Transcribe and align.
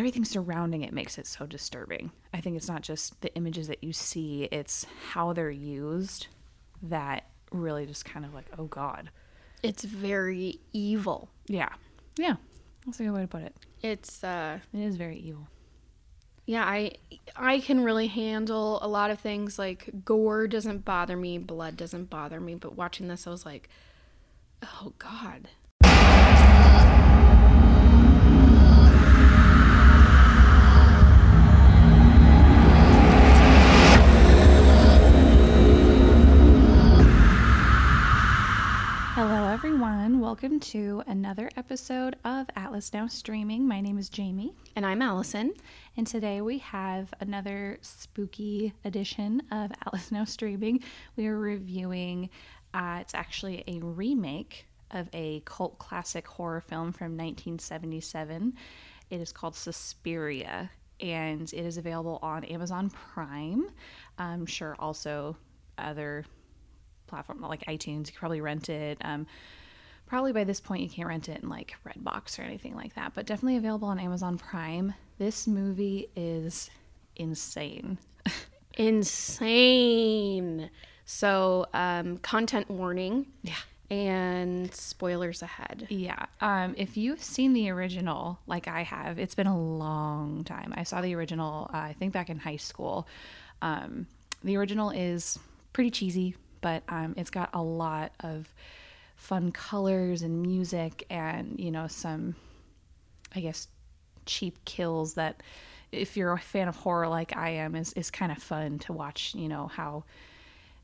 everything 0.00 0.24
surrounding 0.24 0.82
it 0.82 0.92
makes 0.92 1.18
it 1.18 1.26
so 1.26 1.46
disturbing. 1.46 2.10
I 2.34 2.40
think 2.40 2.56
it's 2.56 2.68
not 2.68 2.82
just 2.82 3.20
the 3.20 3.32
images 3.36 3.68
that 3.68 3.84
you 3.84 3.92
see, 3.92 4.44
it's 4.50 4.86
how 5.10 5.32
they're 5.32 5.50
used 5.50 6.26
that 6.82 7.26
really 7.52 7.86
just 7.86 8.04
kind 8.04 8.24
of 8.24 8.34
like, 8.34 8.46
oh 8.58 8.64
God. 8.64 9.10
It's 9.62 9.84
very 9.84 10.58
evil. 10.72 11.28
Yeah. 11.46 11.68
Yeah. 12.16 12.36
That's 12.86 12.98
a 13.00 13.04
good 13.04 13.12
way 13.12 13.20
to 13.22 13.26
put 13.28 13.42
it. 13.42 13.54
It's 13.82 14.24
uh 14.24 14.58
It 14.72 14.80
is 14.80 14.96
very 14.96 15.18
evil. 15.18 15.46
yeah, 16.46 16.64
I 16.64 16.92
I 17.36 17.60
can 17.60 17.84
really 17.84 18.06
handle 18.08 18.78
a 18.82 18.88
lot 18.88 19.10
of 19.10 19.20
things 19.20 19.58
like 19.58 19.90
gore 20.04 20.46
doesn't 20.48 20.84
bother 20.84 21.16
me, 21.16 21.38
blood 21.38 21.76
doesn't 21.76 22.08
bother 22.10 22.40
me, 22.40 22.54
but 22.54 22.74
watching 22.76 23.08
this 23.08 23.26
I 23.26 23.30
was 23.30 23.44
like, 23.46 23.68
"Oh 24.62 24.92
god." 24.98 25.48
Everyone. 39.62 40.20
Welcome 40.20 40.58
to 40.60 41.02
another 41.06 41.50
episode 41.54 42.16
of 42.24 42.46
Atlas 42.56 42.94
Now 42.94 43.06
Streaming. 43.06 43.68
My 43.68 43.82
name 43.82 43.98
is 43.98 44.08
Jamie, 44.08 44.54
And 44.74 44.86
I'm 44.86 45.02
Allison. 45.02 45.52
and 45.98 46.06
today 46.06 46.40
we 46.40 46.56
have 46.60 47.12
another 47.20 47.76
spooky 47.82 48.72
edition 48.86 49.42
of 49.52 49.70
Atlas 49.86 50.10
Now 50.10 50.24
Streaming. 50.24 50.82
We 51.16 51.26
are 51.26 51.38
reviewing, 51.38 52.30
uh, 52.72 53.00
it's 53.02 53.14
actually 53.14 53.62
a 53.66 53.80
remake 53.80 54.64
of 54.92 55.10
a 55.12 55.42
cult 55.44 55.78
classic 55.78 56.26
horror 56.26 56.62
film 56.62 56.90
from 56.92 57.18
1977. 57.18 58.54
It 59.10 59.20
is 59.20 59.30
called 59.30 59.54
Suspiria, 59.54 60.70
and 61.00 61.52
it 61.52 61.66
is 61.66 61.76
available 61.76 62.18
on 62.22 62.44
Amazon 62.44 62.88
Prime. 62.88 63.66
I'm 64.16 64.46
sure 64.46 64.74
also 64.78 65.36
other 65.76 66.24
platform 67.10 67.40
like 67.42 67.64
iTunes. 67.66 68.06
You 68.06 68.12
could 68.12 68.14
probably 68.14 68.40
rent 68.40 68.68
it. 68.70 68.96
Um, 69.02 69.26
probably 70.10 70.32
by 70.32 70.44
this 70.44 70.60
point 70.60 70.82
you 70.82 70.90
can't 70.90 71.08
rent 71.08 71.28
it 71.30 71.40
in 71.42 71.48
like 71.48 71.74
Redbox 71.86 72.38
or 72.38 72.42
anything 72.42 72.74
like 72.74 72.94
that, 72.96 73.14
but 73.14 73.24
definitely 73.24 73.56
available 73.56 73.88
on 73.88 73.98
Amazon 73.98 74.36
Prime. 74.36 74.92
This 75.18 75.46
movie 75.46 76.08
is 76.14 76.68
insane. 77.16 77.96
Insane. 78.78 80.70
So, 81.04 81.66
um 81.74 82.18
content 82.18 82.70
warning 82.70 83.26
Yeah. 83.42 83.54
and 83.90 84.72
spoilers 84.74 85.42
ahead. 85.42 85.86
Yeah. 85.90 86.26
Um, 86.40 86.74
if 86.78 86.96
you've 86.96 87.22
seen 87.22 87.52
the 87.52 87.70
original, 87.70 88.38
like 88.46 88.68
I 88.68 88.82
have, 88.82 89.18
it's 89.18 89.34
been 89.34 89.46
a 89.46 89.58
long 89.60 90.44
time. 90.44 90.72
I 90.76 90.84
saw 90.84 91.00
the 91.00 91.14
original, 91.14 91.70
uh, 91.72 91.76
I 91.78 91.94
think 91.98 92.12
back 92.12 92.30
in 92.30 92.38
high 92.38 92.56
school. 92.56 93.06
Um, 93.62 94.06
the 94.44 94.56
original 94.56 94.90
is 94.90 95.38
pretty 95.72 95.90
cheesy, 95.90 96.36
but 96.60 96.82
um, 96.88 97.14
it's 97.16 97.30
got 97.30 97.50
a 97.52 97.62
lot 97.62 98.12
of 98.20 98.52
fun 99.20 99.52
colors 99.52 100.22
and 100.22 100.42
music 100.42 101.04
and, 101.10 101.60
you 101.60 101.70
know, 101.70 101.86
some, 101.86 102.34
I 103.34 103.40
guess, 103.40 103.68
cheap 104.26 104.64
kills 104.64 105.14
that, 105.14 105.42
if 105.92 106.16
you're 106.16 106.32
a 106.32 106.38
fan 106.38 106.68
of 106.68 106.76
horror 106.76 107.08
like 107.08 107.36
I 107.36 107.50
am, 107.50 107.74
is, 107.74 107.92
is 107.94 108.10
kind 108.10 108.30
of 108.30 108.38
fun 108.38 108.78
to 108.80 108.92
watch, 108.92 109.34
you 109.34 109.48
know, 109.48 109.66
how 109.66 110.04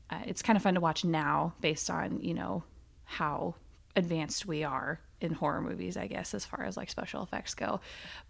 uh, 0.09 0.19
it's 0.25 0.41
kind 0.41 0.55
of 0.55 0.63
fun 0.63 0.75
to 0.75 0.79
watch 0.79 1.03
now 1.03 1.53
based 1.61 1.89
on 1.89 2.19
you 2.21 2.33
know 2.33 2.63
how 3.05 3.55
advanced 3.95 4.45
we 4.45 4.63
are 4.63 4.99
in 5.19 5.33
horror 5.33 5.61
movies 5.61 5.97
i 5.97 6.07
guess 6.07 6.33
as 6.33 6.45
far 6.45 6.63
as 6.63 6.77
like 6.77 6.89
special 6.89 7.23
effects 7.23 7.53
go. 7.53 7.79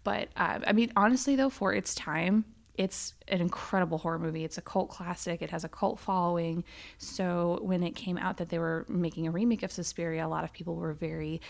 But 0.04 0.28
uh, 0.36 0.60
i 0.66 0.72
mean 0.72 0.92
honestly 0.96 1.36
though 1.36 1.50
for 1.50 1.72
its 1.72 1.94
time 1.94 2.44
it's 2.78 3.14
an 3.26 3.40
incredible 3.40 3.98
horror 3.98 4.20
movie. 4.20 4.44
It's 4.44 4.56
a 4.56 4.62
cult 4.62 4.88
classic. 4.88 5.42
It 5.42 5.50
has 5.50 5.64
a 5.64 5.68
cult 5.68 5.98
following. 5.98 6.64
So 6.96 7.58
when 7.60 7.82
it 7.82 7.96
came 7.96 8.16
out 8.16 8.36
that 8.36 8.48
they 8.48 8.60
were 8.60 8.86
making 8.88 9.26
a 9.26 9.32
remake 9.32 9.64
of 9.64 9.72
suspiria 9.72 10.24
a 10.24 10.28
lot 10.28 10.44
of 10.44 10.52
people 10.52 10.76
were 10.76 10.94
very 10.94 11.40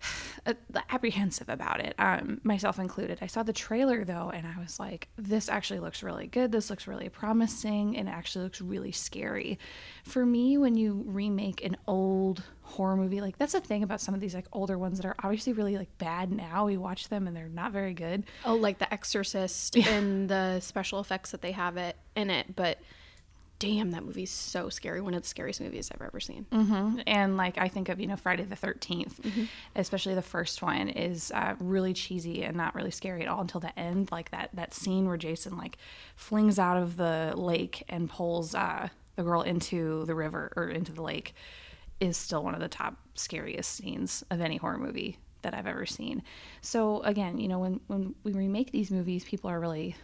uh, 0.46 0.54
apprehensive 0.90 1.48
about 1.48 1.80
it, 1.80 1.94
um, 1.98 2.40
myself 2.44 2.78
included. 2.78 3.18
I 3.20 3.26
saw 3.26 3.42
the 3.42 3.52
trailer 3.52 4.04
though, 4.04 4.30
and 4.32 4.46
I 4.46 4.60
was 4.60 4.78
like, 4.78 5.08
this 5.16 5.48
actually 5.48 5.80
looks 5.80 6.02
really 6.02 6.26
good. 6.26 6.52
This 6.52 6.70
looks 6.70 6.86
really 6.86 7.08
promising, 7.08 7.96
and 7.96 8.08
it 8.08 8.12
actually 8.12 8.44
looks 8.44 8.60
really 8.60 8.92
scary. 8.92 9.58
For 10.04 10.24
me, 10.24 10.58
when 10.58 10.76
you 10.76 11.02
remake 11.06 11.64
an 11.64 11.76
old 11.86 12.42
horror 12.62 12.96
movie, 12.96 13.20
like 13.20 13.38
that's 13.38 13.52
the 13.52 13.60
thing 13.60 13.82
about 13.82 14.00
some 14.00 14.14
of 14.14 14.20
these 14.20 14.34
like 14.34 14.46
older 14.52 14.78
ones 14.78 14.98
that 14.98 15.06
are 15.06 15.16
obviously 15.22 15.52
really 15.52 15.76
like 15.76 15.96
bad 15.98 16.30
now. 16.30 16.66
We 16.66 16.76
watch 16.76 17.08
them 17.08 17.26
and 17.26 17.36
they're 17.36 17.48
not 17.48 17.72
very 17.72 17.94
good. 17.94 18.24
Oh, 18.44 18.54
like 18.54 18.78
The 18.78 18.92
Exorcist 18.92 19.76
and 19.76 20.28
the 20.28 20.60
special 20.60 21.00
effects 21.00 21.30
that 21.30 21.42
they 21.42 21.52
have 21.52 21.76
it 21.76 21.96
in 22.14 22.30
it, 22.30 22.54
but 22.54 22.78
damn, 23.58 23.90
that 23.90 24.04
movie's 24.04 24.30
so 24.30 24.68
scary. 24.68 25.00
One 25.00 25.14
of 25.14 25.22
the 25.22 25.28
scariest 25.28 25.60
movies 25.60 25.90
I've 25.92 26.02
ever 26.02 26.20
seen. 26.20 26.46
Mm-hmm. 26.52 27.00
And 27.06 27.36
like 27.36 27.58
I 27.58 27.68
think 27.68 27.88
of 27.88 28.00
you 28.00 28.06
know 28.06 28.16
Friday 28.16 28.44
the 28.44 28.56
13th 28.56 29.48
especially 29.76 30.14
the 30.14 30.22
first 30.22 30.62
one 30.62 30.88
is 30.88 31.32
uh, 31.34 31.54
really 31.60 31.92
cheesy 31.92 32.42
and 32.42 32.56
not 32.56 32.74
really 32.74 32.90
scary 32.90 33.22
at 33.22 33.28
all 33.28 33.40
until 33.40 33.60
the 33.60 33.76
end. 33.78 34.10
Like 34.10 34.30
that 34.30 34.50
that 34.54 34.74
scene 34.74 35.06
where 35.06 35.16
Jason 35.16 35.56
like 35.56 35.78
flings 36.16 36.58
out 36.58 36.76
of 36.76 36.96
the 36.96 37.32
lake 37.36 37.84
and 37.88 38.08
pulls 38.08 38.54
uh, 38.54 38.88
the 39.16 39.22
girl 39.22 39.42
into 39.42 40.04
the 40.06 40.14
river 40.14 40.52
or 40.56 40.68
into 40.68 40.92
the 40.92 41.02
lake 41.02 41.34
is 42.00 42.16
still 42.16 42.44
one 42.44 42.54
of 42.54 42.60
the 42.60 42.68
top 42.68 42.96
scariest 43.14 43.72
scenes 43.72 44.22
of 44.30 44.40
any 44.40 44.56
horror 44.56 44.78
movie 44.78 45.18
that 45.42 45.54
I've 45.54 45.66
ever 45.66 45.86
seen. 45.86 46.22
So 46.60 47.00
again, 47.02 47.38
you 47.38 47.48
know 47.48 47.58
when 47.58 47.80
when 47.86 48.14
we 48.24 48.32
remake 48.32 48.70
these 48.72 48.90
movies, 48.90 49.24
people 49.24 49.50
are 49.50 49.60
really 49.60 49.96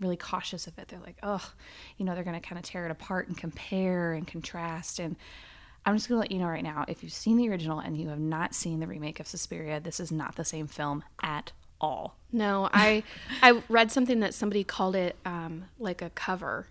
really 0.00 0.16
cautious 0.16 0.66
of 0.66 0.78
it. 0.78 0.88
They're 0.88 1.00
like, 1.00 1.16
oh, 1.22 1.52
you 1.96 2.04
know, 2.04 2.14
they're 2.14 2.24
going 2.24 2.40
to 2.40 2.46
kind 2.46 2.58
of 2.58 2.64
tear 2.64 2.86
it 2.86 2.90
apart 2.90 3.28
and 3.28 3.36
compare 3.36 4.12
and 4.12 4.26
contrast. 4.26 4.98
And 4.98 5.16
I'm 5.86 5.94
just 5.96 6.08
going 6.08 6.16
to 6.16 6.20
let 6.20 6.30
you 6.30 6.38
know 6.38 6.46
right 6.48 6.62
now 6.64 6.84
if 6.88 7.02
you've 7.02 7.12
seen 7.12 7.36
the 7.36 7.48
original 7.48 7.78
and 7.78 7.96
you 7.96 8.08
have 8.08 8.18
not 8.20 8.54
seen 8.54 8.80
the 8.80 8.86
remake 8.86 9.20
of 9.20 9.26
Suspiria, 9.26 9.80
this 9.80 10.00
is 10.00 10.10
not 10.12 10.36
the 10.36 10.44
same 10.44 10.66
film 10.66 11.04
at 11.22 11.52
all. 11.80 12.16
No, 12.32 12.68
I 12.72 13.02
I 13.42 13.62
read 13.68 13.90
something 13.90 14.20
that 14.20 14.34
somebody 14.34 14.64
called 14.64 14.94
it 14.96 15.16
um, 15.24 15.64
like 15.78 16.02
a 16.02 16.10
cover 16.10 16.66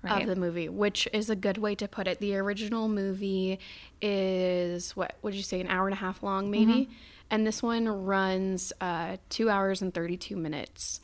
Right. 0.00 0.22
of 0.22 0.28
the 0.28 0.36
movie, 0.36 0.68
which 0.68 1.08
is 1.12 1.28
a 1.28 1.34
good 1.34 1.58
way 1.58 1.74
to 1.74 1.88
put 1.88 2.06
it. 2.06 2.20
The 2.20 2.36
original 2.36 2.88
movie 2.88 3.58
is 4.00 4.94
what 4.96 5.16
would 5.22 5.34
you 5.34 5.42
say, 5.42 5.60
an 5.60 5.66
hour 5.66 5.88
and 5.88 5.92
a 5.92 5.96
half 5.98 6.22
long, 6.22 6.52
maybe, 6.52 6.88
and 7.30 7.44
this 7.44 7.64
one 7.64 7.88
runs 7.88 8.72
uh, 8.80 9.16
two 9.28 9.50
hours 9.50 9.82
and 9.82 9.92
thirty 9.92 10.16
two 10.16 10.36
minutes. 10.36 11.00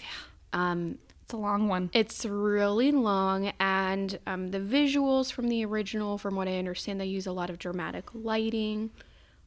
Um, 0.53 0.99
It's 1.25 1.33
a 1.33 1.37
long 1.39 1.69
one. 1.69 1.89
It's 1.95 2.25
really 2.27 2.93
long, 2.93 3.53
and 3.59 4.19
um, 4.27 4.51
the 4.51 4.61
visuals 4.61 5.33
from 5.33 5.49
the 5.49 5.65
original, 5.65 6.19
from 6.19 6.37
what 6.37 6.49
I 6.49 6.59
understand, 6.59 7.01
they 7.01 7.07
use 7.07 7.27
a 7.27 7.33
lot 7.33 7.49
of 7.49 7.59
dramatic 7.59 8.15
lighting. 8.15 8.91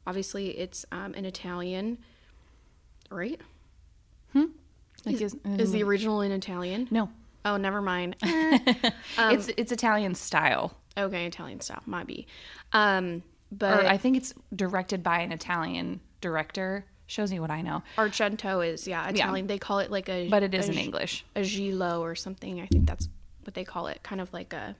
Obviously, 0.06 0.58
it's 0.58 0.84
um, 0.90 1.14
in 1.14 1.24
Italian, 1.24 1.98
right? 3.10 3.40
Like, 5.04 5.20
is- 5.20 5.36
Is 5.44 5.70
the 5.70 5.82
original 5.84 6.20
in 6.22 6.32
Italian? 6.32 6.88
no, 6.90 7.10
Oh, 7.44 7.56
never 7.56 7.80
mind. 7.80 8.16
it's 8.22 9.48
it's 9.56 9.70
Italian 9.70 10.16
style, 10.16 10.76
okay, 10.96 11.26
Italian 11.26 11.60
style, 11.60 11.82
might 11.86 12.06
be. 12.08 12.26
Um, 12.72 13.22
or 13.52 13.56
but 13.56 13.86
I 13.86 13.96
think 13.96 14.16
it's 14.16 14.34
directed 14.54 15.02
by 15.04 15.20
an 15.20 15.30
Italian 15.30 16.00
director. 16.20 16.84
Shows 17.08 17.32
you 17.32 17.40
what 17.40 17.50
I 17.50 17.62
know, 17.62 17.82
Argento 17.96 18.64
is 18.64 18.86
yeah 18.86 19.08
Italian. 19.08 19.46
They 19.48 19.58
call 19.58 19.80
it 19.80 19.90
like 19.90 20.08
a 20.08 20.28
but 20.28 20.42
it 20.44 20.54
is 20.54 20.68
a 20.68 20.72
in 20.72 20.78
English. 20.78 21.24
a 21.34 21.42
giallo 21.42 22.00
or 22.02 22.14
something. 22.14 22.60
I 22.60 22.66
think 22.66 22.86
that's 22.86 23.08
what 23.44 23.54
they 23.54 23.64
call 23.64 23.86
it, 23.88 24.02
kind 24.04 24.20
of 24.20 24.32
like 24.32 24.52
a 24.52 24.76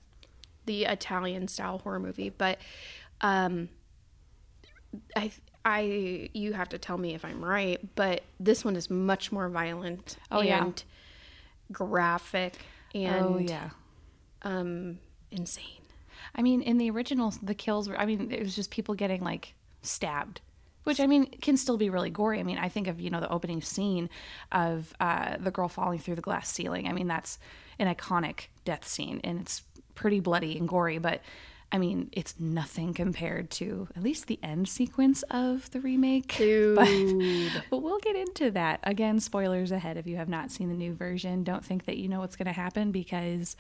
the 0.67 0.85
Italian 0.85 1.49
style 1.49 1.79
horror 1.79 1.99
movie. 1.99 2.29
But 2.29 2.59
um, 3.23 3.71
I 5.17 5.33
I 5.65 6.29
you 6.35 6.53
have 6.53 6.69
to 6.69 6.79
tell 6.79 6.99
me 6.99 7.15
if 7.15 7.25
I'm 7.25 7.43
right, 7.45 7.81
but 7.95 8.23
this 8.39 8.65
one 8.65 8.77
is 8.77 8.91
much 8.91 9.33
more 9.33 9.49
violent 9.49 10.19
Oh, 10.31 10.41
and 10.41 10.47
yeah. 10.49 10.73
graphic 11.73 12.55
and 12.95 13.25
oh 13.25 13.39
yeah. 13.39 13.71
um 14.43 14.99
insane. 15.31 15.65
I 16.35 16.43
mean, 16.43 16.63
in 16.63 16.79
the 16.79 16.91
originals, 16.91 17.39
the 17.43 17.55
kills 17.55 17.89
were, 17.89 17.99
I 17.99 18.05
mean, 18.07 18.31
it 18.31 18.41
was 18.41 18.55
just 18.55 18.71
people 18.71 18.95
getting 18.95 19.23
like 19.23 19.55
stabbed, 19.83 20.41
which 20.89 21.01
I 21.01 21.07
mean, 21.07 21.27
can 21.43 21.59
still 21.59 21.77
be 21.77 21.91
really 21.91 22.09
gory. 22.09 22.41
I 22.41 22.43
mean, 22.43 22.57
I 22.57 22.71
think 22.71 22.87
of, 22.89 22.99
you 22.99 23.11
know, 23.11 23.21
the 23.21 23.29
opening 23.29 23.61
scene 23.61 24.09
of 24.51 24.95
uh, 24.99 25.37
the 25.39 25.51
girl 25.51 25.69
falling 25.69 25.99
through 25.99 26.15
the 26.15 26.23
glass 26.23 26.51
ceiling. 26.51 26.89
I 26.89 26.93
mean, 26.93 27.07
that's 27.07 27.39
an 27.79 27.95
iconic 27.95 28.47
death 28.65 28.89
scene 28.89 29.21
and 29.23 29.39
it's 29.39 29.65
pretty 29.95 30.21
bloody 30.21 30.57
and 30.57 30.67
gory, 30.67 30.97
but 30.97 31.21
I 31.71 31.77
mean, 31.77 32.09
it's 32.13 32.41
nothing 32.41 32.95
compared 32.95 33.51
to 33.51 33.89
at 33.95 34.03
least 34.03 34.29
the 34.29 34.39
end 34.43 34.67
sequence 34.67 35.23
of 35.25 35.71
the 35.73 35.81
remake. 35.81 36.35
But, 36.75 37.65
but 37.69 37.83
we'll 37.83 37.99
get 37.99 38.17
into 38.17 38.51
that. 38.53 38.81
Again, 38.83 39.21
spoilers 39.21 39.71
ahead 39.71 39.99
if 39.99 40.07
you 40.07 40.17
have 40.17 40.31
not 40.31 40.51
seen 40.51 40.71
the 40.71 40.75
new 40.75 40.95
version. 40.95 41.45
Don't 41.45 41.63
think 41.63 41.85
that 41.85 41.99
you 41.99 42.09
know 42.09 42.21
what's 42.21 42.37
going 42.37 42.47
to 42.47 42.53
happen 42.53 42.93
because 42.93 43.57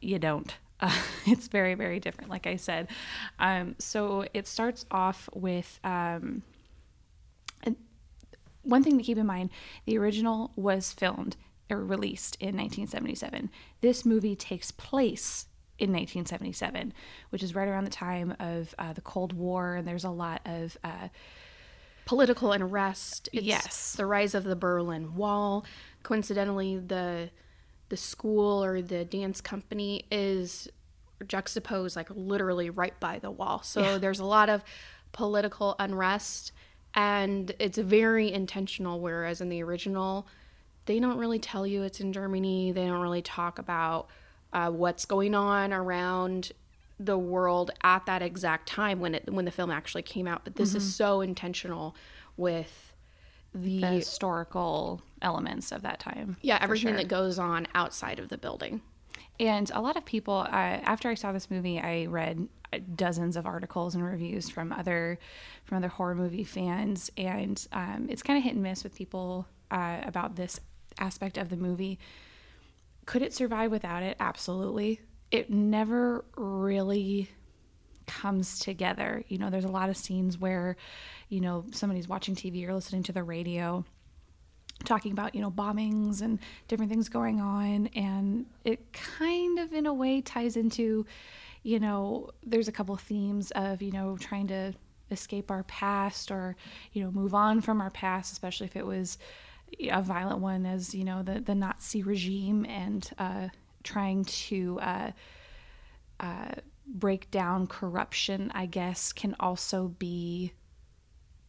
you 0.00 0.18
don't. 0.18 0.56
Uh, 0.80 0.96
it's 1.26 1.48
very, 1.48 1.74
very 1.74 2.00
different, 2.00 2.30
like 2.30 2.46
I 2.46 2.56
said. 2.56 2.88
Um, 3.38 3.74
so 3.78 4.24
it 4.34 4.46
starts 4.46 4.84
off 4.90 5.28
with 5.34 5.80
um, 5.84 6.42
one 8.62 8.82
thing 8.82 8.98
to 8.98 9.04
keep 9.04 9.18
in 9.18 9.26
mind 9.26 9.50
the 9.86 9.98
original 9.98 10.52
was 10.56 10.92
filmed 10.92 11.36
or 11.70 11.84
released 11.84 12.36
in 12.36 12.56
1977. 12.56 13.50
This 13.80 14.04
movie 14.04 14.36
takes 14.36 14.70
place 14.70 15.46
in 15.78 15.90
1977, 15.92 16.92
which 17.30 17.42
is 17.42 17.54
right 17.54 17.68
around 17.68 17.84
the 17.84 17.90
time 17.90 18.34
of 18.40 18.74
uh, 18.78 18.92
the 18.92 19.00
Cold 19.00 19.32
War, 19.32 19.76
and 19.76 19.86
there's 19.86 20.04
a 20.04 20.10
lot 20.10 20.40
of 20.44 20.76
uh, 20.82 21.08
political 22.04 22.52
unrest. 22.52 23.28
It's 23.32 23.44
Yes. 23.46 23.94
the 23.96 24.06
rise 24.06 24.34
of 24.34 24.44
the 24.44 24.56
Berlin 24.56 25.14
Wall. 25.14 25.64
Coincidentally, 26.02 26.78
the 26.78 27.30
the 27.88 27.96
school 27.96 28.62
or 28.62 28.82
the 28.82 29.04
dance 29.04 29.40
company 29.40 30.04
is 30.10 30.68
juxtaposed 31.26 31.96
like 31.96 32.08
literally 32.10 32.70
right 32.70 32.98
by 33.00 33.18
the 33.18 33.30
wall. 33.30 33.62
So 33.62 33.98
there's 33.98 34.20
a 34.20 34.24
lot 34.24 34.48
of 34.48 34.62
political 35.12 35.74
unrest 35.78 36.52
and 36.94 37.52
it's 37.58 37.78
very 37.78 38.32
intentional 38.32 39.00
whereas 39.00 39.40
in 39.40 39.48
the 39.48 39.62
original 39.62 40.26
they 40.86 41.00
don't 41.00 41.18
really 41.18 41.38
tell 41.38 41.66
you 41.66 41.82
it's 41.82 42.00
in 42.00 42.14
Germany. 42.14 42.72
They 42.72 42.86
don't 42.86 43.02
really 43.02 43.20
talk 43.20 43.58
about 43.58 44.08
uh, 44.54 44.70
what's 44.70 45.04
going 45.04 45.34
on 45.34 45.72
around 45.72 46.52
the 46.98 47.18
world 47.18 47.70
at 47.82 48.06
that 48.06 48.22
exact 48.22 48.66
time 48.66 48.98
when 48.98 49.14
it 49.14 49.30
when 49.32 49.44
the 49.44 49.50
film 49.50 49.70
actually 49.70 50.02
came 50.02 50.26
out. 50.26 50.44
But 50.44 50.56
this 50.56 50.74
is 50.74 50.94
so 50.94 51.20
intentional 51.20 51.94
with 52.38 52.87
the, 53.54 53.80
the 53.80 53.86
historical 53.88 55.02
elements 55.22 55.72
of 55.72 55.82
that 55.82 55.98
time. 55.98 56.36
yeah 56.42 56.58
everything 56.60 56.90
sure. 56.90 56.98
that 56.98 57.08
goes 57.08 57.38
on 57.38 57.66
outside 57.74 58.18
of 58.18 58.28
the 58.28 58.38
building. 58.38 58.80
And 59.40 59.70
a 59.72 59.80
lot 59.80 59.96
of 59.96 60.04
people, 60.04 60.34
uh, 60.34 60.50
after 60.50 61.08
I 61.08 61.14
saw 61.14 61.32
this 61.32 61.50
movie, 61.50 61.78
I 61.78 62.06
read 62.06 62.48
uh, 62.72 62.78
dozens 62.94 63.36
of 63.36 63.46
articles 63.46 63.94
and 63.94 64.04
reviews 64.04 64.50
from 64.50 64.72
other 64.72 65.18
from 65.64 65.78
other 65.78 65.88
horror 65.88 66.14
movie 66.14 66.44
fans, 66.44 67.10
and 67.16 67.66
um, 67.72 68.08
it's 68.10 68.22
kind 68.22 68.36
of 68.36 68.44
hit 68.44 68.54
and 68.54 68.62
miss 68.62 68.82
with 68.82 68.94
people 68.94 69.46
uh, 69.70 69.98
about 70.04 70.36
this 70.36 70.60
aspect 70.98 71.38
of 71.38 71.50
the 71.50 71.56
movie. 71.56 71.98
Could 73.06 73.22
it 73.22 73.32
survive 73.32 73.70
without 73.70 74.02
it? 74.02 74.16
Absolutely. 74.20 75.00
It 75.30 75.50
never 75.50 76.24
really 76.36 77.30
comes 78.06 78.58
together. 78.58 79.24
You 79.28 79.38
know, 79.38 79.50
there's 79.50 79.64
a 79.64 79.70
lot 79.70 79.88
of 79.88 79.96
scenes 79.96 80.38
where, 80.38 80.76
you 81.28 81.40
know, 81.40 81.64
somebody's 81.72 82.08
watching 82.08 82.34
TV 82.34 82.66
or 82.66 82.74
listening 82.74 83.02
to 83.04 83.12
the 83.12 83.22
radio 83.22 83.84
talking 84.84 85.10
about 85.10 85.34
you 85.34 85.40
know 85.40 85.50
bombings 85.50 86.22
and 86.22 86.38
different 86.68 86.90
things 86.90 87.08
going 87.08 87.40
on. 87.40 87.88
And 87.94 88.46
it 88.64 88.92
kind 88.92 89.58
of 89.58 89.72
in 89.72 89.86
a 89.86 89.94
way 89.94 90.20
ties 90.20 90.56
into 90.56 91.06
you 91.62 91.78
know 91.78 92.30
there's 92.44 92.68
a 92.68 92.72
couple 92.72 92.96
themes 92.96 93.50
of 93.52 93.82
you 93.82 93.92
know 93.92 94.16
trying 94.18 94.46
to 94.48 94.72
escape 95.10 95.50
our 95.50 95.62
past 95.64 96.30
or 96.30 96.56
you 96.92 97.02
know 97.02 97.10
move 97.10 97.34
on 97.34 97.60
from 97.60 97.80
our 97.80 97.90
past 97.90 98.32
especially 98.32 98.66
if 98.66 98.76
it 98.76 98.86
was 98.86 99.18
a 99.90 100.02
violent 100.02 100.40
one 100.40 100.66
as 100.66 100.94
you 100.94 101.04
know 101.04 101.22
the 101.22 101.40
the 101.40 101.54
Nazi 101.54 102.02
regime 102.02 102.64
and 102.66 103.10
uh, 103.18 103.48
trying 103.82 104.24
to 104.24 104.78
uh, 104.80 105.10
uh, 106.20 106.52
break 106.86 107.30
down 107.30 107.66
corruption 107.66 108.50
I 108.54 108.66
guess 108.66 109.12
can 109.12 109.34
also 109.40 109.88
be 109.88 110.52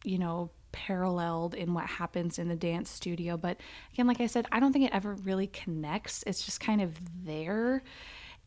you 0.04 0.18
know 0.18 0.50
paralleled 0.72 1.54
in 1.54 1.74
what 1.74 1.84
happens 1.86 2.38
in 2.38 2.46
the 2.48 2.54
dance 2.56 2.88
studio 2.88 3.36
but 3.36 3.56
again 3.92 4.06
like 4.06 4.20
i 4.20 4.26
said 4.26 4.46
i 4.52 4.60
don't 4.60 4.72
think 4.72 4.84
it 4.84 4.92
ever 4.94 5.14
really 5.14 5.48
connects 5.48 6.22
it's 6.28 6.44
just 6.44 6.60
kind 6.60 6.80
of 6.80 6.96
there 7.24 7.82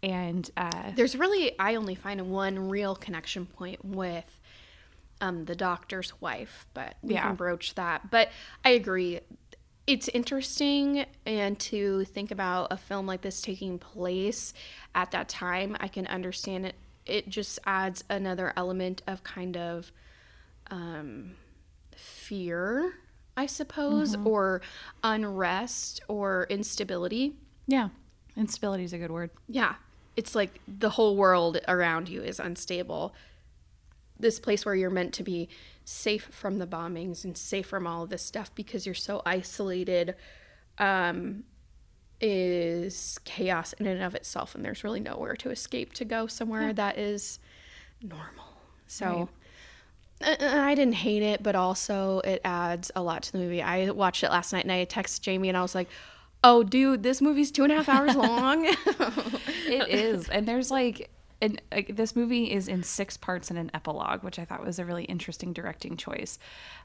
and 0.01 0.49
uh 0.57 0.91
There's 0.95 1.15
really 1.17 1.57
I 1.59 1.75
only 1.75 1.95
find 1.95 2.29
one 2.29 2.69
real 2.69 2.95
connection 2.95 3.45
point 3.45 3.83
with 3.85 4.39
um, 5.21 5.45
the 5.45 5.55
doctor's 5.55 6.19
wife, 6.19 6.65
but 6.73 6.95
we 7.01 7.13
Yeah. 7.13 7.21
can 7.27 7.35
broach 7.35 7.75
that. 7.75 8.11
But 8.11 8.29
I 8.65 8.71
agree. 8.71 9.21
It's 9.87 10.09
interesting 10.09 11.05
and 11.25 11.57
to 11.61 12.03
think 12.05 12.31
about 12.31 12.73
a 12.73 12.77
film 12.77 13.05
like 13.07 13.21
this 13.21 13.39
taking 13.41 13.79
place 13.79 14.53
at 14.93 15.11
that 15.11 15.29
time. 15.29 15.77
I 15.79 15.87
can 15.87 16.05
understand 16.07 16.65
it. 16.65 16.75
It 17.05 17.29
just 17.29 17.59
adds 17.65 18.03
another 18.09 18.51
element 18.57 19.01
of 19.07 19.23
kind 19.23 19.55
of 19.55 19.93
um, 20.69 21.35
fear, 21.97 22.93
I 23.35 23.45
suppose, 23.45 24.15
or 24.25 24.61
unrest 25.03 26.01
or 26.07 26.47
instability. 26.49 27.33
yeah 27.67 27.89
instability 28.35 28.83
is 28.83 28.93
a 28.93 28.97
good 28.97 29.11
word 29.11 29.29
Yeah. 29.47 29.75
It's 30.15 30.35
like 30.35 30.59
the 30.67 30.91
whole 30.91 31.15
world 31.15 31.59
around 31.67 32.07
you 32.07 32.21
is 32.21 32.39
unstable. 32.39 33.15
This 34.19 34.39
place 34.39 34.63
where 34.63 34.75
you're 34.75 34.91
meant 34.91 35.13
to 35.15 35.23
be 35.23 35.49
safe 35.85 36.25
from 36.31 36.59
the 36.59 36.67
bombings 36.67 37.23
and 37.23 37.35
safe 37.35 37.65
from 37.65 37.87
all 37.87 38.03
of 38.03 38.09
this 38.09 38.21
stuff 38.21 38.53
because 38.53 38.85
you're 38.85 38.93
so 38.93 39.23
isolated 39.25 40.13
um, 40.77 41.43
is 42.21 43.19
chaos 43.25 43.73
in 43.73 43.87
and 43.87 44.03
of 44.03 44.13
itself. 44.13 44.53
And 44.53 44.63
there's 44.63 44.83
really 44.83 44.99
nowhere 44.99 45.35
to 45.37 45.49
escape 45.49 45.93
to 45.93 46.05
go 46.05 46.27
somewhere 46.27 46.73
that 46.73 46.97
is 46.99 47.39
normal. 48.01 48.45
So. 48.87 49.05
uh, 49.05 49.25
I 50.21 50.73
didn't 50.75 50.93
hate 50.93 51.23
it, 51.23 51.43
but 51.43 51.55
also 51.55 52.19
it 52.19 52.41
adds 52.45 52.91
a 52.95 53.01
lot 53.01 53.23
to 53.23 53.31
the 53.31 53.39
movie. 53.39 53.61
I 53.61 53.89
watched 53.89 54.23
it 54.23 54.29
last 54.29 54.53
night 54.53 54.63
and 54.63 54.71
I 54.71 54.85
texted 54.85 55.21
Jamie 55.21 55.49
and 55.49 55.57
I 55.57 55.61
was 55.61 55.75
like, 55.75 55.89
"Oh, 56.43 56.63
dude, 56.63 57.03
this 57.03 57.21
movie's 57.21 57.51
two 57.51 57.63
and 57.63 57.73
a 57.73 57.75
half 57.75 57.89
hours 57.89 58.15
long." 58.15 58.65
it 59.67 59.87
is 59.89 60.29
and 60.29 60.47
there's 60.47 60.71
like 60.71 61.09
and 61.43 61.61
like, 61.73 61.95
this 61.95 62.15
movie 62.15 62.51
is 62.51 62.67
in 62.67 62.83
six 62.83 63.17
parts 63.17 63.49
and 63.49 63.59
an 63.59 63.69
epilogue 63.73 64.23
which 64.23 64.39
i 64.39 64.45
thought 64.45 64.63
was 64.63 64.79
a 64.79 64.85
really 64.85 65.03
interesting 65.03 65.51
directing 65.53 65.97
choice 65.97 66.39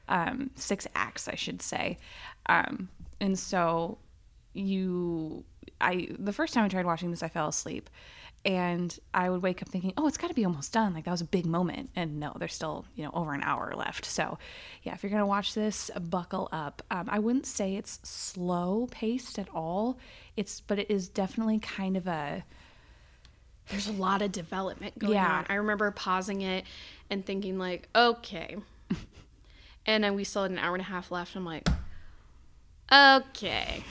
um 0.09 0.49
six 0.55 0.85
acts 0.95 1.27
i 1.27 1.35
should 1.35 1.61
say 1.61 1.97
um 2.47 2.89
and 3.21 3.39
so 3.39 3.97
you 4.53 5.43
i 5.79 6.09
the 6.19 6.33
first 6.33 6.53
time 6.53 6.65
i 6.65 6.67
tried 6.67 6.85
watching 6.85 7.09
this 7.09 7.23
i 7.23 7.29
fell 7.29 7.47
asleep 7.47 7.89
and 8.45 8.99
i 9.13 9.29
would 9.29 9.41
wake 9.41 9.61
up 9.61 9.67
thinking 9.67 9.91
oh 9.97 10.07
it's 10.07 10.17
got 10.17 10.27
to 10.29 10.33
be 10.33 10.45
almost 10.45 10.71
done 10.71 10.93
like 10.93 11.03
that 11.05 11.11
was 11.11 11.19
a 11.21 11.25
big 11.25 11.45
moment 11.45 11.89
and 11.95 12.19
no 12.19 12.33
there's 12.39 12.53
still 12.53 12.85
you 12.95 13.03
know 13.03 13.11
over 13.13 13.33
an 13.33 13.43
hour 13.43 13.73
left 13.75 14.05
so 14.05 14.37
yeah 14.83 14.93
if 14.93 15.03
you're 15.03 15.09
gonna 15.09 15.25
watch 15.27 15.53
this 15.53 15.91
buckle 16.09 16.47
up 16.51 16.81
um, 16.89 17.05
i 17.09 17.19
wouldn't 17.19 17.45
say 17.45 17.75
it's 17.75 17.99
slow 18.03 18.87
paced 18.91 19.37
at 19.37 19.49
all 19.53 19.97
it's 20.37 20.61
but 20.61 20.79
it 20.79 20.89
is 20.89 21.09
definitely 21.09 21.59
kind 21.59 21.97
of 21.97 22.07
a 22.07 22.43
there's 23.69 23.87
a 23.87 23.91
lot 23.91 24.21
of 24.23 24.31
development 24.31 24.97
going 24.97 25.13
Yeah. 25.13 25.39
on. 25.39 25.45
I 25.47 25.53
remember 25.53 25.91
pausing 25.91 26.41
it 26.41 26.65
and 27.11 27.23
thinking 27.23 27.59
like, 27.59 27.87
okay. 27.95 28.57
and 29.85 30.03
then 30.03 30.15
we 30.15 30.23
still 30.23 30.41
had 30.41 30.49
an 30.49 30.57
hour 30.57 30.73
and 30.73 30.81
a 30.81 30.85
half 30.85 31.11
left. 31.11 31.35
I'm 31.35 31.45
like, 31.45 31.69
okay. 32.91 33.83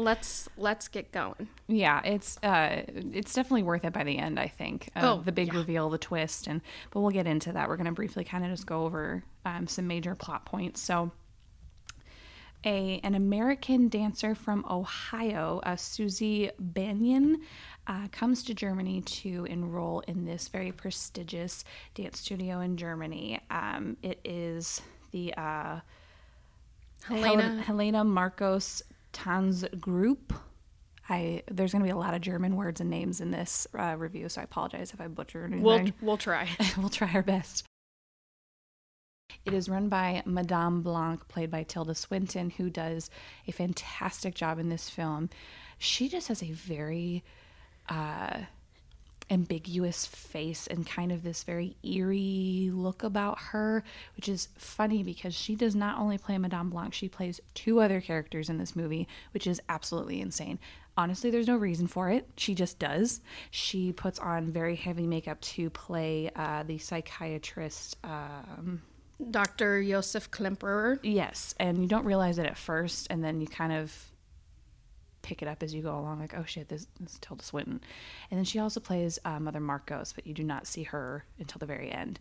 Let's 0.00 0.48
let's 0.56 0.88
get 0.88 1.12
going. 1.12 1.48
Yeah, 1.68 2.00
it's 2.04 2.38
uh, 2.42 2.82
it's 2.88 3.34
definitely 3.34 3.62
worth 3.64 3.84
it 3.84 3.92
by 3.92 4.04
the 4.04 4.18
end. 4.18 4.38
I 4.40 4.48
think. 4.48 4.90
Uh, 4.96 5.00
Oh, 5.04 5.22
the 5.22 5.32
big 5.32 5.48
yeah. 5.52 5.58
reveal, 5.58 5.90
the 5.90 5.98
twist, 5.98 6.46
and 6.46 6.60
but 6.90 7.00
we'll 7.00 7.10
get 7.10 7.26
into 7.26 7.52
that. 7.52 7.68
We're 7.68 7.76
gonna 7.76 7.92
briefly 7.92 8.24
kind 8.24 8.44
of 8.44 8.50
just 8.50 8.66
go 8.66 8.84
over 8.84 9.22
um, 9.44 9.66
some 9.66 9.86
major 9.86 10.14
plot 10.14 10.44
points. 10.46 10.80
So, 10.80 11.10
a 12.64 13.00
an 13.04 13.14
American 13.14 13.88
dancer 13.88 14.34
from 14.34 14.64
Ohio, 14.68 15.60
uh, 15.64 15.76
Susie 15.76 16.50
Bannion, 16.58 17.40
uh, 17.86 18.08
comes 18.12 18.42
to 18.44 18.54
Germany 18.54 19.00
to 19.02 19.44
enroll 19.46 20.00
in 20.00 20.24
this 20.26 20.48
very 20.48 20.72
prestigious 20.72 21.64
dance 21.94 22.20
studio 22.20 22.60
in 22.60 22.76
Germany. 22.76 23.40
Um, 23.50 23.96
it 24.02 24.20
is 24.24 24.82
the 25.12 25.32
uh, 25.34 25.80
Helena. 27.04 27.42
Hel- 27.42 27.58
Helena 27.62 28.04
Markos 28.04 28.82
Tanz 29.12 29.64
Group. 29.80 30.32
I 31.08 31.42
there's 31.50 31.72
going 31.72 31.82
to 31.82 31.86
be 31.86 31.92
a 31.92 31.96
lot 31.96 32.14
of 32.14 32.20
German 32.20 32.56
words 32.56 32.80
and 32.80 32.88
names 32.88 33.20
in 33.20 33.30
this 33.30 33.66
uh, 33.76 33.96
review, 33.98 34.28
so 34.28 34.40
I 34.40 34.44
apologize 34.44 34.92
if 34.92 35.00
I 35.00 35.08
butcher 35.08 35.44
anything. 35.44 35.62
We'll 35.62 35.88
we'll 36.00 36.16
try. 36.16 36.48
we'll 36.78 36.88
try 36.88 37.10
our 37.12 37.22
best. 37.22 37.64
It 39.44 39.54
is 39.54 39.68
run 39.68 39.88
by 39.88 40.22
Madame 40.26 40.82
Blanc, 40.82 41.26
played 41.28 41.50
by 41.50 41.62
Tilda 41.62 41.94
Swinton, 41.94 42.50
who 42.50 42.68
does 42.68 43.10
a 43.46 43.52
fantastic 43.52 44.34
job 44.34 44.58
in 44.58 44.68
this 44.68 44.90
film. 44.90 45.30
She 45.78 46.08
just 46.08 46.28
has 46.28 46.42
a 46.42 46.52
very 46.52 47.24
uh, 47.88 48.40
ambiguous 49.30 50.06
face 50.06 50.66
and 50.66 50.86
kind 50.86 51.12
of 51.12 51.22
this 51.22 51.44
very 51.44 51.76
eerie 51.82 52.70
look 52.72 53.02
about 53.02 53.38
her, 53.38 53.84
which 54.16 54.28
is 54.28 54.48
funny 54.56 55.02
because 55.02 55.34
she 55.34 55.54
does 55.54 55.74
not 55.74 55.98
only 55.98 56.18
play 56.18 56.36
Madame 56.36 56.70
Blanc, 56.70 56.92
she 56.92 57.08
plays 57.08 57.40
two 57.54 57.80
other 57.80 58.00
characters 58.00 58.48
in 58.48 58.58
this 58.58 58.74
movie, 58.74 59.06
which 59.32 59.46
is 59.46 59.60
absolutely 59.68 60.20
insane. 60.20 60.58
Honestly, 60.96 61.30
there's 61.30 61.46
no 61.46 61.56
reason 61.56 61.86
for 61.86 62.10
it. 62.10 62.28
She 62.36 62.54
just 62.54 62.78
does. 62.78 63.20
She 63.50 63.92
puts 63.92 64.18
on 64.18 64.50
very 64.50 64.76
heavy 64.76 65.06
makeup 65.06 65.40
to 65.42 65.70
play 65.70 66.30
uh, 66.34 66.64
the 66.64 66.78
psychiatrist. 66.78 67.96
Um, 68.04 68.82
Dr. 69.30 69.82
Josef 69.82 70.30
Klemperer. 70.30 70.98
yes, 71.02 71.54
and 71.60 71.80
you 71.80 71.86
don't 71.88 72.04
realize 72.04 72.38
it 72.38 72.46
at 72.46 72.56
first, 72.56 73.06
and 73.10 73.22
then 73.22 73.40
you 73.40 73.46
kind 73.46 73.72
of 73.72 74.09
pick 75.22 75.42
it 75.42 75.48
up 75.48 75.62
as 75.62 75.74
you 75.74 75.82
go 75.82 75.98
along, 75.98 76.20
like, 76.20 76.34
oh 76.36 76.44
shit, 76.44 76.68
this, 76.68 76.86
this 76.98 77.12
is 77.12 77.18
Tilda 77.20 77.44
Swinton. 77.44 77.80
And 78.30 78.38
then 78.38 78.44
she 78.44 78.58
also 78.58 78.80
plays 78.80 79.18
uh, 79.24 79.38
Mother 79.40 79.60
Markos, 79.60 80.14
but 80.14 80.26
you 80.26 80.34
do 80.34 80.44
not 80.44 80.66
see 80.66 80.82
her 80.84 81.24
until 81.38 81.58
the 81.58 81.66
very 81.66 81.90
end. 81.90 82.18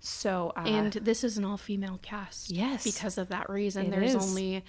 So 0.00 0.52
uh, 0.56 0.60
and 0.66 0.92
this 0.92 1.24
is 1.24 1.38
an 1.38 1.44
all-female 1.44 2.00
cast. 2.02 2.50
Yes. 2.50 2.84
because 2.84 3.18
of 3.18 3.28
that 3.28 3.48
reason. 3.48 3.90
There's 3.90 4.14
is. 4.14 4.22
only 4.22 4.64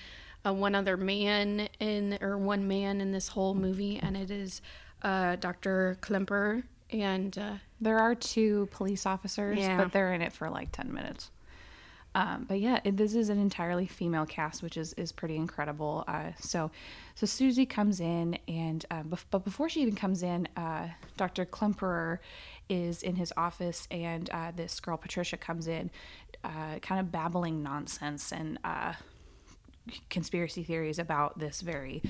uh, 0.45 0.53
one 0.53 0.75
other 0.75 0.97
man 0.97 1.67
in 1.79 2.17
or 2.21 2.37
one 2.37 2.67
man 2.67 3.01
in 3.01 3.11
this 3.11 3.27
whole 3.27 3.53
movie, 3.53 3.99
and 4.01 4.15
it 4.15 4.31
is 4.31 4.61
uh, 5.03 5.35
Dr. 5.37 5.97
Klemper. 6.01 6.63
And 6.89 7.37
uh, 7.37 7.55
There 7.81 7.99
are 7.99 8.15
two 8.15 8.69
police 8.71 9.05
officers, 9.05 9.59
Yeah. 9.59 9.77
but 9.77 9.91
they're 9.91 10.13
in 10.13 10.21
it 10.21 10.31
for 10.31 10.49
like 10.49 10.71
10 10.71 10.93
minutes. 10.93 11.31
Um, 12.15 12.45
but 12.47 12.59
yeah, 12.59 12.79
it, 12.83 12.97
this 12.97 13.13
is 13.13 13.29
an 13.29 13.39
entirely 13.39 13.85
female 13.85 14.25
cast, 14.25 14.63
which 14.63 14.77
is, 14.77 14.93
is 14.93 15.11
pretty 15.11 15.35
incredible. 15.35 16.03
Uh, 16.07 16.31
so, 16.39 16.71
so 17.15 17.25
Susie 17.25 17.65
comes 17.65 17.99
in, 17.99 18.39
and 18.47 18.85
uh, 18.89 19.03
bef- 19.03 19.25
but 19.29 19.43
before 19.43 19.69
she 19.69 19.81
even 19.81 19.95
comes 19.95 20.23
in, 20.23 20.47
uh, 20.57 20.87
Dr. 21.15 21.45
Klemperer 21.45 22.17
is 22.69 23.03
in 23.03 23.15
his 23.15 23.31
office, 23.37 23.87
and 23.91 24.29
uh, 24.31 24.51
this 24.55 24.79
girl 24.79 24.97
Patricia 24.97 25.37
comes 25.37 25.67
in, 25.67 25.91
uh, 26.43 26.79
kind 26.81 26.99
of 26.99 27.11
babbling 27.11 27.61
nonsense 27.61 28.31
and 28.31 28.57
uh, 28.63 28.93
conspiracy 30.09 30.63
theories 30.63 30.99
about 30.99 31.37
this 31.37 31.61
very 31.61 32.01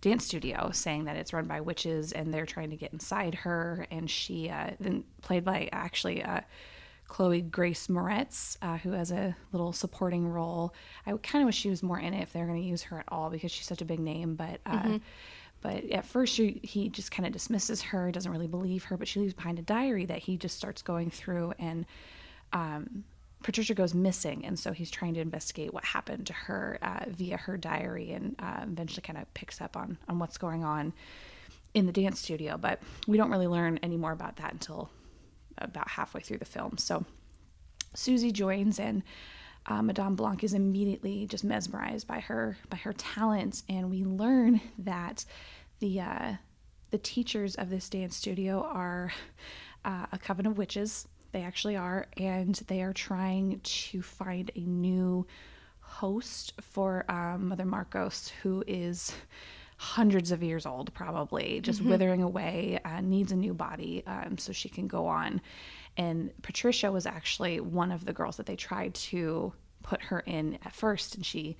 dance 0.00 0.24
studio, 0.24 0.70
saying 0.72 1.04
that 1.06 1.16
it's 1.16 1.32
run 1.32 1.46
by 1.46 1.60
witches 1.60 2.12
and 2.12 2.32
they're 2.32 2.46
trying 2.46 2.70
to 2.70 2.76
get 2.76 2.92
inside 2.92 3.34
her. 3.34 3.86
And 3.90 4.08
she, 4.08 4.52
then 4.78 5.04
played 5.22 5.44
by 5.44 5.68
actually 5.72 6.22
Chloe 7.08 7.40
Grace 7.40 7.86
Moretz, 7.86 8.56
uh, 8.62 8.78
who 8.78 8.92
has 8.92 9.12
a 9.12 9.36
little 9.52 9.72
supporting 9.72 10.26
role. 10.28 10.74
I 11.06 11.12
kind 11.22 11.42
of 11.42 11.46
wish 11.46 11.56
she 11.56 11.70
was 11.70 11.82
more 11.82 11.98
in 11.98 12.14
it 12.14 12.22
if 12.22 12.32
they're 12.32 12.46
going 12.46 12.60
to 12.60 12.68
use 12.68 12.82
her 12.84 12.98
at 12.98 13.04
all 13.08 13.30
because 13.30 13.50
she's 13.50 13.66
such 13.66 13.80
a 13.80 13.84
big 13.84 14.00
name. 14.00 14.34
But 14.34 14.60
uh, 14.66 14.98
but 15.62 15.84
at 15.90 16.04
first 16.04 16.34
she, 16.34 16.60
he 16.62 16.88
just 16.88 17.10
kind 17.10 17.26
of 17.26 17.32
dismisses 17.32 17.82
her, 17.82 18.10
doesn't 18.12 18.30
really 18.30 18.46
believe 18.46 18.84
her. 18.84 18.96
But 18.96 19.08
she 19.08 19.20
leaves 19.20 19.34
behind 19.34 19.58
a 19.58 19.62
diary 19.62 20.04
that 20.06 20.18
he 20.18 20.36
just 20.36 20.56
starts 20.56 20.82
going 20.82 21.10
through 21.10 21.54
and. 21.58 21.86
Um, 22.52 23.04
Patricia 23.42 23.74
goes 23.74 23.94
missing, 23.94 24.44
and 24.44 24.58
so 24.58 24.72
he's 24.72 24.90
trying 24.90 25.14
to 25.14 25.20
investigate 25.20 25.72
what 25.72 25.84
happened 25.84 26.26
to 26.26 26.32
her 26.32 26.78
uh, 26.82 27.04
via 27.06 27.36
her 27.36 27.56
diary, 27.56 28.10
and 28.12 28.34
uh, 28.40 28.60
eventually 28.62 29.02
kind 29.02 29.18
of 29.18 29.32
picks 29.34 29.60
up 29.60 29.76
on 29.76 29.98
on 30.08 30.18
what's 30.18 30.38
going 30.38 30.64
on 30.64 30.92
in 31.74 31.86
the 31.86 31.92
dance 31.92 32.18
studio. 32.18 32.56
But 32.56 32.80
we 33.06 33.16
don't 33.16 33.30
really 33.30 33.46
learn 33.46 33.78
any 33.82 33.96
more 33.96 34.10
about 34.10 34.36
that 34.36 34.52
until 34.52 34.90
about 35.58 35.88
halfway 35.88 36.20
through 36.20 36.38
the 36.38 36.44
film. 36.44 36.78
So 36.78 37.04
Susie 37.94 38.32
joins, 38.32 38.78
and 38.78 39.02
uh, 39.66 39.82
Madame 39.82 40.16
Blanc 40.16 40.44
is 40.44 40.54
immediately 40.54 41.26
just 41.26 41.44
mesmerized 41.44 42.06
by 42.06 42.20
her 42.20 42.56
by 42.68 42.76
her 42.78 42.92
talents, 42.92 43.62
and 43.68 43.90
we 43.90 44.04
learn 44.04 44.60
that 44.78 45.24
the 45.80 46.00
uh, 46.00 46.32
the 46.90 46.98
teachers 46.98 47.54
of 47.56 47.70
this 47.70 47.88
dance 47.88 48.16
studio 48.16 48.62
are 48.62 49.12
uh, 49.84 50.06
a 50.12 50.18
coven 50.18 50.46
of 50.46 50.58
witches. 50.58 51.08
They 51.32 51.42
actually 51.42 51.76
are, 51.76 52.06
and 52.16 52.54
they 52.68 52.82
are 52.82 52.92
trying 52.92 53.60
to 53.62 54.00
find 54.00 54.50
a 54.54 54.60
new 54.60 55.26
host 55.80 56.54
for 56.60 57.04
um, 57.10 57.48
Mother 57.48 57.64
Markos, 57.64 58.30
who 58.42 58.64
is 58.66 59.12
hundreds 59.76 60.32
of 60.32 60.42
years 60.42 60.66
old, 60.66 60.92
probably 60.94 61.60
just 61.60 61.82
withering 61.82 62.22
away, 62.22 62.80
uh, 62.84 63.00
needs 63.00 63.32
a 63.32 63.36
new 63.36 63.54
body 63.54 64.02
um, 64.06 64.38
so 64.38 64.52
she 64.52 64.68
can 64.68 64.86
go 64.86 65.06
on. 65.06 65.40
And 65.96 66.30
Patricia 66.42 66.90
was 66.90 67.06
actually 67.06 67.60
one 67.60 67.92
of 67.92 68.04
the 68.04 68.12
girls 68.12 68.36
that 68.36 68.46
they 68.46 68.56
tried 68.56 68.94
to 68.94 69.52
put 69.82 70.02
her 70.02 70.20
in 70.20 70.58
at 70.64 70.74
first, 70.74 71.14
and 71.14 71.24
she 71.24 71.56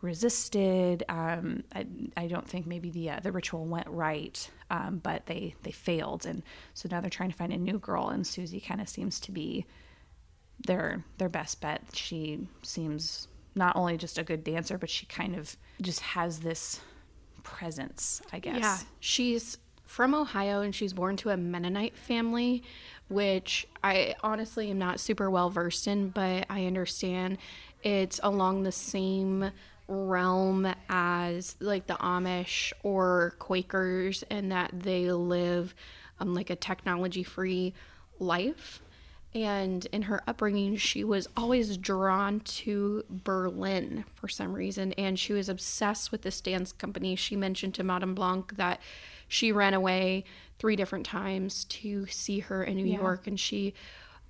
resisted. 0.00 1.04
Um, 1.08 1.64
I, 1.74 1.86
I 2.16 2.26
don't 2.26 2.48
think 2.48 2.66
maybe 2.66 2.90
the 2.90 3.10
uh, 3.10 3.20
the 3.20 3.32
ritual 3.32 3.64
went 3.64 3.88
right, 3.88 4.50
um, 4.70 5.00
but 5.02 5.26
they 5.26 5.54
they 5.62 5.72
failed, 5.72 6.26
and 6.26 6.42
so 6.74 6.88
now 6.90 7.00
they're 7.00 7.10
trying 7.10 7.30
to 7.30 7.36
find 7.36 7.52
a 7.52 7.58
new 7.58 7.78
girl. 7.78 8.08
And 8.08 8.26
Susie 8.26 8.60
kind 8.60 8.80
of 8.80 8.88
seems 8.88 9.18
to 9.20 9.32
be 9.32 9.66
their 10.66 11.04
their 11.18 11.28
best 11.28 11.60
bet. 11.60 11.82
She 11.94 12.46
seems 12.62 13.28
not 13.54 13.76
only 13.76 13.96
just 13.96 14.18
a 14.18 14.24
good 14.24 14.44
dancer, 14.44 14.78
but 14.78 14.90
she 14.90 15.06
kind 15.06 15.34
of 15.34 15.56
just 15.80 16.00
has 16.00 16.40
this 16.40 16.80
presence, 17.42 18.22
I 18.32 18.38
guess. 18.38 18.58
Yeah, 18.58 18.78
she's 19.00 19.58
from 19.84 20.14
Ohio 20.14 20.62
and 20.62 20.74
she's 20.74 20.92
born 20.92 21.16
to 21.18 21.30
a 21.30 21.36
Mennonite 21.36 21.96
family, 21.96 22.62
which 23.08 23.66
I 23.84 24.14
honestly 24.22 24.70
am 24.70 24.78
not 24.78 25.00
super 25.00 25.30
well 25.30 25.50
versed 25.50 25.86
in, 25.86 26.08
but 26.08 26.46
I 26.48 26.66
understand 26.66 27.38
it's 27.82 28.20
along 28.22 28.62
the 28.62 28.72
same 28.72 29.50
realm 29.88 30.72
as 30.88 31.56
like 31.60 31.86
the 31.86 31.94
Amish 31.94 32.72
or 32.82 33.34
Quakers, 33.38 34.24
and 34.30 34.50
that 34.52 34.70
they 34.72 35.10
live 35.12 35.74
um, 36.20 36.34
like 36.34 36.50
a 36.50 36.56
technology 36.56 37.22
free 37.22 37.74
life. 38.18 38.80
And 39.34 39.86
in 39.86 40.02
her 40.02 40.22
upbringing, 40.26 40.76
she 40.76 41.04
was 41.04 41.26
always 41.36 41.78
drawn 41.78 42.40
to 42.40 43.02
Berlin 43.08 44.04
for 44.14 44.28
some 44.28 44.52
reason. 44.52 44.92
And 44.94 45.18
she 45.18 45.32
was 45.32 45.48
obsessed 45.48 46.12
with 46.12 46.20
this 46.20 46.40
dance 46.42 46.70
company. 46.72 47.16
She 47.16 47.34
mentioned 47.34 47.74
to 47.76 47.82
Madame 47.84 48.14
Blanc 48.14 48.56
that 48.56 48.78
she 49.28 49.50
ran 49.50 49.72
away 49.72 50.24
three 50.58 50.76
different 50.76 51.06
times 51.06 51.64
to 51.64 52.06
see 52.06 52.40
her 52.40 52.62
in 52.62 52.76
New 52.76 52.84
Yeah. 52.84 52.98
York. 53.00 53.26
And 53.26 53.40
she, 53.40 53.72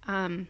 um, 0.07 0.47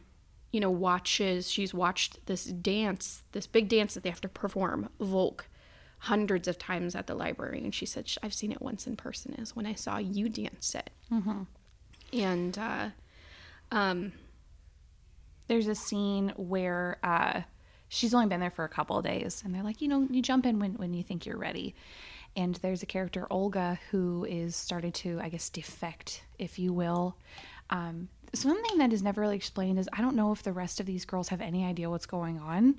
you 0.51 0.61
know, 0.61 0.71
watches, 0.71 1.51
she's 1.51 1.73
watched 1.73 2.27
this 2.27 2.45
dance, 2.45 3.23
this 3.33 3.47
big 3.47 3.69
dance 3.71 3.95
that 3.95 4.03
they 4.03 4.11
have 4.11 4.21
to 4.21 4.29
perform, 4.29 4.91
Volk, 5.01 5.47
hundreds 6.01 6.47
of 6.47 6.59
times 6.59 6.95
at 6.95 7.07
the 7.07 7.15
library. 7.15 7.63
And 7.65 7.75
she 7.75 7.87
said, 7.87 8.11
I've 8.23 8.35
seen 8.35 8.53
it 8.53 8.61
once 8.61 8.87
in 8.87 8.97
person, 8.97 9.33
is 9.39 9.57
when 9.57 9.65
I 9.65 9.73
saw 9.73 9.97
you 9.97 10.29
dance 10.29 10.75
it. 10.75 10.91
And, 12.13 12.59
uh, 12.59 12.89
um, 13.71 14.13
there's 15.53 15.69
a 15.69 15.75
scene 15.75 16.33
where 16.37 16.97
uh, 17.03 17.43
she's 17.91 18.15
only 18.15 18.27
been 18.27 18.41
there 18.41 18.51
for 18.51 18.65
a 18.65 18.71
couple 18.71 18.97
of 18.97 19.05
days 19.05 19.43
and 19.45 19.55
they're 19.55 19.63
like 19.63 19.83
you 19.83 19.89
know 19.89 20.09
you 20.11 20.23
jump 20.23 20.47
in 20.47 20.59
when, 20.59 20.73
when 20.75 20.95
you 20.95 21.03
think 21.03 21.27
you're 21.27 21.37
ready. 21.37 21.75
And 22.35 22.55
there's 22.57 22.83
a 22.83 22.87
character 22.87 23.27
olga 23.31 23.79
who 23.91 24.25
is 24.25 24.57
starting 24.57 24.93
to 24.93 25.21
i 25.21 25.29
guess 25.29 25.51
defect 25.51 26.23
if 26.39 26.59
you 26.59 26.73
will. 26.73 27.19
Um, 27.69 28.09
something 28.33 28.79
that 28.79 28.95
is 28.95 29.03
never 29.03 29.21
really 29.21 29.37
explained 29.37 29.79
is 29.79 29.91
i 29.93 30.01
don't 30.01 30.17
know 30.17 30.33
if 30.33 30.43
the 30.43 30.55
rest 30.55 30.81
of 30.81 30.87
these 30.87 31.05
girls 31.05 31.29
have 31.29 31.43
any 31.43 31.67
idea 31.67 31.91
what's 31.91 32.07
going 32.07 32.39
on. 32.39 32.77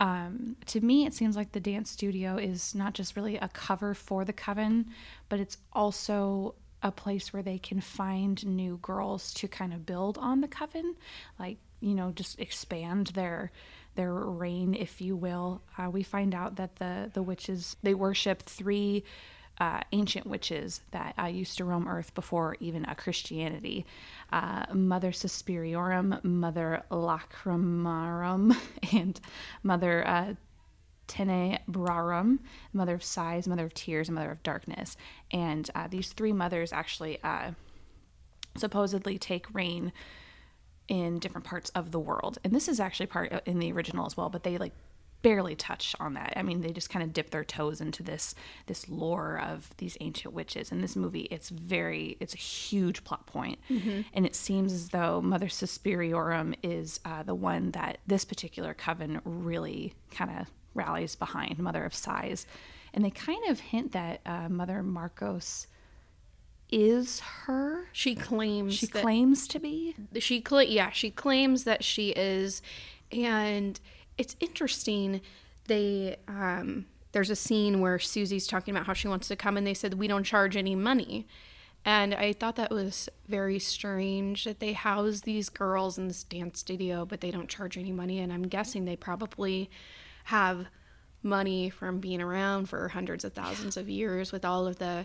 Um, 0.00 0.56
to 0.66 0.80
me 0.80 1.06
it 1.06 1.14
seems 1.14 1.36
like 1.36 1.52
the 1.52 1.60
dance 1.60 1.88
studio 1.88 2.36
is 2.36 2.74
not 2.74 2.94
just 2.94 3.14
really 3.14 3.36
a 3.36 3.46
cover 3.46 3.94
for 3.94 4.24
the 4.24 4.32
coven 4.32 4.86
but 5.28 5.38
it's 5.38 5.56
also 5.72 6.56
a 6.82 6.90
place 6.90 7.32
where 7.32 7.44
they 7.44 7.58
can 7.58 7.80
find 7.80 8.44
new 8.44 8.78
girls 8.82 9.32
to 9.34 9.46
kind 9.46 9.72
of 9.72 9.86
build 9.86 10.18
on 10.18 10.40
the 10.40 10.48
coven. 10.48 10.96
Like 11.38 11.58
you 11.82 11.94
know 11.94 12.12
just 12.12 12.38
expand 12.40 13.08
their 13.08 13.50
their 13.94 14.12
reign 14.14 14.74
if 14.74 15.00
you 15.00 15.14
will 15.14 15.60
uh, 15.78 15.90
we 15.90 16.02
find 16.02 16.34
out 16.34 16.56
that 16.56 16.76
the 16.76 17.10
the 17.12 17.22
witches 17.22 17.76
they 17.82 17.94
worship 17.94 18.42
three 18.42 19.04
uh, 19.58 19.80
ancient 19.92 20.26
witches 20.26 20.80
that 20.92 21.14
uh, 21.20 21.26
used 21.26 21.58
to 21.58 21.64
roam 21.64 21.86
Earth 21.86 22.14
before 22.14 22.56
even 22.58 22.84
a 22.86 22.94
Christianity. 22.94 23.84
Uh, 24.32 24.64
Mother 24.72 25.10
Suspiriorum, 25.10 26.24
Mother 26.24 26.82
Lacrimarum, 26.90 28.56
and 28.92 29.20
Mother 29.62 30.06
uh, 30.08 30.34
Tenebrarum, 31.06 32.38
Mother 32.72 32.94
of 32.94 33.04
Sighs, 33.04 33.46
Mother 33.46 33.66
of 33.66 33.74
Tears, 33.74 34.08
and 34.08 34.14
Mother 34.14 34.30
of 34.30 34.42
Darkness. 34.42 34.96
And 35.30 35.68
uh, 35.74 35.86
these 35.88 36.12
three 36.12 36.32
mothers 36.32 36.72
actually 36.72 37.22
uh, 37.22 37.52
supposedly 38.56 39.18
take 39.18 39.52
reign 39.54 39.92
in 40.88 41.18
different 41.18 41.46
parts 41.46 41.70
of 41.70 41.90
the 41.90 42.00
world. 42.00 42.38
And 42.44 42.52
this 42.52 42.68
is 42.68 42.80
actually 42.80 43.06
part 43.06 43.42
in 43.46 43.58
the 43.58 43.72
original 43.72 44.06
as 44.06 44.16
well, 44.16 44.28
but 44.28 44.42
they 44.42 44.58
like 44.58 44.72
barely 45.22 45.54
touch 45.54 45.94
on 46.00 46.14
that. 46.14 46.32
I 46.36 46.42
mean, 46.42 46.60
they 46.60 46.72
just 46.72 46.90
kind 46.90 47.02
of 47.04 47.12
dip 47.12 47.30
their 47.30 47.44
toes 47.44 47.80
into 47.80 48.02
this 48.02 48.34
this 48.66 48.88
lore 48.88 49.38
of 49.38 49.70
these 49.78 49.96
ancient 50.00 50.34
witches. 50.34 50.72
In 50.72 50.80
this 50.80 50.96
movie, 50.96 51.28
it's 51.30 51.48
very 51.48 52.16
it's 52.20 52.34
a 52.34 52.38
huge 52.38 53.04
plot 53.04 53.26
point. 53.26 53.58
and 54.12 54.26
it 54.26 54.34
seems 54.34 54.72
as 54.72 54.88
though 54.90 55.22
Mother 55.22 55.46
Suspiriorum 55.46 56.56
is 56.62 57.00
uh, 57.04 57.22
the 57.22 57.34
one 57.34 57.70
that 57.70 57.98
this 58.06 58.24
particular 58.24 58.74
coven 58.74 59.20
really 59.24 59.94
kind 60.10 60.30
of 60.40 60.50
rallies 60.74 61.14
behind, 61.14 61.58
Mother 61.58 61.84
of 61.84 61.94
Sighs, 61.94 62.46
and 62.92 63.04
they 63.04 63.10
kind 63.10 63.48
of 63.48 63.60
hint 63.60 63.92
that 63.92 64.20
uh, 64.26 64.48
Mother 64.48 64.82
Markos 64.82 65.66
is 66.72 67.20
her. 67.20 67.86
she 67.92 68.14
claims 68.14 68.74
She 68.74 68.86
claims 68.86 69.46
to 69.48 69.58
be. 69.60 69.94
she 70.18 70.40
cla- 70.40 70.64
yeah 70.64 70.90
she 70.90 71.10
claims 71.10 71.64
that 71.64 71.84
she 71.84 72.10
is 72.10 72.62
and 73.12 73.78
it's 74.18 74.34
interesting 74.40 75.20
they 75.68 76.16
um 76.26 76.86
there's 77.12 77.30
a 77.30 77.36
scene 77.36 77.80
where 77.80 77.98
susie's 77.98 78.46
talking 78.46 78.74
about 78.74 78.86
how 78.86 78.94
she 78.94 79.06
wants 79.06 79.28
to 79.28 79.36
come 79.36 79.56
and 79.58 79.66
they 79.66 79.74
said 79.74 79.94
we 79.94 80.08
don't 80.08 80.24
charge 80.24 80.56
any 80.56 80.74
money 80.74 81.26
and 81.84 82.14
i 82.14 82.32
thought 82.32 82.56
that 82.56 82.70
was 82.70 83.08
very 83.28 83.58
strange 83.58 84.44
that 84.44 84.60
they 84.60 84.72
house 84.72 85.20
these 85.20 85.48
girls 85.50 85.98
in 85.98 86.08
this 86.08 86.24
dance 86.24 86.58
studio 86.60 87.04
but 87.04 87.20
they 87.20 87.30
don't 87.30 87.48
charge 87.50 87.76
any 87.76 87.92
money 87.92 88.18
and 88.18 88.32
i'm 88.32 88.42
guessing 88.44 88.84
they 88.86 88.96
probably 88.96 89.70
have 90.24 90.66
money 91.22 91.68
from 91.70 92.00
being 92.00 92.20
around 92.22 92.66
for 92.68 92.88
hundreds 92.88 93.24
of 93.24 93.32
thousands 93.32 93.76
of 93.76 93.88
years 93.88 94.32
with 94.32 94.44
all 94.44 94.66
of 94.66 94.78
the 94.78 95.04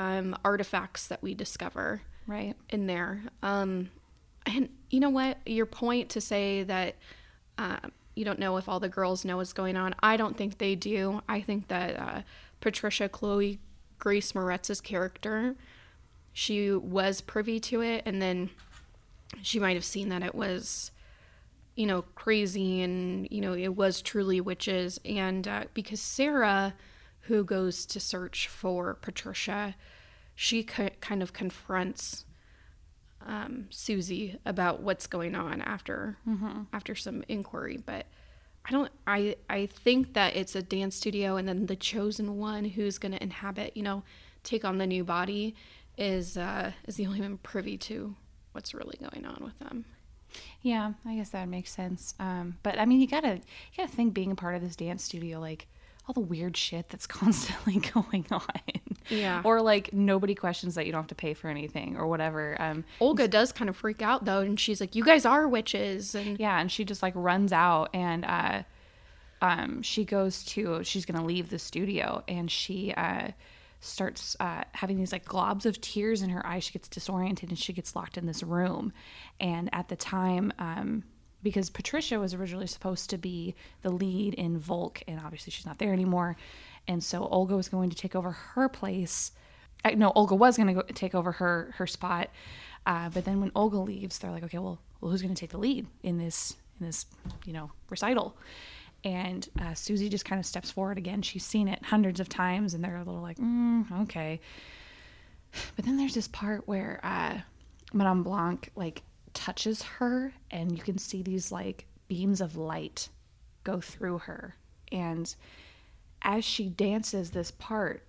um, 0.00 0.36
artifacts 0.44 1.08
that 1.08 1.22
we 1.22 1.34
discover 1.34 2.02
Right. 2.26 2.54
in 2.68 2.86
there. 2.86 3.22
Um, 3.42 3.90
and 4.46 4.68
you 4.88 5.00
know 5.00 5.10
what? 5.10 5.38
Your 5.46 5.66
point 5.66 6.10
to 6.10 6.20
say 6.20 6.62
that 6.64 6.96
um, 7.58 7.92
you 8.14 8.24
don't 8.24 8.38
know 8.38 8.56
if 8.56 8.68
all 8.68 8.80
the 8.80 8.88
girls 8.88 9.24
know 9.24 9.36
what's 9.36 9.52
going 9.52 9.76
on. 9.76 9.94
I 10.02 10.16
don't 10.16 10.36
think 10.36 10.58
they 10.58 10.74
do. 10.74 11.22
I 11.28 11.40
think 11.40 11.68
that 11.68 11.98
uh, 11.98 12.22
Patricia 12.60 13.08
Chloe 13.08 13.58
Grace 13.98 14.34
Moretz's 14.34 14.80
character, 14.80 15.56
she 16.32 16.72
was 16.72 17.20
privy 17.20 17.60
to 17.60 17.82
it, 17.82 18.02
and 18.06 18.22
then 18.22 18.50
she 19.42 19.60
might 19.60 19.74
have 19.74 19.84
seen 19.84 20.08
that 20.08 20.22
it 20.22 20.34
was, 20.34 20.90
you 21.76 21.86
know, 21.86 22.02
crazy, 22.14 22.80
and 22.80 23.28
you 23.30 23.40
know, 23.42 23.54
it 23.54 23.76
was 23.76 24.00
truly 24.00 24.40
witches, 24.40 24.98
and 25.04 25.46
uh, 25.46 25.64
because 25.74 26.00
Sarah, 26.00 26.74
who 27.30 27.44
goes 27.44 27.86
to 27.86 27.98
search 28.00 28.48
for 28.48 28.94
Patricia, 28.94 29.74
she 30.34 30.62
c- 30.62 30.90
kind 31.00 31.22
of 31.22 31.32
confronts 31.32 32.24
um, 33.26 33.66
Susie 33.70 34.38
about 34.46 34.82
what's 34.82 35.06
going 35.06 35.34
on 35.34 35.60
after 35.62 36.16
Mm-hmm. 36.28 36.62
after 36.72 36.94
some 36.94 37.22
inquiry. 37.28 37.76
But 37.84 38.06
I 38.64 38.72
don't. 38.72 38.90
I 39.06 39.36
I 39.48 39.66
think 39.66 40.14
that 40.14 40.36
it's 40.36 40.54
a 40.54 40.62
dance 40.62 40.96
studio, 40.96 41.36
and 41.36 41.46
then 41.48 41.66
the 41.66 41.76
chosen 41.76 42.36
one 42.38 42.64
who's 42.64 42.98
going 42.98 43.12
to 43.12 43.22
inhabit, 43.22 43.76
you 43.76 43.82
know, 43.82 44.02
take 44.42 44.64
on 44.64 44.78
the 44.78 44.86
new 44.86 45.04
body, 45.04 45.54
is 45.96 46.36
uh, 46.36 46.72
is 46.86 46.96
the 46.96 47.06
only 47.06 47.20
one 47.20 47.38
privy 47.38 47.76
to 47.78 48.14
what's 48.52 48.74
really 48.74 48.98
going 49.00 49.24
on 49.26 49.42
with 49.44 49.58
them. 49.58 49.84
Yeah, 50.62 50.92
I 51.04 51.16
guess 51.16 51.30
that 51.30 51.48
makes 51.48 51.70
sense. 51.72 52.14
Um, 52.18 52.56
but 52.62 52.78
I 52.78 52.84
mean, 52.86 53.00
you 53.00 53.06
gotta 53.06 53.34
you 53.36 53.76
gotta 53.76 53.90
think 53.92 54.14
being 54.14 54.32
a 54.32 54.36
part 54.36 54.54
of 54.54 54.62
this 54.62 54.76
dance 54.76 55.04
studio, 55.04 55.40
like 55.40 55.66
all 56.10 56.12
the 56.12 56.20
weird 56.20 56.56
shit 56.56 56.88
that's 56.88 57.06
constantly 57.06 57.76
going 57.78 58.26
on. 58.32 58.42
Yeah. 59.08 59.42
Or 59.44 59.62
like 59.62 59.92
nobody 59.92 60.34
questions 60.34 60.74
that 60.74 60.86
you 60.86 60.92
don't 60.92 61.02
have 61.02 61.08
to 61.08 61.14
pay 61.14 61.34
for 61.34 61.48
anything 61.48 61.96
or 61.96 62.08
whatever. 62.08 62.56
Um, 62.60 62.84
Olga 62.98 63.28
does 63.28 63.52
kind 63.52 63.68
of 63.70 63.76
freak 63.76 64.02
out 64.02 64.24
though, 64.24 64.40
and 64.40 64.58
she's 64.58 64.80
like, 64.80 64.94
"You 64.94 65.04
guys 65.04 65.24
are 65.24 65.46
witches," 65.48 66.14
and 66.14 66.38
yeah, 66.38 66.60
and 66.60 66.70
she 66.70 66.84
just 66.84 67.02
like 67.02 67.14
runs 67.16 67.52
out 67.52 67.90
and 67.94 68.24
uh, 68.24 68.62
um, 69.40 69.82
she 69.82 70.04
goes 70.04 70.44
to 70.46 70.82
she's 70.84 71.04
gonna 71.04 71.24
leave 71.24 71.48
the 71.48 71.58
studio 71.58 72.22
and 72.28 72.50
she 72.50 72.92
uh, 72.92 73.28
starts 73.80 74.36
uh, 74.40 74.64
having 74.72 74.98
these 74.98 75.12
like 75.12 75.24
globs 75.24 75.64
of 75.66 75.80
tears 75.80 76.22
in 76.22 76.30
her 76.30 76.44
eyes. 76.46 76.64
She 76.64 76.72
gets 76.72 76.88
disoriented 76.88 77.48
and 77.50 77.58
she 77.58 77.72
gets 77.72 77.96
locked 77.96 78.18
in 78.18 78.26
this 78.26 78.42
room. 78.42 78.92
And 79.38 79.70
at 79.72 79.88
the 79.88 79.96
time, 79.96 80.52
um, 80.58 81.04
because 81.42 81.70
Patricia 81.70 82.18
was 82.18 82.34
originally 82.34 82.66
supposed 82.66 83.10
to 83.10 83.18
be 83.18 83.54
the 83.82 83.90
lead 83.90 84.34
in 84.34 84.58
Volk, 84.58 85.02
and 85.08 85.20
obviously 85.20 85.50
she's 85.50 85.66
not 85.66 85.78
there 85.78 85.92
anymore, 85.92 86.36
and 86.86 87.02
so 87.02 87.26
Olga 87.26 87.56
was 87.56 87.68
going 87.68 87.90
to 87.90 87.96
take 87.96 88.14
over 88.14 88.30
her 88.30 88.68
place. 88.68 89.32
Uh, 89.84 89.90
no, 89.90 90.12
Olga 90.14 90.34
was 90.34 90.56
going 90.56 90.74
to 90.74 90.82
take 90.92 91.14
over 91.14 91.32
her 91.32 91.74
her 91.76 91.86
spot, 91.86 92.30
uh, 92.86 93.08
but 93.10 93.24
then 93.24 93.40
when 93.40 93.52
Olga 93.54 93.78
leaves, 93.78 94.18
they're 94.18 94.30
like, 94.30 94.44
okay, 94.44 94.58
well, 94.58 94.78
well, 95.00 95.10
who's 95.10 95.22
going 95.22 95.34
to 95.34 95.40
take 95.40 95.50
the 95.50 95.58
lead 95.58 95.86
in 96.02 96.18
this 96.18 96.56
in 96.78 96.86
this 96.86 97.06
you 97.44 97.52
know 97.52 97.70
recital? 97.88 98.36
And 99.02 99.48
uh, 99.58 99.72
Susie 99.72 100.10
just 100.10 100.26
kind 100.26 100.38
of 100.38 100.44
steps 100.44 100.70
forward 100.70 100.98
again. 100.98 101.22
She's 101.22 101.44
seen 101.44 101.68
it 101.68 101.82
hundreds 101.82 102.20
of 102.20 102.28
times, 102.28 102.74
and 102.74 102.84
they're 102.84 102.96
a 102.96 103.04
little 103.04 103.22
like, 103.22 103.38
mm, 103.38 104.02
okay. 104.02 104.40
But 105.74 105.86
then 105.86 105.96
there's 105.96 106.14
this 106.14 106.28
part 106.28 106.68
where 106.68 107.00
uh, 107.02 107.38
Madame 107.92 108.22
Blanc 108.22 108.70
like 108.76 109.02
touches 109.34 109.82
her, 109.82 110.34
and 110.50 110.76
you 110.76 110.82
can 110.82 110.98
see 110.98 111.22
these 111.22 111.50
like 111.50 111.86
beams 112.08 112.40
of 112.40 112.56
light 112.56 113.08
go 113.64 113.80
through 113.80 114.18
her. 114.18 114.56
And 114.90 115.34
as 116.22 116.44
she 116.44 116.68
dances 116.68 117.30
this 117.30 117.50
part, 117.50 118.04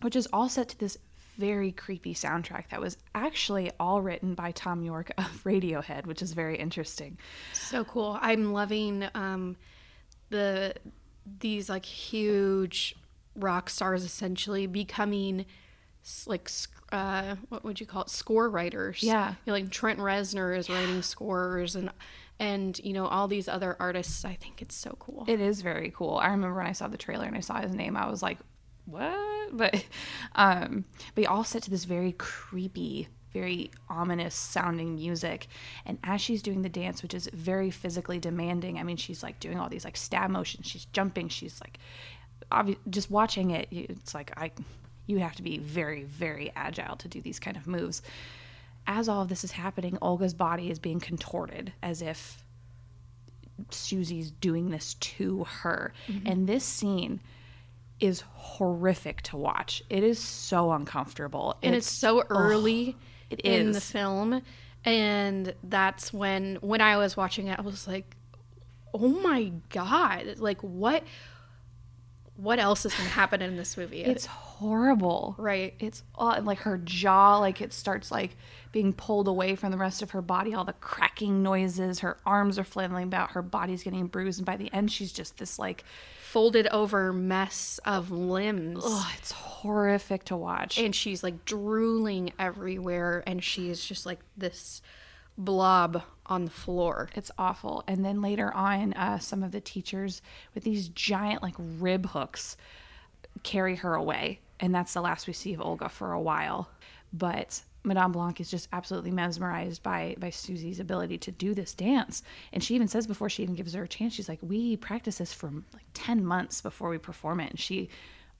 which 0.00 0.16
is 0.16 0.28
all 0.32 0.48
set 0.48 0.68
to 0.70 0.78
this 0.78 0.98
very 1.38 1.72
creepy 1.72 2.14
soundtrack 2.14 2.68
that 2.68 2.80
was 2.80 2.98
actually 3.14 3.70
all 3.80 4.02
written 4.02 4.34
by 4.34 4.52
Thom 4.52 4.82
Yorke 4.82 5.12
of 5.18 5.44
Radiohead, 5.44 6.06
which 6.06 6.22
is 6.22 6.32
very 6.32 6.56
interesting. 6.56 7.18
So 7.52 7.84
cool. 7.84 8.18
I'm 8.20 8.52
loving 8.52 9.08
um, 9.14 9.56
the 10.30 10.74
these 11.38 11.68
like 11.68 11.84
huge 11.84 12.96
rock 13.36 13.70
stars 13.70 14.04
essentially 14.04 14.66
becoming 14.66 15.46
like 16.26 16.50
uh, 16.90 17.36
what 17.48 17.64
would 17.64 17.80
you 17.80 17.86
call 17.86 18.02
it 18.02 18.10
score 18.10 18.48
writers. 18.48 19.02
Yeah. 19.02 19.30
You 19.30 19.36
know, 19.46 19.52
like 19.54 19.70
Trent 19.70 19.98
Reznor 19.98 20.56
is 20.56 20.68
writing 20.68 21.02
scores 21.02 21.74
and 21.74 21.90
and 22.38 22.78
you 22.80 22.92
know 22.92 23.06
all 23.06 23.28
these 23.28 23.48
other 23.48 23.76
artists. 23.80 24.24
I 24.24 24.34
think 24.34 24.62
it's 24.62 24.74
so 24.74 24.96
cool. 24.98 25.24
It 25.26 25.40
is 25.40 25.62
very 25.62 25.90
cool. 25.94 26.18
I 26.18 26.26
remember 26.26 26.56
when 26.56 26.66
I 26.66 26.72
saw 26.72 26.88
the 26.88 26.96
trailer 26.98 27.24
and 27.24 27.36
I 27.36 27.40
saw 27.40 27.60
his 27.60 27.72
name, 27.74 27.96
I 27.96 28.08
was 28.10 28.22
like, 28.22 28.38
"What?" 28.84 29.18
But, 29.54 29.84
um, 30.34 30.86
but 31.14 31.26
all 31.26 31.44
set 31.44 31.64
to 31.64 31.70
this 31.70 31.84
very 31.84 32.12
creepy, 32.12 33.08
very 33.34 33.70
ominous 33.90 34.34
sounding 34.34 34.94
music. 34.94 35.46
And 35.84 35.98
as 36.02 36.22
she's 36.22 36.40
doing 36.40 36.62
the 36.62 36.70
dance, 36.70 37.02
which 37.02 37.12
is 37.12 37.28
very 37.34 37.70
physically 37.70 38.18
demanding, 38.18 38.78
I 38.78 38.82
mean, 38.82 38.96
she's 38.96 39.22
like 39.22 39.40
doing 39.40 39.58
all 39.58 39.68
these 39.68 39.84
like 39.84 39.98
stab 39.98 40.30
motions. 40.30 40.66
She's 40.66 40.86
jumping. 40.86 41.28
She's 41.28 41.60
like, 41.60 41.76
obvi- 42.50 42.78
just 42.88 43.10
watching 43.10 43.50
it, 43.50 43.68
it's 43.70 44.14
like 44.14 44.32
I, 44.38 44.52
you 45.06 45.18
have 45.18 45.36
to 45.36 45.42
be 45.42 45.58
very, 45.58 46.04
very 46.04 46.52
agile 46.54 46.96
to 46.96 47.08
do 47.08 47.20
these 47.20 47.38
kind 47.38 47.56
of 47.56 47.66
moves. 47.66 48.02
As 48.86 49.08
all 49.08 49.22
of 49.22 49.28
this 49.28 49.44
is 49.44 49.52
happening, 49.52 49.98
Olga's 50.02 50.34
body 50.34 50.70
is 50.70 50.78
being 50.78 51.00
contorted 51.00 51.72
as 51.82 52.02
if 52.02 52.44
Susie's 53.70 54.30
doing 54.30 54.70
this 54.70 54.94
to 54.94 55.44
her. 55.44 55.92
Mm-hmm. 56.08 56.26
And 56.26 56.48
this 56.48 56.64
scene 56.64 57.20
is 58.00 58.22
horrific 58.34 59.22
to 59.22 59.36
watch. 59.36 59.82
It 59.88 60.02
is 60.02 60.18
so 60.18 60.72
uncomfortable. 60.72 61.56
and 61.62 61.74
it's, 61.74 61.90
so 61.90 62.24
early 62.28 62.96
it 63.30 63.40
in 63.40 63.72
the 63.72 63.80
film 63.80 64.42
and 64.84 65.54
that's 65.64 66.12
when 66.12 66.56
when 66.56 66.80
i 66.80 66.96
was 66.96 67.16
watching 67.16 67.48
it 67.48 67.58
i 67.58 67.62
was 67.62 67.86
like 67.86 68.16
oh 68.94 69.08
my 69.08 69.52
god 69.70 70.36
like 70.38 70.60
what 70.60 71.02
what 72.36 72.58
else 72.58 72.84
is 72.86 72.94
going 72.94 73.06
to 73.08 73.14
happen 73.14 73.42
in 73.42 73.56
this 73.56 73.76
movie 73.76 74.02
it's 74.02 74.26
horrible. 74.26 75.34
right 75.38 75.74
It's 75.78 76.02
all, 76.14 76.40
like 76.42 76.58
her 76.60 76.78
jaw, 76.78 77.38
like 77.38 77.60
it 77.60 77.72
starts 77.72 78.10
like 78.10 78.36
being 78.70 78.92
pulled 78.92 79.28
away 79.28 79.54
from 79.54 79.70
the 79.70 79.76
rest 79.76 80.02
of 80.02 80.12
her 80.12 80.22
body. 80.22 80.54
All 80.54 80.64
the 80.64 80.72
cracking 80.74 81.42
noises. 81.42 81.98
Her 81.98 82.16
arms 82.24 82.58
are 82.58 82.64
flailing 82.64 83.04
about. 83.04 83.32
Her 83.32 83.42
body's 83.42 83.82
getting 83.82 84.06
bruised, 84.06 84.38
and 84.38 84.46
by 84.46 84.56
the 84.56 84.72
end, 84.72 84.90
she's 84.90 85.12
just 85.12 85.36
this 85.36 85.58
like, 85.58 85.84
folded 86.32 86.66
over 86.68 87.12
mess 87.12 87.78
of 87.84 88.10
limbs 88.10 88.80
oh, 88.82 89.12
it's 89.18 89.32
horrific 89.32 90.24
to 90.24 90.34
watch. 90.34 90.78
and 90.78 90.94
she's 90.94 91.22
like 91.22 91.44
drooling 91.44 92.32
everywhere 92.38 93.22
and 93.26 93.44
she's 93.44 93.84
just 93.84 94.06
like 94.06 94.18
this 94.34 94.80
blob 95.38 96.02
on 96.26 96.44
the 96.44 96.50
floor 96.50 97.08
It's 97.14 97.30
awful. 97.36 97.82
And 97.86 98.04
then 98.04 98.22
later 98.22 98.52
on, 98.54 98.92
uh, 98.94 99.18
some 99.18 99.42
of 99.42 99.52
the 99.52 99.60
teachers 99.60 100.22
with 100.54 100.64
these 100.64 100.88
giant 100.88 101.42
like 101.42 101.54
rib 101.58 102.06
hooks 102.06 102.56
carry 103.42 103.76
her 103.76 103.94
away, 103.94 104.40
and 104.60 104.74
that's 104.74 104.94
the 104.94 105.00
last 105.00 105.26
we 105.26 105.32
see 105.32 105.52
of 105.54 105.60
Olga 105.60 105.88
for 105.88 106.12
a 106.12 106.20
while. 106.20 106.68
But 107.12 107.62
Madame 107.84 108.12
Blanc 108.12 108.40
is 108.40 108.50
just 108.50 108.68
absolutely 108.72 109.10
mesmerized 109.10 109.82
by 109.82 110.14
by 110.18 110.30
Susie's 110.30 110.80
ability 110.80 111.18
to 111.18 111.32
do 111.32 111.54
this 111.54 111.74
dance, 111.74 112.22
and 112.52 112.62
she 112.62 112.74
even 112.74 112.88
says 112.88 113.06
before 113.06 113.28
she 113.28 113.42
even 113.42 113.56
gives 113.56 113.74
her 113.74 113.82
a 113.82 113.88
chance, 113.88 114.14
she's 114.14 114.28
like, 114.28 114.38
"We 114.42 114.76
practice 114.76 115.18
this 115.18 115.34
for 115.34 115.50
like 115.72 115.86
ten 115.92 116.24
months 116.24 116.60
before 116.60 116.88
we 116.88 116.98
perform 116.98 117.40
it," 117.40 117.50
and 117.50 117.60
she 117.60 117.88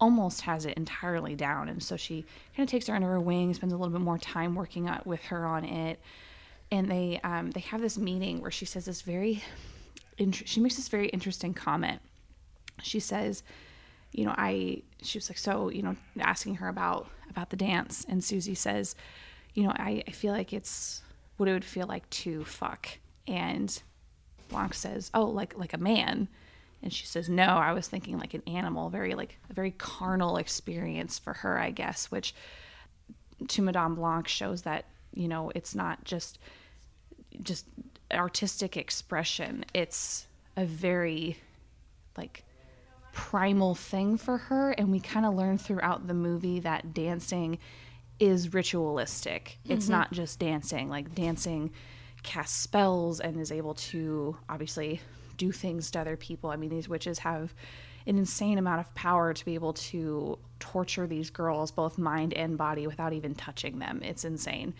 almost 0.01 0.43
has 0.43 0.67
it 0.67 0.77
entirely 0.77 1.35
down. 1.35 1.69
And 1.69 1.83
so 1.83 1.97
she 1.97 2.25
kind 2.57 2.67
of 2.67 2.71
takes 2.71 2.87
her 2.87 2.95
under 2.95 3.09
her 3.09 3.21
wing, 3.21 3.53
spends 3.55 3.73
a 3.73 3.77
little 3.77 3.93
bit 3.93 4.01
more 4.01 4.19
time 4.19 4.55
working 4.55 4.89
out 4.89 5.07
with 5.07 5.23
her 5.25 5.47
on 5.47 5.65
it 5.65 6.01
and 6.73 6.91
they 6.91 7.21
um, 7.23 7.51
they 7.51 7.61
have 7.61 7.83
this 7.83 7.99
meeting 7.99 8.41
where 8.41 8.51
she 8.51 8.65
says 8.65 8.87
this 8.87 9.03
very 9.03 9.43
she 10.33 10.61
makes 10.61 10.77
this 10.77 10.89
very 10.89 11.09
interesting 11.09 11.55
comment. 11.55 12.01
She 12.83 12.99
says 12.99 13.45
you 14.11 14.27
know 14.27 14.35
i 14.37 14.83
she 15.03 15.17
was 15.17 15.31
like 15.31 15.39
so 15.39 15.71
you 15.71 15.81
know 15.81 15.97
asking 16.21 16.57
her 16.57 16.69
about 16.69 17.07
about 17.31 17.51
the 17.51 17.57
dance. 17.57 18.05
And 18.09 18.25
susie 18.25 18.55
says 18.55 18.97
you 19.55 19.65
know 19.65 19.73
i, 19.77 20.03
I 20.09 20.11
feel 20.11 20.33
like 20.33 20.53
it's 20.53 21.03
what 21.37 21.49
it 21.49 21.53
would 21.53 21.65
feel 21.65 21.87
like 21.87 22.09
to 22.11 22.45
fuck. 22.45 22.89
And 23.29 23.83
blanc 24.49 24.75
says 24.75 25.11
oh 25.13 25.27
like 25.27 25.57
like 25.57 25.75
a 25.75 25.79
man. 25.79 26.29
And 26.83 26.93
she 26.93 27.07
says 27.07 27.29
no 27.29 27.45
i 27.45 27.73
was 27.73 27.87
thinking 27.87 28.19
like 28.19 28.35
an 28.35 28.43
animal 28.47 28.89
very 28.89 29.15
like 29.15 29.39
a 29.51 29.53
very 29.53 29.71
carnal 29.73 30.37
experience 30.37 31.19
for 31.19 31.33
her 31.35 31.57
i 31.59 31.71
guess 31.71 32.11
which 32.11 32.35
to 33.47 33.63
madame 33.63 33.95
blanc 33.95 34.27
shows 34.27 34.63
that 34.63 34.87
you 35.15 35.29
know 35.29 35.53
it's 35.55 35.77
not 35.77 36.03
just 36.03 36.41
just 37.43 37.67
artistic 38.13 38.77
expression 38.77 39.65
it's 39.73 40.27
a 40.57 40.65
very 40.65 41.37
like 42.17 42.45
primal 43.13 43.75
thing 43.75 44.17
for 44.17 44.39
her 44.39 44.73
and 44.73 44.91
we 44.91 44.99
kind 44.99 45.27
of 45.27 45.35
learn 45.35 45.59
throughout 45.59 46.07
the 46.07 46.15
movie 46.15 46.61
that 46.61 46.95
dancing 46.95 47.59
is 48.19 48.55
ritualistic. 48.55 49.59
It's 49.69 49.87
mm-hmm. 49.87 49.93
not 49.93 50.13
just 50.13 50.39
dancing 50.39 50.89
like 50.89 51.15
dancing 51.15 51.73
casts 52.23 52.57
spells 52.57 53.21
and 53.21 53.41
is 53.41 53.51
able 53.51 53.75
to 53.75 54.37
obviously 54.49 55.01
do 55.37 55.53
things 55.53 55.91
to 55.91 56.01
other 56.01 56.17
people. 56.17 56.51
I 56.51 56.57
mean 56.57 56.71
these 56.71 56.89
witches 56.89 57.19
have 57.21 57.53
an 58.07 58.19
insane 58.19 58.59
amount 58.59 58.81
of 58.81 58.95
power 58.95 59.35
to 59.35 59.45
be 59.45 59.55
able 59.55 59.73
to 59.75 60.39
torture 60.59 61.07
these 61.07 61.31
girls 61.31 61.71
both 61.71 61.99
mind 61.99 62.33
and 62.35 62.57
body 62.57 62.87
without 62.87 63.13
even 63.13 63.35
touching 63.35 63.79
them. 63.79 64.01
It's 64.03 64.25
insane 64.25 64.75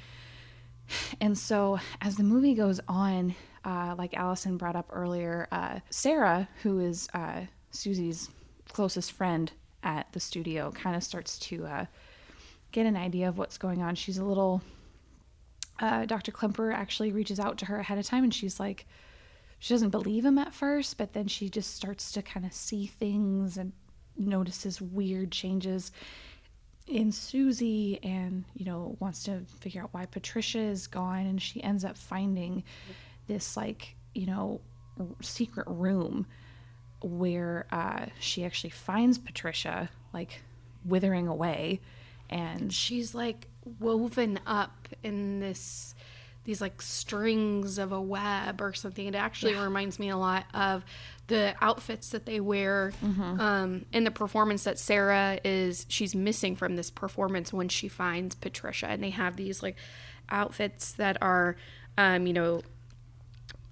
And 1.21 1.37
so 1.37 1.79
as 2.01 2.17
the 2.17 2.23
movie 2.23 2.55
goes 2.55 2.81
on, 2.89 3.35
uh, 3.65 3.95
like 3.97 4.15
Allison 4.15 4.57
brought 4.57 4.77
up 4.77 4.91
earlier, 4.91 5.49
uh, 5.53 5.81
Sarah, 5.91 6.49
who 6.63 6.81
is 6.81 7.09
uh, 7.15 7.43
Susie's 7.71 8.29
closest 8.73 9.13
friend 9.13 9.53
at 9.83 10.13
the 10.13 10.21
studio, 10.21 10.71
kind 10.73 10.97
of 10.97 11.03
starts 11.03 11.39
to 11.39 11.67
uh, 11.67 11.87
get 12.73 12.87
an 12.87 12.97
idea 12.97 13.29
of 13.29 13.39
what's 13.39 13.59
going 13.59 13.83
on. 13.83 13.95
She's 13.95 14.19
a 14.19 14.25
little. 14.25 14.63
Uh, 15.79 16.07
Dr. 16.07 16.31
Klemper 16.31 16.73
actually 16.73 17.11
reaches 17.11 17.41
out 17.41 17.59
to 17.59 17.67
her 17.67 17.79
ahead 17.79 17.99
of 17.99 18.07
time 18.07 18.23
and 18.23 18.33
she's 18.33 18.61
like, 18.61 18.87
she 19.59 19.75
doesn't 19.75 19.91
believe 19.91 20.25
him 20.25 20.39
at 20.39 20.55
first, 20.55 20.99
but 20.99 21.13
then 21.13 21.29
she 21.29 21.49
just 21.49 21.75
starts 21.75 22.13
to 22.13 22.23
kind 22.23 22.45
of 22.45 22.53
see 22.53 22.87
things 22.87 23.57
and 23.57 23.73
notices 24.17 24.81
weird 24.81 25.33
changes 25.33 25.91
in 26.87 27.13
Susie 27.13 27.99
and, 28.03 28.45
you 28.55 28.65
know, 28.65 28.97
wants 29.01 29.25
to 29.25 29.43
figure 29.61 29.83
out 29.83 29.91
why 29.93 30.07
Patricia 30.07 30.61
is 30.61 30.87
gone. 30.87 31.27
And 31.27 31.41
she 31.41 31.63
ends 31.63 31.85
up 31.85 31.97
finding 31.97 32.65
this, 33.27 33.57
like, 33.57 33.97
you 34.15 34.27
know, 34.27 34.61
secret 35.21 35.67
room 35.69 36.27
where 37.03 37.67
uh, 37.71 38.07
she 38.19 38.45
actually 38.45 38.71
finds 38.71 39.19
Patricia, 39.19 39.91
like, 40.13 40.43
withering 40.85 41.29
away. 41.29 41.81
And 42.31 42.73
she's 42.73 43.15
like 43.15 43.47
woven 43.79 44.41
up 44.47 44.89
in 45.03 45.41
this 45.41 45.95
these 46.45 46.61
like 46.61 46.83
strings 46.83 47.79
of 47.79 47.93
a 47.93 48.01
web 48.01 48.61
or 48.61 48.73
something. 48.73 49.07
It 49.07 49.15
actually 49.15 49.53
yeah. 49.53 49.65
reminds 49.65 49.99
me 49.99 50.09
a 50.09 50.17
lot 50.17 50.45
of 50.55 50.85
the 51.29 51.55
outfits 51.61 52.11
that 52.11 52.27
they 52.27 52.41
wear 52.41 52.93
mm-hmm. 53.03 53.41
um, 53.41 53.85
in 53.93 54.05
the 54.05 54.11
performance 54.11 54.65
that 54.65 54.79
Sarah 54.79 55.39
is 55.45 55.87
she's 55.89 56.15
missing 56.15 56.57
from 56.57 56.77
this 56.77 56.91
performance 56.91 57.53
when 57.53 57.69
she 57.69 57.89
finds 57.89 58.35
Patricia, 58.35 58.89
and 58.89 59.03
they 59.03 59.11
have 59.11 59.37
these 59.37 59.63
like 59.63 59.77
outfits 60.29 60.93
that 60.93 61.19
are, 61.23 61.57
um, 61.97 62.27
you 62.27 62.33
know, 62.33 62.63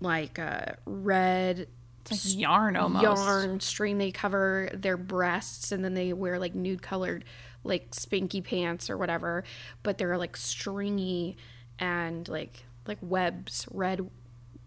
like 0.00 0.38
uh, 0.38 0.72
red. 0.86 1.68
Like 2.10 2.20
yarn 2.24 2.76
almost. 2.76 3.02
Yarn 3.02 3.60
string. 3.60 3.98
They 3.98 4.10
cover 4.10 4.70
their 4.72 4.96
breasts 4.96 5.70
and 5.70 5.84
then 5.84 5.94
they 5.94 6.12
wear 6.12 6.38
like 6.38 6.54
nude 6.54 6.82
colored 6.82 7.24
like 7.62 7.94
spinky 7.94 8.40
pants 8.40 8.90
or 8.90 8.96
whatever, 8.96 9.44
but 9.82 9.98
they're 9.98 10.18
like 10.18 10.36
stringy 10.36 11.36
and 11.78 12.28
like 12.28 12.64
like 12.86 12.98
webs, 13.02 13.66
red 13.70 14.08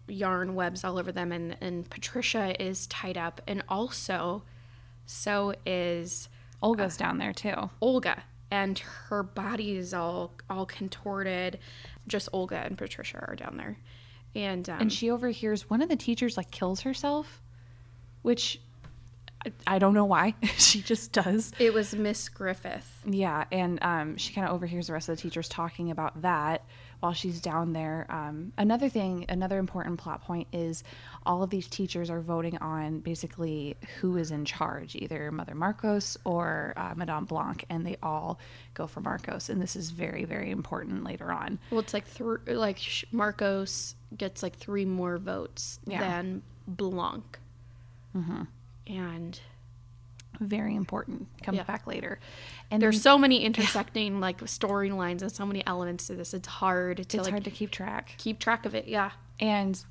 yarn 0.06 0.54
webs 0.54 0.84
all 0.84 0.98
over 0.98 1.10
them 1.12 1.32
and 1.32 1.56
and 1.60 1.88
Patricia 1.88 2.60
is 2.62 2.86
tied 2.88 3.16
up 3.16 3.40
and 3.46 3.62
also 3.68 4.42
so 5.06 5.54
is 5.66 6.28
Olga's 6.62 6.96
uh, 6.96 7.04
down 7.04 7.18
there 7.18 7.32
too. 7.32 7.70
Olga 7.80 8.24
and 8.50 8.78
her 8.78 9.22
body 9.22 9.76
is 9.76 9.92
all 9.92 10.32
all 10.48 10.66
contorted. 10.66 11.58
Just 12.06 12.28
Olga 12.32 12.56
and 12.58 12.78
Patricia 12.78 13.24
are 13.26 13.34
down 13.34 13.56
there. 13.56 13.78
And 14.34 14.68
um, 14.68 14.80
and 14.80 14.92
she 14.92 15.10
overhears 15.10 15.68
one 15.68 15.82
of 15.82 15.88
the 15.88 15.96
teachers 15.96 16.36
like 16.36 16.50
kills 16.50 16.80
herself, 16.80 17.40
which 18.22 18.60
I 19.66 19.78
don't 19.78 19.94
know 19.94 20.04
why. 20.04 20.34
she 20.56 20.80
just 20.80 21.12
does. 21.12 21.52
It 21.58 21.74
was 21.74 21.94
Miss 21.94 22.28
Griffith. 22.28 23.02
Yeah, 23.06 23.44
and 23.52 23.78
um, 23.82 24.16
she 24.16 24.32
kind 24.32 24.46
of 24.46 24.54
overhears 24.54 24.86
the 24.86 24.92
rest 24.92 25.08
of 25.08 25.16
the 25.16 25.22
teachers 25.22 25.48
talking 25.48 25.90
about 25.90 26.22
that 26.22 26.64
while 27.04 27.12
she's 27.12 27.38
down 27.38 27.74
there. 27.74 28.06
Um, 28.08 28.54
another 28.56 28.88
thing, 28.88 29.26
another 29.28 29.58
important 29.58 29.98
plot 29.98 30.24
point 30.24 30.48
is 30.54 30.82
all 31.26 31.42
of 31.42 31.50
these 31.50 31.68
teachers 31.68 32.08
are 32.08 32.22
voting 32.22 32.56
on 32.56 33.00
basically 33.00 33.76
who 34.00 34.16
is 34.16 34.30
in 34.30 34.46
charge, 34.46 34.96
either 34.96 35.30
Mother 35.30 35.54
Markos 35.54 36.16
or 36.24 36.72
uh, 36.78 36.94
Madame 36.96 37.26
Blanc, 37.26 37.62
and 37.68 37.86
they 37.86 37.98
all 38.02 38.38
go 38.72 38.86
for 38.86 39.02
Markos. 39.02 39.50
And 39.50 39.60
this 39.60 39.76
is 39.76 39.90
very, 39.90 40.24
very 40.24 40.50
important 40.50 41.04
later 41.04 41.30
on. 41.30 41.58
Well, 41.70 41.80
it's 41.80 41.92
like 41.92 42.06
th- 42.14 42.38
like 42.46 42.78
Markos 43.12 43.92
gets 44.16 44.42
like 44.42 44.56
three 44.56 44.86
more 44.86 45.18
votes 45.18 45.80
yeah. 45.86 46.00
than 46.00 46.40
Blanc. 46.66 47.38
Mm-hmm. 48.16 48.44
And 48.86 49.40
very 50.40 50.74
important 50.74 51.26
comes 51.42 51.56
yeah. 51.56 51.64
back 51.64 51.86
later. 51.86 52.18
And 52.70 52.82
there's 52.82 52.96
then, 52.96 53.02
so 53.02 53.18
many 53.18 53.44
intersecting 53.44 54.14
yeah. 54.14 54.20
like 54.20 54.38
storylines 54.40 55.22
and 55.22 55.32
so 55.32 55.46
many 55.46 55.66
elements 55.66 56.06
to 56.08 56.14
this. 56.14 56.34
It's 56.34 56.48
hard 56.48 56.96
to 56.96 57.02
it's 57.02 57.14
like, 57.14 57.30
hard 57.30 57.44
to 57.44 57.50
keep 57.50 57.70
track. 57.70 58.14
keep 58.18 58.38
track 58.38 58.66
of 58.66 58.74
it 58.74 58.86
yeah. 58.86 59.10
And 59.40 59.82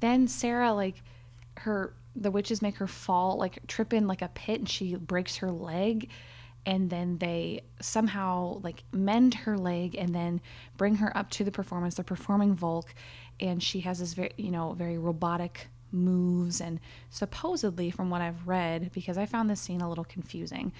then 0.00 0.28
sarah 0.28 0.72
like 0.72 1.02
her 1.58 1.94
the 2.14 2.30
witches 2.30 2.62
make 2.62 2.76
her 2.76 2.86
fall 2.86 3.36
like 3.36 3.66
trip 3.66 3.92
in 3.92 4.06
like 4.06 4.22
a 4.22 4.28
pit 4.28 4.58
and 4.60 4.68
she 4.68 4.94
breaks 4.94 5.36
her 5.36 5.50
leg. 5.50 6.10
And 6.64 6.90
then 6.90 7.18
they 7.18 7.62
somehow 7.80 8.60
like 8.62 8.82
mend 8.90 9.34
her 9.34 9.56
leg 9.56 9.94
and 9.94 10.12
then 10.12 10.40
bring 10.76 10.96
her 10.96 11.16
up 11.16 11.30
to 11.30 11.44
the 11.44 11.52
performance. 11.52 11.94
They're 11.94 12.04
performing 12.04 12.54
volk 12.54 12.92
and 13.38 13.62
she 13.62 13.80
has 13.80 13.98
this 13.98 14.14
very 14.14 14.32
you 14.36 14.50
know 14.50 14.72
very 14.72 14.98
robotic 14.98 15.68
moves 15.92 16.60
and 16.60 16.80
supposedly 17.10 17.90
from 17.90 18.10
what 18.10 18.20
I've 18.20 18.46
read 18.46 18.90
because 18.92 19.18
I 19.18 19.26
found 19.26 19.48
this 19.48 19.60
scene 19.60 19.80
a 19.80 19.88
little 19.88 20.04
confusing 20.04 20.72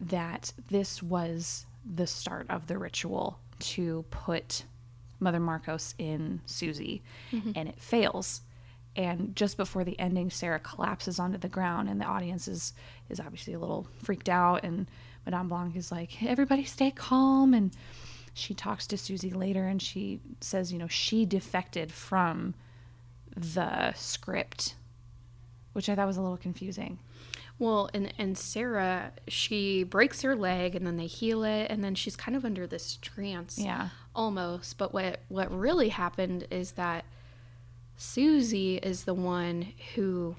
that 0.00 0.52
this 0.68 1.02
was 1.02 1.66
the 1.84 2.06
start 2.06 2.46
of 2.48 2.66
the 2.66 2.78
ritual 2.78 3.38
to 3.58 4.04
put 4.10 4.64
Mother 5.18 5.40
Markos 5.40 5.94
in 5.98 6.40
Susie 6.46 7.02
mm-hmm. 7.30 7.52
and 7.54 7.68
it 7.68 7.80
fails 7.80 8.42
and 8.96 9.36
just 9.36 9.56
before 9.56 9.84
the 9.84 9.98
ending 10.00 10.30
Sarah 10.30 10.58
collapses 10.58 11.18
onto 11.18 11.38
the 11.38 11.48
ground 11.48 11.88
and 11.88 12.00
the 12.00 12.06
audience 12.06 12.48
is 12.48 12.72
is 13.08 13.20
obviously 13.20 13.52
a 13.52 13.58
little 13.58 13.86
freaked 14.02 14.28
out 14.28 14.64
and 14.64 14.86
Madame 15.26 15.48
Blanc 15.48 15.76
is 15.76 15.92
like 15.92 16.22
everybody 16.22 16.64
stay 16.64 16.90
calm 16.90 17.54
and 17.54 17.72
she 18.32 18.54
talks 18.54 18.86
to 18.86 18.96
Susie 18.96 19.30
later 19.32 19.66
and 19.66 19.82
she 19.82 20.20
says 20.40 20.72
you 20.72 20.78
know 20.78 20.88
she 20.88 21.26
defected 21.26 21.92
from 21.92 22.54
the 23.36 23.92
script, 23.94 24.74
which 25.72 25.88
I 25.88 25.94
thought 25.94 26.06
was 26.06 26.16
a 26.16 26.22
little 26.22 26.36
confusing. 26.36 26.98
Well, 27.58 27.90
and 27.92 28.12
and 28.18 28.38
Sarah, 28.38 29.12
she 29.28 29.82
breaks 29.82 30.22
her 30.22 30.34
leg 30.34 30.74
and 30.74 30.86
then 30.86 30.96
they 30.96 31.06
heal 31.06 31.44
it 31.44 31.66
and 31.70 31.84
then 31.84 31.94
she's 31.94 32.16
kind 32.16 32.34
of 32.34 32.44
under 32.44 32.66
this 32.66 32.98
trance. 33.02 33.58
Yeah. 33.58 33.90
Almost. 34.14 34.78
But 34.78 34.94
what 34.94 35.20
what 35.28 35.52
really 35.52 35.90
happened 35.90 36.46
is 36.50 36.72
that 36.72 37.04
Susie 37.96 38.76
is 38.78 39.04
the 39.04 39.14
one 39.14 39.74
who 39.94 40.36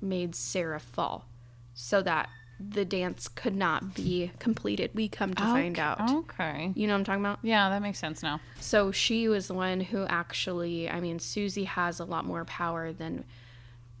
made 0.00 0.34
Sarah 0.34 0.80
fall 0.80 1.26
so 1.74 2.02
that 2.02 2.28
the 2.70 2.84
dance 2.84 3.28
could 3.28 3.54
not 3.54 3.94
be 3.94 4.30
completed. 4.38 4.90
We 4.94 5.08
come 5.08 5.34
to 5.34 5.42
okay. 5.42 5.52
find 5.52 5.78
out. 5.78 6.10
Okay. 6.10 6.72
You 6.74 6.86
know 6.86 6.94
what 6.94 6.98
I'm 6.98 7.04
talking 7.04 7.22
about? 7.22 7.38
Yeah, 7.42 7.68
that 7.70 7.82
makes 7.82 7.98
sense 7.98 8.22
now. 8.22 8.40
So 8.60 8.92
she 8.92 9.28
was 9.28 9.48
the 9.48 9.54
one 9.54 9.80
who 9.80 10.04
actually, 10.06 10.88
I 10.88 11.00
mean, 11.00 11.18
Susie 11.18 11.64
has 11.64 12.00
a 12.00 12.04
lot 12.04 12.24
more 12.24 12.44
power 12.44 12.92
than 12.92 13.24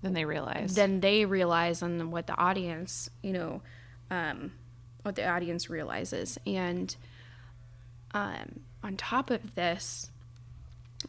than 0.02 0.12
they 0.12 0.24
realize. 0.24 0.74
Than 0.74 1.00
they 1.00 1.24
realize 1.24 1.82
and 1.82 2.12
what 2.12 2.26
the 2.26 2.36
audience, 2.36 3.08
you 3.22 3.32
know, 3.32 3.62
um, 4.10 4.52
what 5.02 5.14
the 5.14 5.26
audience 5.26 5.70
realizes. 5.70 6.38
And 6.46 6.94
um, 8.12 8.60
on 8.82 8.96
top 8.96 9.30
of 9.30 9.54
this, 9.54 10.10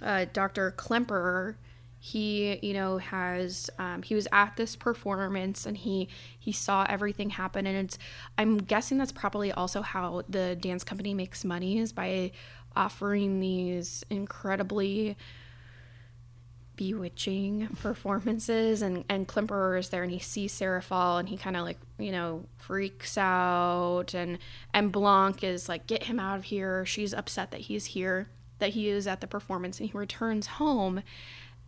uh, 0.01 0.25
Dr. 0.31 0.71
Klemperer 0.71 1.55
he 2.05 2.59
you 2.61 2.71
know 2.71 2.99
has 2.99 3.67
um, 3.79 4.03
he 4.03 4.13
was 4.13 4.27
at 4.31 4.55
this 4.57 4.75
performance 4.75 5.65
and 5.65 5.75
he 5.75 6.07
he 6.37 6.51
saw 6.51 6.85
everything 6.87 7.31
happen. 7.31 7.65
And 7.65 7.75
it's 7.75 7.97
i'm 8.37 8.57
guessing 8.59 8.99
that's 8.99 9.11
probably 9.11 9.51
also 9.51 9.81
how 9.81 10.21
the 10.29 10.55
dance 10.55 10.83
company 10.83 11.15
makes 11.15 11.43
money 11.43 11.79
is 11.79 11.91
by 11.91 12.31
offering 12.75 13.39
these 13.39 14.05
incredibly 14.11 15.17
bewitching 16.75 17.69
performances. 17.81 18.83
And 18.83 19.03
and 19.09 19.27
Klemperer 19.27 19.79
is 19.79 19.89
there 19.89 20.03
and 20.03 20.11
he 20.11 20.19
sees 20.19 20.51
Sarah 20.51 20.83
fall 20.83 21.17
and 21.17 21.27
he 21.27 21.37
kind 21.37 21.57
of 21.57 21.63
like 21.63 21.79
you 21.97 22.11
know 22.11 22.45
freaks 22.59 23.17
out. 23.17 24.13
And 24.13 24.37
and 24.75 24.91
Blanc 24.91 25.43
is 25.43 25.67
like 25.67 25.87
get 25.87 26.03
him 26.03 26.19
out 26.19 26.37
of 26.37 26.43
here. 26.43 26.85
She's 26.85 27.15
upset 27.15 27.49
that 27.49 27.61
he's 27.61 27.85
here 27.85 28.27
that 28.59 28.69
he 28.69 28.89
is 28.89 29.07
at 29.07 29.21
the 29.21 29.27
performance. 29.27 29.79
And 29.79 29.89
he 29.89 29.97
returns 29.97 30.45
home 30.47 31.01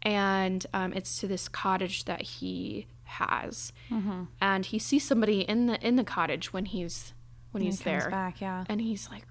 and 0.01 0.65
um, 0.73 0.93
it's 0.93 1.19
to 1.19 1.27
this 1.27 1.47
cottage 1.47 2.05
that 2.05 2.21
he 2.21 2.87
has, 3.03 3.73
mm-hmm. 3.89 4.23
and 4.41 4.65
he 4.65 4.79
sees 4.79 5.05
somebody 5.05 5.41
in 5.41 5.65
the 5.67 5.85
in 5.85 5.95
the 5.95 6.03
cottage 6.03 6.53
when 6.53 6.65
he's 6.65 7.13
when 7.51 7.63
he's 7.63 7.79
he 7.79 7.85
there. 7.85 8.09
Back, 8.09 8.41
yeah, 8.41 8.65
and 8.69 8.81
he's 8.81 9.09
like, 9.09 9.23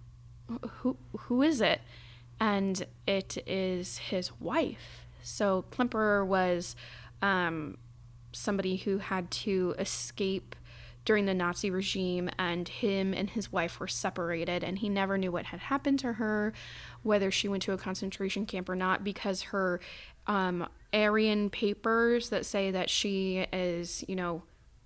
"Who 0.78 0.96
who 1.16 1.42
is 1.42 1.60
it?" 1.60 1.80
And 2.38 2.84
it 3.06 3.38
is 3.46 3.98
his 3.98 4.38
wife. 4.40 5.06
So 5.22 5.64
Klemperer 5.70 6.26
was 6.26 6.76
um, 7.22 7.78
somebody 8.32 8.76
who 8.76 8.98
had 8.98 9.30
to 9.30 9.74
escape 9.78 10.54
during 11.06 11.24
the 11.24 11.34
Nazi 11.34 11.70
regime, 11.70 12.28
and 12.38 12.68
him 12.68 13.14
and 13.14 13.30
his 13.30 13.52
wife 13.52 13.80
were 13.80 13.88
separated, 13.88 14.62
and 14.64 14.80
he 14.80 14.88
never 14.88 15.16
knew 15.16 15.30
what 15.32 15.46
had 15.46 15.60
happened 15.60 16.00
to 16.00 16.14
her, 16.14 16.52
whether 17.02 17.30
she 17.30 17.48
went 17.48 17.62
to 17.62 17.72
a 17.72 17.78
concentration 17.78 18.44
camp 18.44 18.68
or 18.68 18.74
not, 18.74 19.04
because 19.04 19.42
her 19.42 19.80
um, 20.26 20.68
Aryan 20.92 21.50
papers 21.50 22.30
that 22.30 22.46
say 22.46 22.70
that 22.70 22.90
she 22.90 23.46
is, 23.52 24.04
you 24.08 24.16
know, 24.16 24.42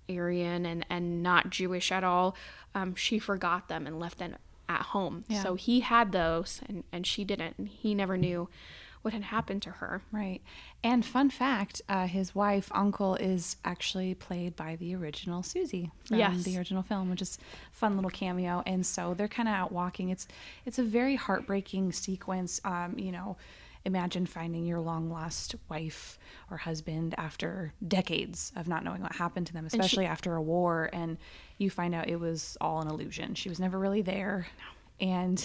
Aryan 0.09 0.65
and, 0.65 0.85
and 0.89 1.23
not 1.23 1.49
Jewish 1.49 1.91
at 1.91 2.03
all, 2.03 2.35
um, 2.75 2.95
she 2.95 3.19
forgot 3.19 3.67
them 3.67 3.87
and 3.87 3.99
left 3.99 4.17
them 4.19 4.35
at 4.67 4.81
home. 4.81 5.23
Yeah. 5.27 5.43
So 5.43 5.55
he 5.55 5.81
had 5.81 6.11
those 6.11 6.61
and, 6.67 6.83
and 6.91 7.05
she 7.07 7.23
didn't. 7.23 7.55
And 7.57 7.67
he 7.67 7.93
never 7.93 8.17
knew 8.17 8.49
what 9.01 9.13
had 9.13 9.23
happened 9.23 9.61
to 9.63 9.71
her. 9.71 10.03
Right. 10.11 10.41
And 10.83 11.03
fun 11.03 11.29
fact 11.31 11.81
uh, 11.89 12.07
his 12.07 12.35
wife, 12.35 12.69
Anke, 12.69 13.19
is 13.19 13.55
actually 13.65 14.13
played 14.13 14.55
by 14.55 14.75
the 14.75 14.93
original 14.95 15.43
Susie 15.43 15.89
from 16.05 16.17
Yes. 16.17 16.43
the 16.43 16.57
original 16.57 16.83
film, 16.83 17.09
which 17.09 17.21
is 17.21 17.39
a 17.71 17.75
fun 17.75 17.95
little 17.95 18.11
cameo. 18.11 18.61
And 18.65 18.85
so 18.85 19.13
they're 19.15 19.27
kind 19.27 19.49
of 19.49 19.55
out 19.55 19.71
walking. 19.71 20.09
It's 20.09 20.27
it's 20.65 20.77
a 20.77 20.83
very 20.83 21.15
heartbreaking 21.15 21.93
sequence. 21.93 22.61
Um, 22.63 22.95
you 22.97 23.11
know, 23.11 23.37
imagine 23.85 24.25
finding 24.25 24.65
your 24.65 24.79
long 24.79 25.09
lost 25.09 25.55
wife 25.69 26.19
or 26.49 26.57
husband 26.57 27.15
after 27.17 27.73
decades 27.87 28.51
of 28.55 28.67
not 28.67 28.83
knowing 28.83 29.01
what 29.01 29.15
happened 29.15 29.47
to 29.47 29.53
them, 29.53 29.65
especially 29.65 30.05
after 30.05 30.35
a 30.35 30.41
war, 30.41 30.89
and 30.93 31.17
you 31.57 31.69
find 31.69 31.95
out 31.95 32.09
it 32.09 32.19
was 32.19 32.57
all 32.61 32.81
an 32.81 32.87
illusion. 32.87 33.35
She 33.35 33.49
was 33.49 33.59
never 33.59 33.79
really 33.79 34.01
there. 34.01 34.47
And 34.99 35.43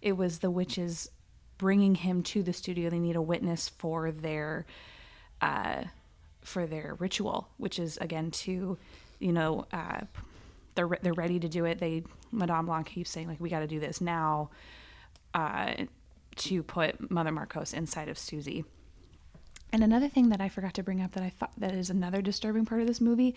it 0.00 0.12
was 0.12 0.38
the 0.38 0.50
witches 0.50 1.10
bringing 1.58 1.96
him 1.96 2.22
to 2.24 2.42
the 2.42 2.52
studio. 2.52 2.88
They 2.90 2.98
need 2.98 3.16
a 3.16 3.22
witness 3.22 3.68
for 3.68 4.10
their 4.10 4.66
uh, 5.40 5.84
for 6.40 6.66
their 6.66 6.96
ritual, 6.98 7.48
which 7.56 7.78
is 7.78 7.96
again 7.98 8.30
to, 8.30 8.78
you 9.18 9.32
know, 9.32 9.66
uh, 9.72 10.00
they're 10.74 10.86
re- 10.86 10.98
they're 11.02 11.12
ready 11.12 11.40
to 11.40 11.48
do 11.48 11.64
it. 11.64 11.78
They 11.78 12.04
Madame 12.30 12.66
Blanc 12.66 12.86
keeps 12.86 13.10
saying 13.10 13.28
like 13.28 13.40
we 13.40 13.50
got 13.50 13.60
to 13.60 13.66
do 13.66 13.80
this 13.80 14.00
now, 14.00 14.50
uh, 15.34 15.74
to 16.36 16.62
put 16.62 17.10
Mother 17.10 17.30
Markos 17.30 17.74
inside 17.74 18.08
of 18.08 18.18
Susie. 18.18 18.64
And 19.72 19.82
another 19.82 20.08
thing 20.08 20.28
that 20.28 20.40
I 20.40 20.50
forgot 20.50 20.74
to 20.74 20.82
bring 20.82 21.00
up 21.00 21.12
that 21.12 21.22
I 21.22 21.30
thought 21.30 21.52
that 21.56 21.72
is 21.72 21.88
another 21.88 22.20
disturbing 22.20 22.66
part 22.66 22.82
of 22.82 22.86
this 22.86 23.00
movie 23.00 23.34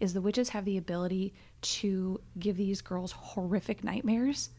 is 0.00 0.12
the 0.12 0.20
witches 0.20 0.48
have 0.48 0.64
the 0.64 0.78
ability 0.78 1.32
to 1.62 2.20
give 2.38 2.56
these 2.56 2.80
girls 2.80 3.12
horrific 3.12 3.84
nightmares. 3.84 4.50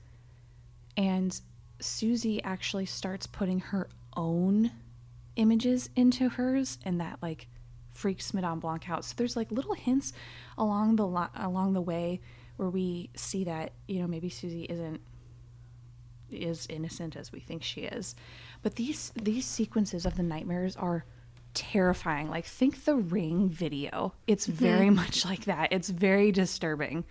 And 0.95 1.39
Susie 1.79 2.41
actually 2.43 2.85
starts 2.85 3.27
putting 3.27 3.59
her 3.59 3.89
own 4.15 4.71
images 5.35 5.89
into 5.95 6.29
hers 6.29 6.79
and 6.85 6.99
that 7.01 7.19
like 7.21 7.47
freaks 7.91 8.33
Madame 8.33 8.59
Blanc 8.59 8.89
out. 8.89 9.03
So 9.03 9.13
there's 9.17 9.35
like 9.35 9.51
little 9.51 9.73
hints 9.73 10.13
along 10.57 10.95
the 10.95 11.07
li- 11.07 11.27
along 11.35 11.73
the 11.73 11.81
way 11.81 12.21
where 12.55 12.69
we 12.69 13.09
see 13.15 13.43
that, 13.43 13.73
you 13.87 14.01
know, 14.01 14.07
maybe 14.07 14.29
Susie 14.29 14.63
isn't 14.63 15.01
is 16.31 16.67
innocent 16.69 17.15
as 17.15 17.31
we 17.31 17.39
think 17.39 17.63
she 17.63 17.81
is. 17.81 18.15
But 18.61 18.75
these 18.75 19.11
these 19.15 19.45
sequences 19.45 20.05
of 20.05 20.15
the 20.17 20.23
nightmares 20.23 20.75
are 20.75 21.05
terrifying. 21.53 22.29
Like 22.29 22.45
think 22.45 22.85
the 22.85 22.95
ring 22.95 23.49
video. 23.49 24.13
It's 24.27 24.45
very 24.45 24.89
much 24.89 25.25
like 25.25 25.45
that. 25.45 25.71
It's 25.71 25.89
very 25.89 26.31
disturbing. 26.31 27.03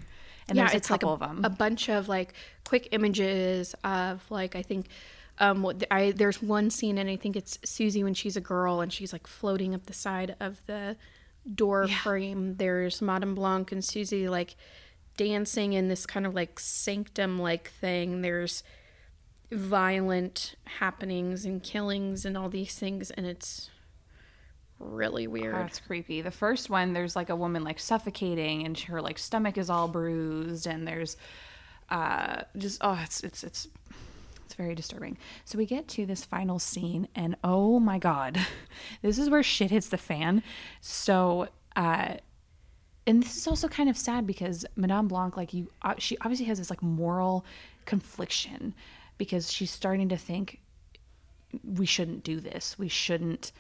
And 0.49 0.59
there's 0.59 0.75
a 0.75 0.81
couple 0.81 1.11
like 1.11 1.21
a, 1.21 1.25
of 1.25 1.37
them. 1.37 1.45
a 1.45 1.51
bunch 1.51 1.89
of 1.89 2.09
like 2.09 2.35
quick 2.65 2.89
images 2.93 3.75
of 3.83 4.25
like 4.31 4.55
I 4.55 4.63
think 4.63 4.87
um 5.39 5.63
what 5.63 5.83
I 5.91 6.13
there's 6.13 6.41
one 6.41 6.71
scene 6.71 6.99
and 6.99 7.11
I 7.11 7.17
think 7.17 7.35
it's 7.35 7.59
Susie 7.65 8.05
when 8.05 8.15
she's 8.15 8.37
a 8.37 8.41
girl 8.41 8.81
and 8.81 8.93
she's 8.93 9.13
like 9.13 9.27
floating 9.27 9.75
up 9.75 9.87
the 9.87 9.93
side 9.93 10.37
of 10.39 10.61
the 10.67 10.97
door 11.53 11.89
frame. 11.89 12.57
There's 12.57 13.03
Madame 13.03 13.35
Blanc 13.35 13.73
and 13.73 13.85
Susie 13.85 14.29
like 14.29 14.57
dancing 15.17 15.73
in 15.73 15.89
this 15.89 16.07
kind 16.07 16.27
of 16.27 16.35
like 16.35 16.61
sanctum 16.61 17.39
like 17.39 17.71
thing. 17.71 18.23
There's 18.23 18.63
violent 19.51 20.57
happenings 20.65 21.45
and 21.45 21.63
killings 21.63 22.25
and 22.25 22.37
all 22.37 22.49
these 22.49 22.75
things 22.79 23.11
and 23.11 23.27
it's 23.27 23.71
really 24.79 25.27
weird. 25.27 25.55
That's 25.55 25.81
creepy. 25.81 26.21
The 26.21 26.31
first 26.31 26.71
one, 26.71 26.93
there's 26.93 27.17
like 27.17 27.31
a 27.31 27.37
woman 27.37 27.65
like 27.65 27.79
suffocating, 27.79 28.65
and 28.65 28.79
her 28.81 29.01
like 29.01 29.19
stomach 29.19 29.59
is 29.59 29.71
all 29.71 29.89
bruised, 29.89 30.67
and 30.67 30.87
there's 30.87 31.17
uh, 31.91 32.43
just 32.57 32.79
oh, 32.83 32.99
it's 33.03 33.23
it's 33.23 33.45
it's 33.45 33.69
it's 34.45 34.55
very 34.55 34.75
disturbing. 34.75 35.17
So 35.45 35.59
we 35.59 35.67
get 35.67 35.89
to 35.89 36.07
this 36.07 36.25
final 36.25 36.59
scene, 36.59 37.09
and 37.15 37.37
oh 37.43 37.81
my 37.81 37.99
god, 37.99 38.39
this 39.03 39.19
is 39.19 39.31
where 39.31 39.43
shit 39.43 39.71
hits 39.71 39.89
the 39.89 39.99
fan. 39.99 40.43
So. 40.81 41.49
uh 41.75 42.17
and 43.09 43.23
this 43.23 43.37
is 43.37 43.47
also 43.47 43.69
kind 43.69 43.89
of 43.89 43.97
sad 43.97 44.27
because 44.27 44.67
Madame 44.75 45.07
Blanc, 45.07 45.37
like 45.37 45.55
you, 45.55 45.71
uh, 45.83 45.95
she 45.97 46.19
obviously 46.23 46.47
has 46.47 46.59
this 46.59 46.71
like 46.71 46.83
moral 46.83 47.45
confliction 47.85 48.75
because 49.19 49.53
she's 49.53 49.71
starting 49.71 50.09
to 50.11 50.17
think 50.17 50.61
we 51.65 51.87
shouldn't 51.87 52.25
do 52.25 52.41
this. 52.41 52.79
We 52.79 52.89
shouldn't, 52.89 53.53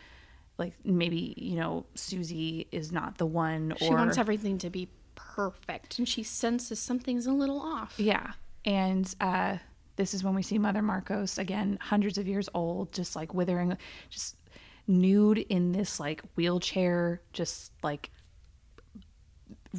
like 0.58 0.74
maybe 0.84 1.34
you 1.36 1.56
know 1.56 1.86
Susie 1.94 2.66
is 2.72 2.92
not 2.92 3.18
the 3.18 3.26
one. 3.26 3.72
Or 3.72 3.76
She 3.78 3.90
wants 3.90 4.18
everything 4.18 4.58
to 4.58 4.70
be 4.70 4.88
perfect 5.14 5.98
and 5.98 6.08
she 6.08 6.22
senses 6.22 6.78
something's 6.78 7.26
a 7.26 7.32
little 7.32 7.60
off. 7.60 7.94
yeah, 7.98 8.32
and 8.64 9.14
uh, 9.20 9.58
this 9.96 10.12
is 10.14 10.22
when 10.22 10.34
we 10.34 10.42
see 10.42 10.58
Mother 10.58 10.82
Markos 10.82 11.38
again, 11.38 11.78
hundreds 11.80 12.18
of 12.18 12.26
years 12.26 12.48
old, 12.54 12.92
just 12.92 13.16
like 13.16 13.32
withering, 13.34 13.76
just 14.10 14.36
nude 14.86 15.38
in 15.38 15.72
this 15.72 15.98
like 15.98 16.22
wheelchair, 16.36 17.20
just 17.32 17.72
like 17.82 18.10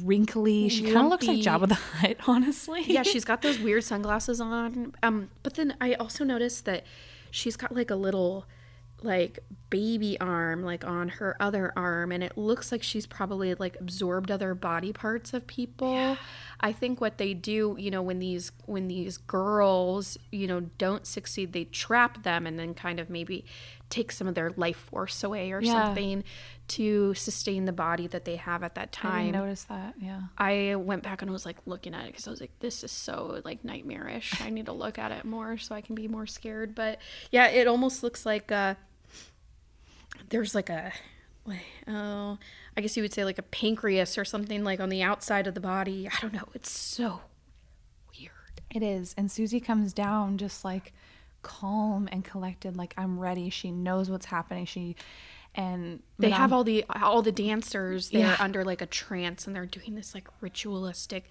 wrinkly. 0.04 0.68
She 0.68 0.84
kind 0.84 0.98
of 0.98 1.06
looks 1.06 1.26
like. 1.26 1.38
Jabba 1.38 1.68
the 1.68 1.74
Hutt, 1.74 2.16
honestly. 2.26 2.82
yeah, 2.86 3.02
she's 3.02 3.24
got 3.24 3.42
those 3.42 3.58
weird 3.58 3.84
sunglasses 3.84 4.40
on. 4.40 4.94
Um, 5.02 5.30
but 5.42 5.54
then 5.54 5.76
I 5.80 5.94
also 5.94 6.24
noticed 6.24 6.64
that 6.66 6.84
she's 7.30 7.56
got 7.56 7.74
like 7.74 7.90
a 7.90 7.96
little 7.96 8.46
like 9.00 9.38
baby 9.70 10.18
arm 10.18 10.64
like 10.64 10.84
on 10.84 11.08
her 11.08 11.36
other 11.38 11.72
arm 11.76 12.10
and 12.10 12.24
it 12.24 12.36
looks 12.36 12.72
like 12.72 12.82
she's 12.82 13.06
probably 13.06 13.54
like 13.54 13.76
absorbed 13.78 14.28
other 14.28 14.56
body 14.56 14.92
parts 14.92 15.32
of 15.32 15.46
people. 15.46 16.16
I 16.60 16.72
think 16.72 17.00
what 17.00 17.16
they 17.16 17.32
do, 17.32 17.76
you 17.78 17.92
know, 17.92 18.02
when 18.02 18.18
these 18.18 18.50
when 18.66 18.88
these 18.88 19.16
girls, 19.18 20.18
you 20.32 20.48
know, 20.48 20.60
don't 20.78 21.06
succeed, 21.06 21.52
they 21.52 21.62
trap 21.64 22.24
them 22.24 22.44
and 22.44 22.58
then 22.58 22.74
kind 22.74 22.98
of 22.98 23.08
maybe 23.08 23.44
take 23.88 24.10
some 24.10 24.26
of 24.26 24.34
their 24.34 24.50
life 24.56 24.76
force 24.90 25.22
away 25.22 25.52
or 25.52 25.60
Yeah. 25.62 25.72
something 25.84 26.24
to 26.68 27.14
sustain 27.14 27.64
the 27.64 27.72
body 27.72 28.06
that 28.06 28.24
they 28.24 28.36
have 28.36 28.62
at 28.62 28.74
that 28.74 28.96
I 28.98 29.08
time. 29.08 29.26
didn't 29.26 29.40
notice 29.40 29.64
that. 29.64 29.94
Yeah. 30.00 30.20
I 30.36 30.74
went 30.76 31.02
back 31.02 31.22
and 31.22 31.30
was 31.30 31.46
like 31.46 31.56
looking 31.66 31.94
at 31.94 32.04
it 32.04 32.08
because 32.08 32.26
I 32.26 32.30
was 32.30 32.40
like, 32.40 32.52
this 32.60 32.84
is 32.84 32.92
so 32.92 33.40
like 33.44 33.64
nightmarish. 33.64 34.40
I 34.40 34.50
need 34.50 34.66
to 34.66 34.72
look 34.72 34.98
at 34.98 35.10
it 35.10 35.24
more 35.24 35.56
so 35.58 35.74
I 35.74 35.80
can 35.80 35.94
be 35.94 36.08
more 36.08 36.26
scared. 36.26 36.74
But 36.74 36.98
yeah, 37.30 37.48
it 37.48 37.66
almost 37.66 38.02
looks 38.02 38.26
like 38.26 38.52
uh, 38.52 38.74
there's 40.28 40.54
like 40.54 40.68
a, 40.68 40.92
like, 41.46 41.64
oh, 41.86 42.38
I 42.76 42.80
guess 42.80 42.96
you 42.96 43.02
would 43.02 43.14
say 43.14 43.24
like 43.24 43.38
a 43.38 43.42
pancreas 43.42 44.18
or 44.18 44.24
something 44.24 44.62
like 44.62 44.80
on 44.80 44.90
the 44.90 45.02
outside 45.02 45.46
of 45.46 45.54
the 45.54 45.60
body. 45.60 46.08
I 46.08 46.20
don't 46.20 46.34
know. 46.34 46.48
It's 46.54 46.70
so 46.70 47.22
weird. 48.18 48.30
It 48.70 48.82
is. 48.82 49.14
And 49.16 49.30
Susie 49.30 49.60
comes 49.60 49.92
down 49.94 50.36
just 50.36 50.64
like 50.64 50.92
calm 51.40 52.08
and 52.12 52.24
collected, 52.24 52.76
like 52.76 52.92
I'm 52.98 53.18
ready. 53.18 53.48
She 53.48 53.70
knows 53.70 54.10
what's 54.10 54.26
happening. 54.26 54.66
She 54.66 54.96
and 55.58 56.02
They 56.18 56.28
Madame- 56.28 56.40
have 56.40 56.52
all 56.54 56.64
the 56.64 56.84
all 57.02 57.20
the 57.20 57.32
dancers 57.32 58.10
there 58.10 58.20
Yeah. 58.20 58.36
under 58.38 58.64
like 58.64 58.80
a 58.80 58.86
trance, 58.86 59.46
and 59.46 59.54
they're 59.54 59.66
doing 59.66 59.94
this 59.96 60.14
like 60.14 60.28
ritualistic 60.40 61.28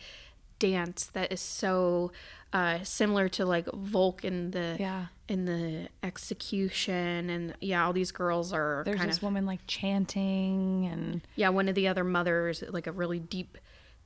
dance 0.60 1.06
that 1.13 1.32
is 1.32 1.40
so 1.40 2.12
uh, 2.52 2.82
similar 2.84 3.30
to 3.30 3.46
like 3.46 3.68
Volk 3.74 4.24
in 4.26 4.52
the 4.52 4.76
Yeah. 4.80 5.08
in 5.28 5.46
the 5.46 5.90
execution, 6.04 7.30
and 7.30 7.54
yeah, 7.62 7.86
all 7.86 7.94
these 7.94 8.12
girls 8.12 8.52
are 8.54 8.84
there's 8.86 9.00
this 9.02 9.18
of 9.18 9.24
woman 9.24 9.46
like 9.46 9.62
chanting 9.68 10.86
and 10.86 11.22
yeah. 11.36 11.50
One 11.50 11.68
of 11.70 11.76
the 11.76 11.88
other 11.88 12.04
mothers 12.04 12.63
like 12.70 12.88
a 12.88 12.92
really 12.92 13.20
deep, 13.20 13.58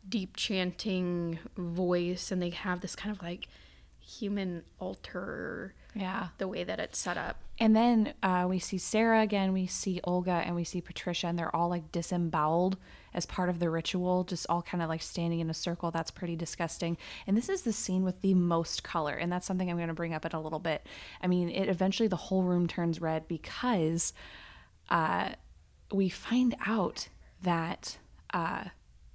deep 0.08 0.36
chanting 0.36 1.40
voice, 1.58 2.32
and 2.32 2.42
they 2.42 2.50
have 2.52 2.82
this 2.82 2.96
kind 2.96 3.16
of 3.16 3.22
like 3.24 3.48
human 4.00 4.64
altar. 4.80 5.74
Yeah. 5.94 6.30
The 6.38 6.48
way 6.48 6.64
that 6.64 6.80
it's 6.80 6.98
set 6.98 7.18
up. 7.18 7.38
And 7.60 7.76
then 7.76 8.14
uh, 8.24 8.46
we 8.50 8.60
see 8.60 8.78
Sarah 8.78 9.22
again, 9.22 9.54
we 9.54 9.68
see 9.68 10.00
Olga, 10.04 10.32
and 10.32 10.56
we 10.56 10.64
see 10.64 10.82
Patricia, 10.82 11.28
and 11.28 11.38
they're 11.38 11.56
all 11.56 11.70
like 11.70 11.92
disemboweled 11.92 12.78
as 13.14 13.26
part 13.26 13.50
of 13.50 13.60
the 13.60 13.70
ritual, 13.70 14.24
just 14.24 14.48
all 14.50 14.62
kind 14.62 14.82
of 14.82 14.90
like 14.90 15.02
standing 15.02 15.42
in 15.42 15.50
a 15.50 15.54
circle. 15.54 15.92
That's 15.92 16.12
pretty 16.12 16.36
disgusting. 16.36 16.98
And 17.28 17.38
this 17.38 17.50
is 17.50 17.62
the 17.62 17.74
scene 17.74 18.04
with 18.04 18.22
the 18.22 18.34
most 18.34 18.84
color, 18.84 19.14
and 19.14 19.32
that's 19.32 19.46
something 19.46 19.70
I'm 19.70 19.78
going 19.78 19.90
to 19.90 19.94
bring 19.94 20.14
up 20.14 20.26
in 20.26 20.32
a 20.32 20.42
little 20.42 20.60
bit. 20.60 20.88
I 21.22 21.28
mean, 21.28 21.50
it 21.50 21.68
eventually 21.68 22.08
the 22.08 22.16
whole 22.16 22.44
room 22.44 22.68
turns 22.68 23.02
red 23.02 23.28
because 23.28 24.14
uh, 24.90 25.32
we 25.92 26.10
find 26.10 26.56
out 26.66 27.10
that 27.44 27.98
uh, 28.34 28.66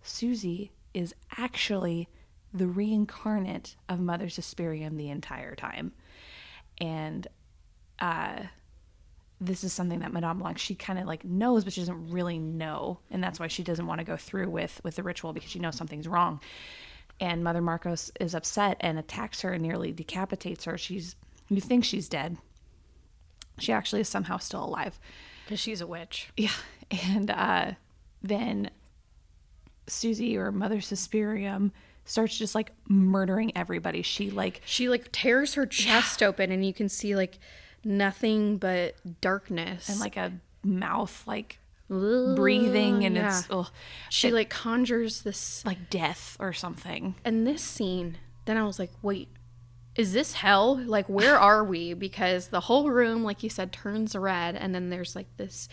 Susie 0.02 0.72
is 0.94 1.14
actually 1.36 2.08
the 2.52 2.66
reincarnate 2.66 3.76
of 3.88 3.98
Mother 3.98 4.26
Suspirium 4.26 4.96
the 4.96 5.10
entire 5.10 5.54
time. 5.54 5.92
And 6.80 7.26
uh, 7.98 8.40
this 9.40 9.64
is 9.64 9.72
something 9.72 10.00
that 10.00 10.12
Madame 10.12 10.38
Blanc 10.38 10.58
she 10.58 10.74
kind 10.74 10.98
of 10.98 11.06
like 11.06 11.24
knows, 11.24 11.64
but 11.64 11.72
she 11.72 11.80
doesn't 11.80 12.10
really 12.10 12.38
know, 12.38 12.98
and 13.10 13.22
that's 13.22 13.38
why 13.38 13.48
she 13.48 13.62
doesn't 13.62 13.86
want 13.86 14.00
to 14.00 14.04
go 14.04 14.16
through 14.16 14.50
with 14.50 14.80
with 14.82 14.96
the 14.96 15.02
ritual 15.02 15.32
because 15.32 15.50
she 15.50 15.58
knows 15.58 15.76
something's 15.76 16.08
wrong. 16.08 16.40
And 17.18 17.42
Mother 17.42 17.62
Markos 17.62 18.10
is 18.20 18.34
upset 18.34 18.76
and 18.80 18.98
attacks 18.98 19.40
her 19.40 19.52
and 19.52 19.62
nearly 19.62 19.92
decapitates 19.92 20.64
her. 20.64 20.76
She's 20.76 21.16
you 21.48 21.60
think 21.60 21.84
she's 21.84 22.08
dead. 22.08 22.38
She 23.58 23.72
actually 23.72 24.02
is 24.02 24.08
somehow 24.08 24.36
still 24.38 24.64
alive. 24.64 24.98
Because 25.44 25.60
she's 25.60 25.80
a 25.80 25.86
witch. 25.86 26.30
Yeah, 26.36 26.50
and 26.90 27.30
uh, 27.30 27.72
then 28.22 28.70
Susie 29.86 30.36
or 30.36 30.50
Mother 30.50 30.78
Suspirium 30.78 31.70
starts 32.08 32.36
just 32.36 32.54
like 32.54 32.72
murdering 32.88 33.52
everybody. 33.56 34.02
She 34.02 34.30
like 34.30 34.62
She 34.64 34.88
like 34.88 35.12
tears 35.12 35.54
her 35.54 35.66
chest 35.66 36.22
open 36.22 36.50
and 36.50 36.64
you 36.64 36.72
can 36.72 36.88
see 36.88 37.14
like 37.14 37.38
nothing 37.84 38.58
but 38.58 38.94
darkness 39.20 39.88
and 39.88 40.00
like 40.00 40.16
a 40.16 40.32
mouth 40.64 41.22
like 41.26 41.58
breathing 41.88 43.04
and 43.04 43.14
yeah. 43.14 43.28
it's 43.28 43.46
ugh, 43.48 43.68
she 44.10 44.32
like 44.32 44.50
conjures 44.50 45.22
this 45.22 45.64
like 45.64 45.88
death 45.88 46.36
or 46.40 46.52
something. 46.52 47.14
and 47.24 47.46
this 47.46 47.62
scene 47.62 48.18
then 48.44 48.56
i 48.56 48.64
was 48.64 48.80
like 48.80 48.90
wait 49.02 49.28
is 49.94 50.12
this 50.12 50.32
hell 50.32 50.76
like 50.84 51.08
where 51.08 51.38
are 51.40 51.62
we 51.62 51.94
because 51.94 52.48
the 52.48 52.60
whole 52.60 52.90
room 52.90 53.22
like 53.22 53.44
you 53.44 53.48
said 53.48 53.72
turns 53.72 54.16
red 54.16 54.56
and 54.56 54.74
then 54.74 54.90
there's 54.90 55.14
like 55.14 55.28
this 55.36 55.68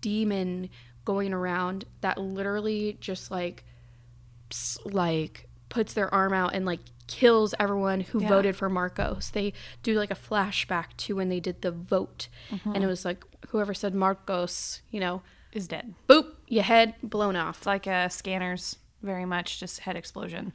demon 0.00 0.70
going 1.04 1.32
around 1.32 1.84
that 2.02 2.18
literally 2.18 2.96
just 3.00 3.30
like 3.30 3.64
like 4.84 5.48
puts 5.68 5.94
their 5.94 6.12
arm 6.14 6.32
out 6.32 6.54
and 6.54 6.64
like 6.64 6.80
kills 7.06 7.54
everyone 7.60 8.00
who 8.00 8.20
Yeah. 8.20 8.28
voted 8.28 8.56
for 8.56 8.68
Markos. 8.70 9.30
They 9.32 9.52
do 9.82 9.94
like 9.98 10.10
a 10.10 10.14
flashback 10.16 10.96
to 10.98 11.16
when 11.16 11.28
they 11.28 11.40
did 11.40 11.62
the 11.62 11.70
vote 11.70 12.28
and 12.64 12.82
it 12.82 12.86
was 12.86 13.04
like 13.04 13.24
whoever 13.48 13.74
said 13.74 13.94
Markos, 13.94 14.80
you 14.90 15.00
know, 15.00 15.22
Is 15.52 15.68
dead. 15.68 15.94
boop, 16.08 16.32
your 16.48 16.64
head 16.64 16.94
blown 17.02 17.36
off. 17.36 17.58
It's 17.58 17.66
like 17.66 17.86
a 17.86 18.08
scanners, 18.10 18.76
very 19.02 19.24
much 19.24 19.60
just 19.60 19.80
head 19.80 19.96
explosion. 19.96 20.52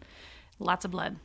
Lots 0.59 0.85
of 0.85 0.91
blood. 0.91 1.17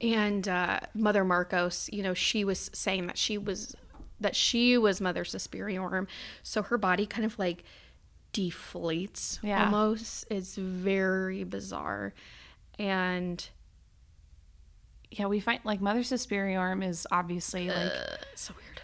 and 0.00 0.48
uh, 0.48 0.80
Mother 0.94 1.24
Markos, 1.24 1.90
you 1.92 2.02
know, 2.02 2.14
she 2.14 2.44
was 2.44 2.70
saying 2.74 3.06
that 3.06 3.16
she 3.18 3.38
was 3.38 3.74
that 4.20 4.34
she 4.36 4.78
was 4.78 5.00
Mother 5.00 5.24
Suspiriorum, 5.24 6.06
so 6.42 6.62
her 6.62 6.78
body 6.78 7.04
kind 7.06 7.24
of 7.24 7.38
like 7.38 7.64
deflates 8.34 9.38
Yeah. 9.42 9.64
almost. 9.64 10.26
It's 10.30 10.56
very 10.56 11.44
bizarre, 11.44 12.12
and 12.78 13.48
Yeah, 15.10 15.26
we 15.26 15.38
find 15.40 15.60
like 15.64 15.80
Mother 15.80 16.00
Suspiriorum 16.00 16.84
is 16.86 17.06
obviously 17.10 17.68
like 17.68 17.92
it's 18.32 18.42
so 18.42 18.54
weird. 18.56 18.80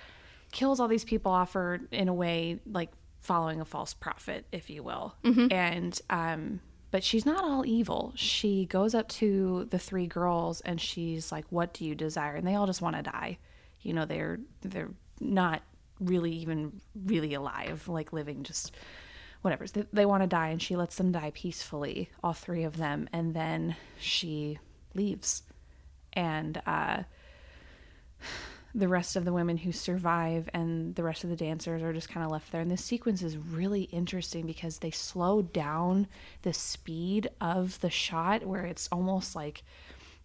kills 0.52 0.78
all 0.78 0.86
these 0.88 1.04
people 1.04 1.32
off 1.32 1.54
her 1.54 1.80
in 1.90 2.08
a 2.08 2.14
way 2.14 2.60
like 2.66 2.90
following 3.20 3.60
a 3.60 3.64
false 3.64 3.94
prophet, 3.94 4.46
if 4.52 4.70
you 4.70 4.82
will. 4.84 5.14
And 5.24 6.00
um 6.08 6.60
but 6.92 7.02
she's 7.04 7.24
not 7.26 7.42
all 7.44 7.64
evil. 7.66 8.12
She 8.16 8.66
goes 8.66 8.94
up 8.96 9.08
to 9.08 9.66
the 9.70 9.78
three 9.78 10.06
girls 10.08 10.60
and 10.62 10.80
she's 10.80 11.30
like, 11.30 11.44
"What 11.50 11.72
do 11.74 11.84
you 11.84 11.94
desire?" 11.94 12.34
And 12.34 12.46
they 12.46 12.54
all 12.56 12.66
just 12.66 12.82
want 12.82 12.96
to 12.96 13.02
die. 13.02 13.38
You 13.80 13.92
know, 13.92 14.04
they're 14.06 14.38
they're 14.62 14.90
not 15.20 15.62
really 16.00 16.32
even 16.32 16.80
really 17.06 17.34
alive, 17.34 17.86
like 17.88 18.12
living 18.12 18.42
just 18.44 18.74
whatever. 19.42 19.66
They, 19.66 19.86
they 19.92 20.06
want 20.06 20.22
to 20.22 20.26
die 20.26 20.48
and 20.48 20.60
she 20.60 20.76
lets 20.76 20.96
them 20.96 21.12
die 21.12 21.32
peacefully, 21.34 22.10
all 22.22 22.32
three 22.32 22.64
of 22.64 22.76
them, 22.76 23.08
and 23.12 23.34
then 23.34 23.76
she 23.98 24.58
leaves. 24.94 25.42
And 26.12 26.60
uh 26.66 27.04
the 28.74 28.88
rest 28.88 29.16
of 29.16 29.24
the 29.24 29.32
women 29.32 29.56
who 29.56 29.72
survive 29.72 30.48
and 30.54 30.94
the 30.94 31.02
rest 31.02 31.24
of 31.24 31.30
the 31.30 31.36
dancers 31.36 31.82
are 31.82 31.92
just 31.92 32.08
kind 32.08 32.24
of 32.24 32.30
left 32.30 32.52
there. 32.52 32.60
And 32.60 32.70
this 32.70 32.84
sequence 32.84 33.22
is 33.22 33.36
really 33.36 33.82
interesting 33.84 34.46
because 34.46 34.78
they 34.78 34.92
slow 34.92 35.42
down 35.42 36.06
the 36.42 36.52
speed 36.52 37.28
of 37.40 37.80
the 37.80 37.90
shot 37.90 38.44
where 38.44 38.64
it's 38.64 38.88
almost 38.92 39.34
like 39.34 39.64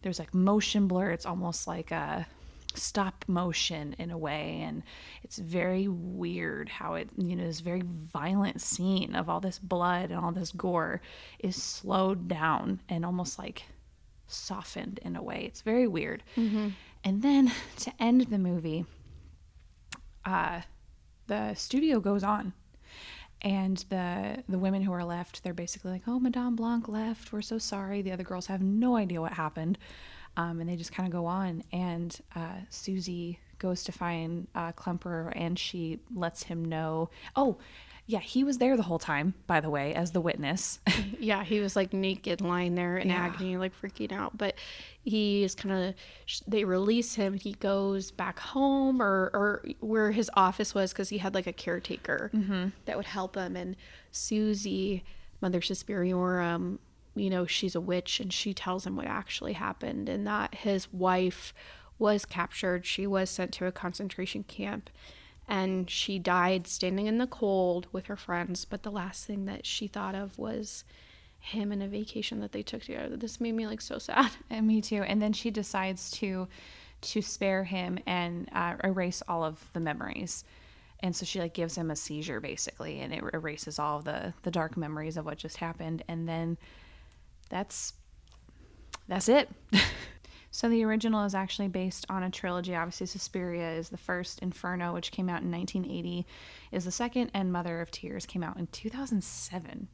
there's 0.02 0.20
like 0.20 0.34
motion 0.34 0.88
blur. 0.88 1.10
It's 1.10 1.26
almost 1.26 1.66
like 1.66 1.90
a 1.90 2.28
stop 2.76 3.26
motion 3.28 3.96
in 3.98 4.12
a 4.12 4.18
way. 4.18 4.62
And 4.62 4.84
it's 5.24 5.38
very 5.38 5.88
weird 5.88 6.70
how 6.70 6.96
it, 6.96 7.10
you 7.18 7.36
know, 7.36 7.46
this 7.46 7.60
very 7.62 7.84
violent 7.86 8.62
scene 8.62 9.16
of 9.16 9.30
all 9.30 9.40
this 9.40 9.60
blood 9.60 10.12
and 10.12 10.20
all 10.20 10.32
this 10.32 10.52
gore 10.52 11.02
is 11.40 11.62
slowed 11.62 12.28
down 12.28 12.82
and 12.90 13.06
almost 13.06 13.40
like 13.40 13.64
softened 14.28 15.00
in 15.04 15.16
a 15.16 15.24
way. 15.24 15.44
It's 15.46 15.62
very 15.62 15.88
weird. 15.88 16.24
And 17.04 17.22
then 17.22 17.52
to 17.78 17.92
end 18.00 18.22
the 18.22 18.40
movie, 18.40 18.86
uh, 20.26 20.62
the 21.28 21.54
studio 21.54 22.00
goes 22.00 22.24
on, 22.24 22.54
and 23.42 23.78
the 23.90 24.44
the 24.50 24.58
women 24.58 24.82
who 24.82 24.92
are 24.92 25.04
left, 25.04 25.44
they're 25.44 25.54
basically 25.54 25.92
like, 25.92 26.04
"Oh, 26.08 26.20
Madame 26.20 26.56
Blanc 26.56 26.88
left. 26.88 27.32
We're 27.32 27.42
so 27.42 27.58
sorry." 27.60 28.02
The 28.02 28.12
other 28.12 28.24
girls 28.24 28.48
have 28.48 28.62
no 28.62 28.96
idea 28.96 29.22
what 29.22 29.34
happened, 29.34 29.78
um, 30.38 30.60
and 30.60 30.70
they 30.70 30.76
just 30.76 30.92
kind 30.92 31.08
of 31.08 31.14
go 31.14 31.26
on. 31.26 31.64
And 31.72 32.18
uh, 32.36 32.60
Susie 32.70 33.40
goes 33.60 33.84
to 33.86 33.92
find 33.92 34.48
uh, 34.56 34.72
Klemperer, 34.74 35.32
and 35.36 35.58
she 35.58 36.00
lets 36.14 36.44
him 36.44 36.64
know. 36.66 37.10
Oh. 37.36 37.58
Yeah, 38.08 38.20
he 38.20 38.44
was 38.44 38.60
there 38.60 38.78
the 38.78 38.84
whole 38.84 39.00
time, 39.00 39.34
by 39.48 39.62
the 39.62 39.70
way, 39.72 39.96
as 39.96 40.12
the 40.12 40.22
witness. 40.22 40.80
Yeah, 41.18 41.44
he 41.44 41.60
was 41.60 41.76
like 41.76 41.92
naked, 41.92 42.40
lying 42.42 42.76
there 42.76 42.98
in 42.98 43.08
Yeah. 43.10 43.16
agony, 43.26 43.58
like 43.58 43.74
freaking 43.82 44.12
out. 44.12 44.38
But 44.38 44.54
he 45.02 45.44
is 45.44 45.56
kind 45.56 45.74
of. 45.74 45.96
They 46.46 46.66
release 46.66 47.16
him. 47.16 47.34
He 47.34 47.54
goes 47.54 48.12
back 48.12 48.38
home 48.38 49.02
or 49.02 49.32
or 49.34 49.64
where 49.80 50.12
his 50.12 50.30
office 50.36 50.76
was 50.76 50.92
because 50.94 51.10
he 51.10 51.18
had 51.18 51.34
like 51.34 51.48
a 51.48 51.54
caretaker 51.54 52.30
that 52.86 52.96
would 52.96 53.08
help 53.08 53.36
him. 53.36 53.56
And 53.56 53.76
Susie, 54.12 55.04
Mother 55.42 55.62
Suspiriorum, 55.62 56.78
you 57.16 57.30
know, 57.30 57.46
she's 57.46 57.76
a 57.76 57.82
witch, 57.82 58.20
and 58.20 58.32
she 58.32 58.54
tells 58.54 58.86
him 58.86 58.96
what 58.96 59.08
actually 59.08 59.54
happened 59.54 60.10
and 60.10 60.28
that 60.28 60.56
his 60.56 60.92
wife 60.92 61.54
was 61.98 62.26
captured. 62.26 62.86
She 62.86 63.08
was 63.08 63.30
sent 63.30 63.54
to 63.54 63.66
a 63.66 63.72
concentration 63.72 64.44
camp 64.44 64.90
and 65.48 65.90
she 65.90 66.18
died 66.20 66.68
standing 66.68 67.06
in 67.06 67.18
the 67.20 67.28
cold 67.28 67.88
with 67.92 68.08
her 68.08 68.16
friends 68.16 68.66
but 68.66 68.82
the 68.82 68.92
last 68.92 69.26
thing 69.26 69.46
that 69.46 69.64
she 69.64 69.88
thought 69.88 70.16
of 70.16 70.38
was 70.40 70.84
him 71.38 71.72
and 71.72 71.84
a 71.84 71.88
vacation 71.88 72.40
that 72.40 72.52
they 72.52 72.64
took 72.64 72.82
together 72.82 73.16
this 73.16 73.40
made 73.40 73.54
me 73.54 73.68
like 73.68 73.82
so 73.82 74.00
sad 74.00 74.32
And 74.50 74.66
me 74.68 74.82
too. 74.82 75.04
And 75.04 75.22
then 75.22 75.34
she 75.34 75.52
decides 75.52 76.12
to 76.12 76.48
to 77.02 77.22
spare 77.22 77.64
him 77.64 78.00
and 78.08 78.50
uh, 78.52 78.76
erase 78.84 79.22
all 79.28 79.44
of 79.44 79.70
the 79.74 79.80
memories. 79.80 80.44
And 81.02 81.16
so 81.16 81.26
she 81.26 81.40
like 81.40 81.54
gives 81.54 81.78
him 81.78 81.92
a 81.92 81.96
seizure 81.96 82.40
basically, 82.40 83.00
and 83.02 83.14
it 83.14 83.24
erases 83.34 83.78
all 83.78 84.02
the 84.02 84.34
the 84.42 84.52
dark 84.52 84.76
memories 84.78 85.18
of 85.18 85.26
what 85.26 85.38
just 85.38 85.58
happened. 85.58 86.04
And 86.08 86.28
then 86.28 86.58
that's 87.50 87.94
that's 89.08 89.30
it. 89.30 89.50
so 90.52 90.68
the 90.70 90.84
original 90.84 91.26
is 91.26 91.36
actually 91.36 91.68
based 91.68 92.06
on 92.10 92.24
a 92.24 92.30
trilogy. 92.30 92.76
Obviously, 92.76 93.06
Suspiria 93.08 93.74
is 93.74 93.90
the 93.90 93.98
first. 93.98 94.40
Inferno, 94.40 94.94
which 94.94 95.12
came 95.12 95.30
out 95.30 95.42
in 95.44 95.52
1980, 95.52 96.26
is 96.72 96.86
the 96.86 96.92
second, 96.92 97.30
and 97.34 97.52
Mother 97.52 97.82
of 97.82 97.92
Tears 97.92 98.26
came 98.26 98.42
out 98.44 98.58
in 98.58 98.68
2007, 98.68 99.88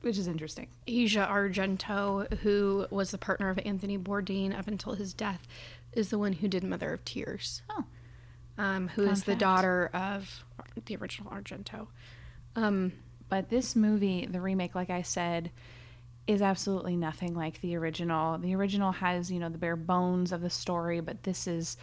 which 0.00 0.16
is 0.18 0.26
interesting. 0.26 0.68
asia 0.86 1.28
argento 1.30 2.32
who 2.38 2.86
was 2.90 3.10
the 3.10 3.18
partner 3.18 3.48
of 3.50 3.58
anthony 3.64 3.98
bourdain 3.98 4.56
up 4.56 4.68
until 4.68 4.94
his 4.94 5.12
death 5.12 5.46
is 5.92 6.10
the 6.10 6.18
one 6.18 6.32
who 6.34 6.46
did 6.48 6.62
mother 6.62 6.92
of 6.92 7.04
tears 7.04 7.62
Oh, 7.70 7.84
um, 8.58 8.88
who 8.88 9.02
is 9.08 9.24
the 9.24 9.32
fact. 9.32 9.40
daughter 9.40 9.90
of 9.92 10.44
the 10.86 10.96
original 10.96 11.30
argento 11.32 11.88
um, 12.54 12.92
But 13.28 13.50
this 13.50 13.74
movie, 13.76 14.24
the 14.26 14.40
remake, 14.40 14.74
like 14.74 14.88
I 14.90 15.02
said, 15.02 15.50
is 16.26 16.42
absolutely 16.42 16.96
nothing 16.96 17.34
like 17.34 17.60
the 17.60 17.76
original. 17.76 18.38
The 18.38 18.54
original 18.54 18.92
has, 18.92 19.30
you 19.30 19.38
know, 19.38 19.48
the 19.48 19.58
bare 19.58 19.76
bones 19.76 20.32
of 20.32 20.40
the 20.40 20.50
story, 20.50 21.00
but 21.00 21.22
this 21.22 21.46
is 21.46 21.76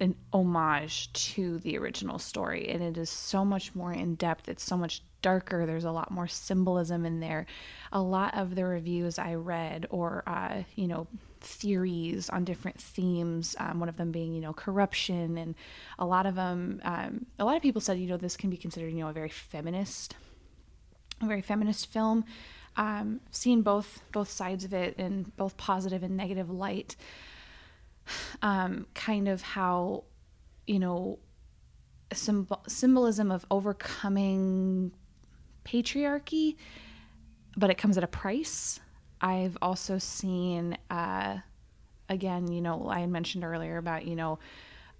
an 0.00 0.16
homage 0.32 1.12
to 1.12 1.58
the 1.58 1.78
original 1.78 2.18
story. 2.18 2.68
And 2.68 2.82
it 2.82 2.98
is 2.98 3.10
so 3.10 3.44
much 3.44 3.74
more 3.74 3.92
in 3.92 4.16
depth. 4.16 4.48
It's 4.48 4.64
so 4.64 4.76
much 4.76 5.02
darker. 5.22 5.64
There's 5.64 5.84
a 5.84 5.92
lot 5.92 6.10
more 6.10 6.26
symbolism 6.26 7.06
in 7.06 7.20
there. 7.20 7.46
A 7.92 8.02
lot 8.02 8.36
of 8.36 8.56
the 8.56 8.64
reviews 8.64 9.18
I 9.18 9.34
read, 9.34 9.86
or, 9.90 10.24
uh, 10.26 10.62
you 10.74 10.88
know, 10.88 11.06
theories 11.40 12.28
on 12.30 12.44
different 12.44 12.80
themes, 12.80 13.54
um, 13.60 13.78
one 13.78 13.88
of 13.88 13.96
them 13.96 14.10
being, 14.10 14.34
you 14.34 14.40
know, 14.40 14.52
corruption. 14.52 15.38
And 15.38 15.54
a 15.98 16.04
lot 16.04 16.26
of 16.26 16.34
them, 16.34 16.80
um, 16.82 17.26
a 17.38 17.44
lot 17.44 17.56
of 17.56 17.62
people 17.62 17.80
said, 17.80 17.98
you 17.98 18.08
know, 18.08 18.16
this 18.16 18.36
can 18.36 18.50
be 18.50 18.56
considered, 18.56 18.92
you 18.92 18.98
know, 18.98 19.08
a 19.08 19.12
very 19.12 19.28
feminist 19.28 20.16
a 21.22 21.26
very 21.26 21.42
feminist 21.42 21.86
film. 21.86 22.24
Um, 22.76 23.20
seen 23.30 23.62
both 23.62 24.02
both 24.12 24.30
sides 24.30 24.64
of 24.64 24.72
it 24.72 24.96
in 24.98 25.32
both 25.36 25.56
positive 25.56 26.02
and 26.02 26.16
negative 26.16 26.50
light. 26.50 26.96
Um, 28.42 28.86
kind 28.94 29.28
of 29.28 29.40
how, 29.40 30.04
you 30.66 30.78
know, 30.78 31.18
symbol- 32.12 32.62
symbolism 32.68 33.30
of 33.30 33.46
overcoming 33.50 34.92
patriarchy, 35.64 36.56
but 37.56 37.70
it 37.70 37.78
comes 37.78 37.96
at 37.96 38.04
a 38.04 38.08
price. 38.08 38.80
I've 39.22 39.56
also 39.62 39.96
seen, 39.96 40.76
uh, 40.90 41.38
again, 42.10 42.52
you 42.52 42.60
know, 42.60 42.90
I 42.90 43.06
mentioned 43.06 43.42
earlier 43.42 43.78
about, 43.78 44.04
you 44.04 44.16
know, 44.16 44.38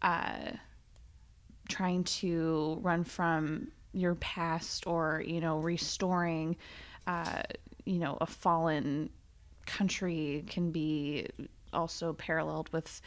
uh, 0.00 0.52
trying 1.68 2.04
to 2.04 2.78
run 2.80 3.04
from 3.04 3.68
your 3.94 4.16
past 4.16 4.86
or 4.86 5.22
you 5.24 5.40
know 5.40 5.58
restoring 5.58 6.56
uh, 7.06 7.42
you 7.84 7.98
know 7.98 8.16
a 8.20 8.26
fallen 8.26 9.10
country 9.66 10.44
can 10.46 10.70
be 10.70 11.26
also 11.72 12.12
paralleled 12.12 12.70
with 12.72 13.00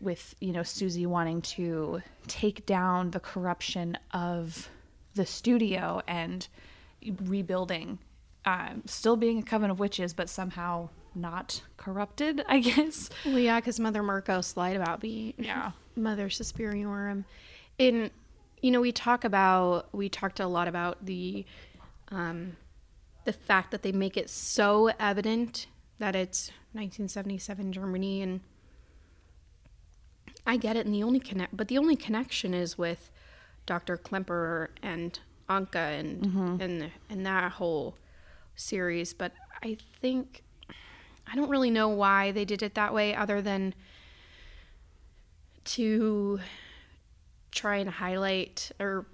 with 0.00 0.34
you 0.40 0.52
know 0.52 0.62
Susie 0.62 1.06
wanting 1.06 1.42
to 1.42 2.02
take 2.26 2.66
down 2.66 3.10
the 3.10 3.20
corruption 3.20 3.96
of 4.12 4.68
the 5.14 5.26
studio 5.26 6.02
and 6.06 6.46
rebuilding 7.22 7.98
um, 8.44 8.82
still 8.86 9.16
being 9.16 9.38
a 9.38 9.42
coven 9.42 9.70
of 9.70 9.78
witches 9.78 10.12
but 10.12 10.28
somehow 10.28 10.88
not 11.14 11.62
corrupted, 11.76 12.44
I 12.48 12.60
guess. 12.60 13.10
Well, 13.24 13.38
yeah, 13.38 13.60
because 13.60 13.78
Mother 13.78 14.02
Markos 14.02 14.56
lied 14.56 14.76
about 14.76 15.00
being 15.00 15.34
Yeah. 15.38 15.72
Mother 15.96 16.28
Superiorum. 16.28 17.24
In 17.78 18.10
you 18.60 18.70
know, 18.70 18.80
we 18.80 18.92
talk 18.92 19.24
about 19.24 19.94
we 19.94 20.08
talked 20.08 20.40
a 20.40 20.46
lot 20.46 20.68
about 20.68 21.04
the 21.04 21.44
um, 22.08 22.56
the 23.24 23.32
fact 23.32 23.70
that 23.70 23.82
they 23.82 23.92
make 23.92 24.16
it 24.16 24.30
so 24.30 24.90
evident 25.00 25.66
that 25.98 26.14
it's 26.14 26.48
1977 26.72 27.72
Germany, 27.72 28.22
and 28.22 28.40
I 30.46 30.56
get 30.56 30.76
it. 30.76 30.86
And 30.86 30.94
the 30.94 31.02
only 31.02 31.20
connect, 31.20 31.56
but 31.56 31.68
the 31.68 31.78
only 31.78 31.96
connection 31.96 32.54
is 32.54 32.76
with 32.76 33.10
Dr. 33.66 33.96
Klemperer 33.96 34.68
and 34.82 35.18
Anke 35.48 35.74
and 35.76 36.22
mm-hmm. 36.22 36.56
and 36.60 36.90
and 37.08 37.26
that 37.26 37.52
whole 37.52 37.96
series. 38.56 39.14
But 39.14 39.32
I 39.62 39.76
think 40.00 40.42
I 41.26 41.36
don't 41.36 41.48
really 41.48 41.70
know 41.70 41.88
why 41.88 42.32
they 42.32 42.44
did 42.44 42.62
it 42.62 42.74
that 42.74 42.92
way, 42.92 43.14
other 43.14 43.40
than 43.40 43.74
to 45.64 46.40
try 47.50 47.76
and 47.76 47.88
highlight 47.88 48.72
or 48.80 49.06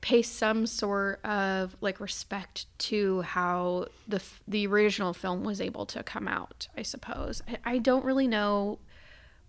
pay 0.00 0.22
some 0.22 0.66
sort 0.66 1.24
of 1.24 1.76
like 1.80 2.00
respect 2.00 2.66
to 2.78 3.22
how 3.22 3.86
the 4.06 4.22
the 4.46 4.66
original 4.66 5.12
film 5.12 5.42
was 5.42 5.60
able 5.60 5.86
to 5.86 6.02
come 6.02 6.28
out. 6.28 6.68
I 6.76 6.82
suppose 6.82 7.42
I, 7.48 7.58
I 7.64 7.78
don't 7.78 8.04
really 8.04 8.28
know 8.28 8.78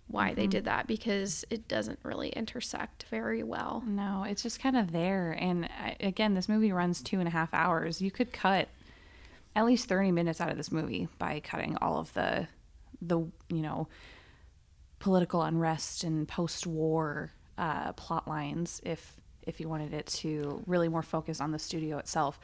why 0.10 0.34
they 0.34 0.48
did 0.48 0.66
that 0.66 0.88
because 0.88 1.46
it 1.52 1.68
doesn't 1.68 2.00
really 2.02 2.30
intersect 2.30 3.06
very 3.12 3.44
well. 3.44 3.84
No, 3.86 4.26
it's 4.28 4.42
just 4.42 4.60
kind 4.60 4.76
of 4.76 4.92
there. 4.92 5.38
And 5.40 5.66
I, 5.66 5.96
again, 6.00 6.34
this 6.34 6.50
movie 6.50 6.72
runs 6.72 7.04
two 7.04 7.20
and 7.20 7.28
a 7.28 7.32
half 7.32 7.54
hours. 7.54 8.02
You 8.02 8.10
could 8.10 8.34
cut 8.34 8.70
at 9.56 9.66
least 9.66 9.88
30 9.88 10.12
minutes 10.12 10.42
out 10.42 10.50
of 10.50 10.58
this 10.58 10.72
movie 10.72 11.08
by 11.20 11.40
cutting 11.42 11.78
all 11.78 12.00
of 12.00 12.12
the, 12.14 12.48
the 13.04 13.20
you 13.20 13.62
know, 13.62 13.88
political 14.98 15.44
unrest 15.44 16.04
and 16.04 16.28
post-war 16.28 17.32
uh, 17.60 17.94
plot 17.94 18.28
lines 18.28 18.82
if 18.84 19.20
if 19.44 19.60
you 19.60 19.70
wanted 19.70 19.94
it 19.94 20.06
to 20.08 20.64
really 20.68 20.88
more 20.88 21.04
focus 21.04 21.42
on 21.42 21.52
the 21.52 21.60
studio 21.60 21.98
itself. 21.98 22.40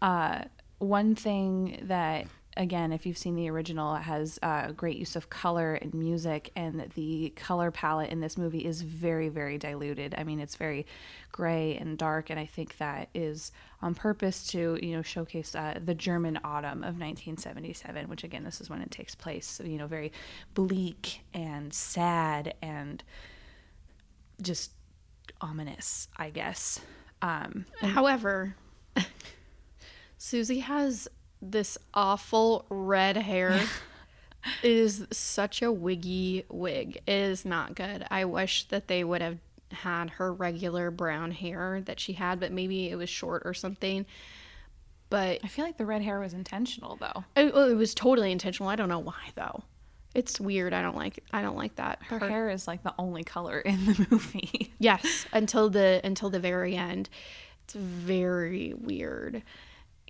Uh, 0.00 0.42
one 0.78 1.14
thing 1.14 1.78
that 1.82 2.26
again, 2.56 2.92
if 2.92 3.06
you've 3.06 3.18
seen 3.18 3.34
the 3.34 3.48
original, 3.48 3.94
it 3.94 4.02
has 4.02 4.38
uh, 4.42 4.72
great 4.72 4.96
use 4.96 5.16
of 5.16 5.30
color 5.30 5.74
and 5.74 5.94
music, 5.94 6.50
and 6.54 6.90
the 6.94 7.32
color 7.36 7.70
palette 7.70 8.10
in 8.10 8.20
this 8.20 8.36
movie 8.36 8.64
is 8.64 8.82
very, 8.82 9.28
very 9.28 9.58
diluted. 9.58 10.14
I 10.18 10.24
mean, 10.24 10.40
it's 10.40 10.56
very 10.56 10.86
gray 11.30 11.76
and 11.76 11.96
dark, 11.96 12.30
and 12.30 12.38
I 12.38 12.46
think 12.46 12.76
that 12.78 13.08
is 13.14 13.52
on 13.80 13.94
purpose 13.94 14.46
to 14.48 14.78
you 14.82 14.94
know 14.94 15.02
showcase 15.02 15.54
uh, 15.54 15.78
the 15.82 15.94
German 15.94 16.38
autumn 16.44 16.78
of 16.78 16.98
1977, 16.98 18.08
which 18.08 18.24
again, 18.24 18.44
this 18.44 18.60
is 18.60 18.68
when 18.68 18.82
it 18.82 18.90
takes 18.90 19.14
place. 19.14 19.60
You 19.64 19.78
know, 19.78 19.86
very 19.86 20.12
bleak 20.54 21.20
and 21.32 21.72
sad 21.72 22.54
and 22.62 23.02
just 24.40 24.72
ominous, 25.40 26.08
I 26.16 26.30
guess. 26.30 26.80
Um, 27.20 27.66
However, 27.80 28.56
Susie 30.18 30.60
has 30.60 31.08
this 31.40 31.78
awful 31.94 32.66
red 32.68 33.16
hair. 33.16 33.52
it 34.62 34.70
is 34.70 35.06
such 35.10 35.62
a 35.62 35.72
wiggy 35.72 36.44
wig. 36.48 36.96
It 37.06 37.12
is 37.12 37.44
not 37.44 37.74
good. 37.74 38.04
I 38.10 38.24
wish 38.24 38.64
that 38.68 38.88
they 38.88 39.04
would 39.04 39.20
have 39.20 39.38
had 39.70 40.10
her 40.10 40.32
regular 40.32 40.90
brown 40.90 41.30
hair 41.30 41.80
that 41.86 41.98
she 41.98 42.12
had, 42.12 42.38
but 42.40 42.52
maybe 42.52 42.90
it 42.90 42.96
was 42.96 43.08
short 43.08 43.42
or 43.44 43.54
something. 43.54 44.06
But 45.10 45.40
I 45.44 45.48
feel 45.48 45.64
like 45.64 45.76
the 45.76 45.86
red 45.86 46.02
hair 46.02 46.20
was 46.20 46.32
intentional, 46.32 46.96
though. 46.96 47.24
it, 47.36 47.54
it 47.54 47.76
was 47.76 47.94
totally 47.94 48.32
intentional. 48.32 48.70
I 48.70 48.76
don't 48.76 48.88
know 48.88 48.98
why 48.98 49.30
though. 49.34 49.62
It's 50.14 50.38
weird. 50.40 50.72
I 50.72 50.82
don't 50.82 50.96
like. 50.96 51.20
I 51.32 51.42
don't 51.42 51.56
like 51.56 51.76
that. 51.76 52.00
Her 52.08 52.18
Her- 52.18 52.28
hair 52.28 52.48
is 52.50 52.66
like 52.66 52.82
the 52.82 52.94
only 52.98 53.24
color 53.24 53.60
in 53.60 53.84
the 53.86 54.06
movie. 54.10 54.72
Yes, 54.78 55.26
until 55.32 55.70
the 55.70 56.00
until 56.04 56.30
the 56.30 56.40
very 56.40 56.76
end. 56.76 57.08
It's 57.64 57.74
very 57.74 58.74
weird. 58.74 59.42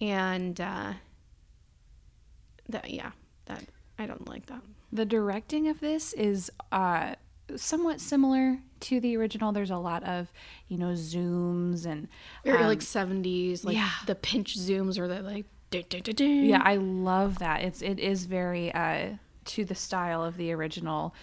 And 0.00 0.60
uh 0.60 0.94
that 2.68 2.90
yeah, 2.90 3.12
that 3.46 3.64
I 3.98 4.06
don't 4.06 4.26
like 4.28 4.46
that. 4.46 4.62
The 4.92 5.04
directing 5.04 5.68
of 5.68 5.80
this 5.80 6.12
is 6.14 6.50
uh, 6.70 7.14
somewhat 7.56 8.00
similar 8.00 8.58
to 8.80 9.00
the 9.00 9.16
original. 9.16 9.52
There's 9.52 9.70
a 9.70 9.76
lot 9.78 10.02
of, 10.04 10.30
you 10.68 10.76
know, 10.76 10.92
zooms 10.92 11.86
and 11.86 12.08
Very 12.44 12.58
um, 12.58 12.66
like 12.66 12.80
70s, 12.80 13.64
like 13.64 13.76
yeah. 13.76 13.90
the 14.06 14.14
pinch 14.14 14.58
zooms 14.58 14.98
or 14.98 15.08
the 15.08 15.22
like 15.22 15.46
yeah, 16.18 16.60
I 16.62 16.76
love 16.76 17.38
that. 17.38 17.62
It's 17.62 17.80
it 17.80 17.98
is 17.98 18.26
very 18.26 18.72
uh, 18.74 19.12
to 19.46 19.64
the 19.64 19.74
style 19.74 20.24
of 20.24 20.36
the 20.36 20.52
original. 20.52 21.14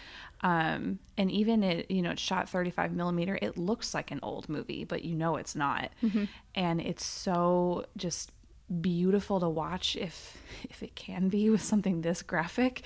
Um, 0.41 0.99
and 1.17 1.29
even 1.31 1.63
it, 1.63 1.91
you 1.91 2.01
know, 2.01 2.11
it's 2.11 2.21
shot 2.21 2.47
35 2.49 2.93
millimeter. 2.93 3.37
It 3.41 3.57
looks 3.57 3.93
like 3.93 4.11
an 4.11 4.19
old 4.23 4.47
movie, 4.47 4.85
but 4.85 5.03
you 5.03 5.15
know 5.15 5.35
it's 5.35 5.55
not. 5.55 5.91
And 6.55 6.79
it's 6.79 7.05
so 7.05 7.85
just 7.97 8.31
beautiful 8.81 9.39
to 9.39 9.49
watch 9.49 9.95
if 9.95 10.37
if 10.69 10.83
it 10.83 10.95
can 10.95 11.27
be 11.29 11.49
with 11.49 11.61
something 11.61 12.01
this 12.01 12.21
graphic. 12.21 12.83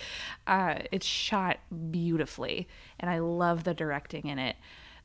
Uh, 0.48 0.80
it's 0.92 1.06
shot 1.06 1.58
beautifully, 1.92 2.68
and 3.00 3.10
I 3.10 3.20
love 3.20 3.64
the 3.64 3.74
directing 3.74 4.28
in 4.28 4.40
it. 4.40 4.56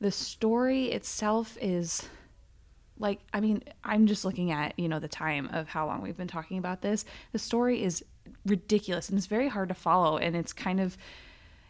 The 0.00 0.10
story 0.12 0.86
itself 0.92 1.58
is 1.60 2.08
like 2.98 3.20
i 3.32 3.40
mean 3.40 3.62
i'm 3.84 4.06
just 4.06 4.24
looking 4.24 4.50
at 4.50 4.78
you 4.78 4.88
know 4.88 4.98
the 4.98 5.08
time 5.08 5.48
of 5.52 5.68
how 5.68 5.86
long 5.86 6.02
we've 6.02 6.16
been 6.16 6.28
talking 6.28 6.58
about 6.58 6.82
this. 6.82 7.04
The 7.32 7.38
story 7.38 7.82
is 7.82 8.04
ridiculous 8.46 9.08
and 9.08 9.18
it's 9.18 9.26
very 9.26 9.48
hard 9.48 9.68
to 9.68 9.74
follow. 9.74 10.18
And 10.18 10.36
it's 10.36 10.52
kind 10.52 10.80
of 10.80 10.96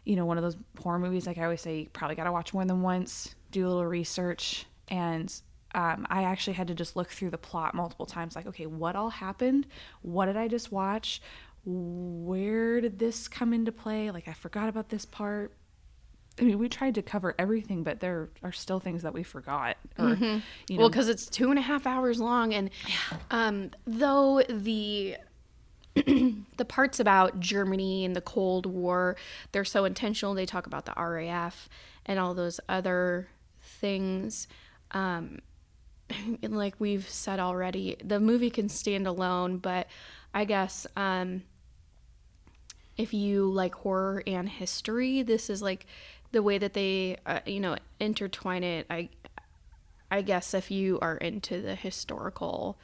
you 0.05 0.17
know 0.17 0.25
one 0.25 0.39
of 0.39 0.45
those 0.45 0.57
horror 0.81 0.99
movies 0.99 1.27
like 1.27 1.37
i 1.37 1.45
always 1.45 1.61
say 1.61 1.81
you 1.81 1.89
probably 1.93 2.17
got 2.17 2.25
to 2.25 2.33
watch 2.33 2.55
more 2.55 2.65
than 2.65 2.81
once 2.81 3.35
do 3.51 3.67
a 3.67 3.69
little 3.69 3.87
research. 3.87 4.67
And 4.89 5.33
um, 5.75 6.07
i 6.09 6.23
actually 6.25 6.55
had 6.55 6.69
to 6.69 6.75
just 6.75 6.97
look 6.97 7.11
through 7.11 7.31
the 7.31 7.39
plot 7.39 7.75
multiple 7.75 8.07
times 8.07 8.35
like 8.35 8.47
okay 8.47 8.67
what 8.67 8.97
all 8.97 9.11
happened? 9.11 9.67
What 10.03 10.27
did 10.27 10.37
i 10.37 10.49
just 10.49 10.73
watch? 10.73 11.21
Where 11.65 12.81
did 12.81 12.99
this 12.99 13.29
come 13.29 13.53
into 13.53 13.73
play? 13.73 14.11
Like 14.11 14.29
i 14.29 14.33
forgot 14.33 14.69
about 14.69 14.89
this 14.89 15.05
part 15.05 15.53
I 16.41 16.45
mean, 16.45 16.59
we 16.59 16.69
tried 16.69 16.95
to 16.97 17.03
cover 17.03 17.35
everything, 17.39 17.83
but 17.83 18.01
there 18.01 18.29
are 18.43 18.53
still 18.53 18.81
things 18.81 19.03
that 19.03 19.13
we 19.13 19.23
forgot. 19.23 19.77
Or, 19.99 20.11
you 20.11 20.17
know, 20.17 20.43
Well, 20.71 20.89
because 20.89 21.09
it's 21.09 21.27
two 21.29 21.51
and 21.51 21.59
a 21.59 21.63
half 21.63 21.87
hours 21.87 22.21
long, 22.21 22.55
and 22.55 22.71
um, 23.31 23.71
though 23.87 24.43
the 24.49 25.17
the 25.95 26.65
parts 26.67 27.01
about 27.01 27.41
Germany 27.41 28.05
and 28.05 28.15
the 28.15 28.21
Cold 28.21 28.67
War, 28.67 29.17
they're 29.53 29.65
so 29.65 29.85
intentional. 29.85 30.35
They 30.35 30.47
talk 30.47 30.67
about 30.67 30.87
the 30.87 30.95
RAF 30.97 31.69
and 32.07 32.19
all 32.19 32.35
those 32.35 32.61
other 32.69 33.29
things. 33.61 34.47
Um, 34.93 35.41
and 36.43 36.57
like 36.57 36.75
we've 36.79 37.09
said 37.09 37.41
already, 37.41 37.97
the 38.03 38.21
movie 38.21 38.51
can 38.51 38.69
stand 38.69 39.07
alone, 39.07 39.59
but 39.59 39.89
I 40.33 40.45
guess 40.45 40.87
um, 40.97 41.43
if 42.97 43.15
you 43.15 43.51
like 43.51 43.75
horror 43.77 44.23
and 44.27 44.49
history, 44.49 45.23
this 45.23 45.49
is 45.49 45.63
like 45.63 45.87
the 46.33 46.43
way 46.43 46.59
that 46.59 46.75
they, 46.75 47.17
uh, 47.27 47.41
you 47.47 47.61
know, 47.61 47.77
intertwine 48.01 48.65
it. 48.65 48.87
I, 48.91 49.09
I 50.11 50.23
guess 50.23 50.55
if 50.55 50.71
you 50.71 50.99
are 51.01 51.17
into 51.17 51.61
the 51.61 51.75
historical 51.75 52.79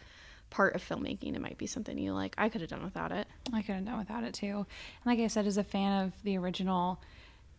part 0.50 0.74
of 0.74 0.86
filmmaking, 0.86 1.34
it 1.34 1.40
might 1.40 1.58
be 1.58 1.66
something 1.66 1.98
you 1.98 2.12
like. 2.12 2.34
I 2.38 2.48
could 2.48 2.60
have 2.60 2.70
done 2.70 2.84
without 2.84 3.12
it. 3.12 3.26
I 3.52 3.62
could 3.62 3.74
have 3.74 3.84
done 3.84 3.98
without 3.98 4.24
it 4.24 4.34
too. 4.34 4.56
And 4.56 4.66
like 5.06 5.18
I 5.18 5.26
said, 5.26 5.46
as 5.46 5.56
a 5.56 5.64
fan 5.64 6.04
of 6.04 6.12
the 6.22 6.38
original, 6.38 7.00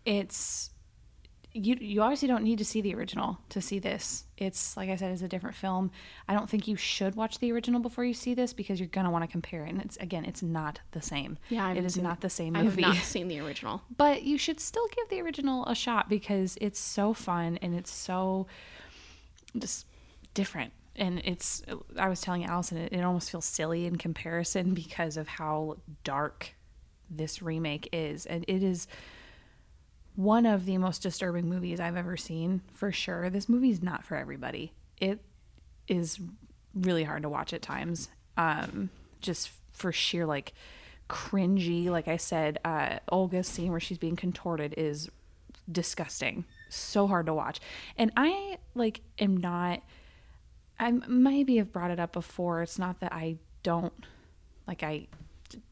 it's 0.06 0.70
you. 1.56 1.76
You 1.80 2.02
obviously 2.02 2.28
don't 2.28 2.44
need 2.44 2.58
to 2.60 2.66
see 2.66 2.82
the 2.82 2.94
original 2.94 3.40
to 3.50 3.62
see 3.62 3.80
this. 3.80 4.26
It's 4.38 4.76
like 4.76 4.90
I 4.90 4.96
said, 4.96 5.12
it's 5.12 5.22
a 5.22 5.28
different 5.28 5.56
film. 5.56 5.92
I 6.28 6.34
don't 6.34 6.50
think 6.50 6.68
you 6.68 6.76
should 6.76 7.16
watch 7.16 7.40
the 7.40 7.52
original 7.52 7.80
before 7.80 8.04
you 8.04 8.14
see 8.14 8.34
this 8.34 8.54
because 8.54 8.80
you're 8.80 8.90
gonna 8.90 9.10
want 9.12 9.24
to 9.24 9.28
compare 9.32 9.66
it. 9.66 9.70
And 9.70 9.82
it's 9.82 9.98
again, 9.98 10.26
it's 10.26 10.44
not 10.44 10.80
the 10.92 11.02
same. 11.02 11.38
Yeah, 11.50 11.72
it 11.72 11.84
is 11.86 11.98
not 11.98 12.22
the 12.22 12.30
same 12.30 12.54
movie. 12.54 12.84
I 12.84 12.88
have 12.88 12.96
not 12.98 13.04
seen 13.06 13.28
the 13.28 13.40
original. 13.40 13.82
but 13.96 14.24
you 14.24 14.38
should 14.38 14.60
still 14.60 14.88
give 14.96 15.10
the 15.10 15.22
original 15.22 15.66
a 15.66 15.76
shot 15.76 16.10
because 16.10 16.58
it's 16.62 16.80
so 16.80 17.14
fun 17.14 17.58
and 17.62 17.74
it's 17.74 17.92
so 17.92 18.48
just 19.58 19.86
different 20.34 20.74
and 20.98 21.22
it's 21.24 21.62
i 21.98 22.10
was 22.10 22.20
telling 22.20 22.44
allison 22.44 22.78
it, 22.78 22.92
it 22.92 23.02
almost 23.02 23.32
feels 23.32 23.46
silly 23.46 23.86
in 23.86 23.96
comparison 23.98 24.74
because 24.74 25.16
of 25.16 25.28
how 25.30 25.78
dark 26.04 26.56
this 27.10 27.42
remake 27.42 27.88
is 27.94 28.26
and 28.26 28.44
it 28.50 28.62
is 28.62 28.86
one 30.16 30.46
of 30.46 30.66
the 30.66 30.78
most 30.78 31.02
disturbing 31.02 31.48
movies 31.50 31.80
i've 31.80 31.98
ever 31.98 32.18
seen 32.18 32.62
for 32.74 32.92
sure. 32.92 33.30
This 33.30 33.50
movie's 33.50 33.84
not 33.84 34.04
for 34.04 34.16
everybody. 34.16 34.72
It 34.98 35.20
is 35.88 36.20
really 36.74 37.04
hard 37.04 37.24
to 37.24 37.30
watch 37.30 37.54
at 37.54 37.62
times 37.62 38.10
um 38.38 38.90
just 39.22 39.52
for 39.72 39.92
sheer 39.92 40.26
like 40.26 40.54
cringy. 41.10 41.88
Like 41.88 42.08
i 42.08 42.18
said 42.18 42.60
uh 42.64 43.00
olga's 43.10 43.48
scene 43.48 43.72
where 43.72 43.80
she's 43.80 43.98
being 43.98 44.16
contorted 44.16 44.74
is 44.78 45.10
disgusting. 45.72 46.46
So 46.70 47.08
hard 47.08 47.26
to 47.26 47.34
watch. 47.34 47.60
And 47.98 48.12
i 48.16 48.58
like 48.74 49.02
am 49.20 49.38
not 49.38 49.82
i 50.80 50.92
maybe 50.92 51.58
have 51.58 51.74
brought 51.74 51.92
it 51.92 52.00
up 52.00 52.14
before. 52.14 52.62
It's 52.62 52.80
not 52.80 53.02
that 53.02 53.12
i 53.12 53.36
don't 53.64 54.06
like 54.68 54.82
i 54.82 55.08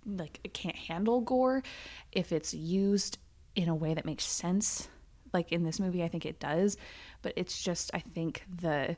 like 0.05 0.39
can't 0.53 0.75
handle 0.75 1.21
gore. 1.21 1.63
If 2.11 2.31
it's 2.31 2.53
used 2.53 3.17
in 3.55 3.69
a 3.69 3.75
way 3.75 3.93
that 3.93 4.05
makes 4.05 4.23
sense 4.25 4.87
like 5.33 5.51
in 5.51 5.63
this 5.63 5.79
movie 5.79 6.03
i 6.03 6.07
think 6.07 6.25
it 6.25 6.39
does 6.39 6.77
but 7.21 7.33
it's 7.35 7.61
just 7.63 7.91
i 7.93 7.99
think 7.99 8.43
the 8.61 8.95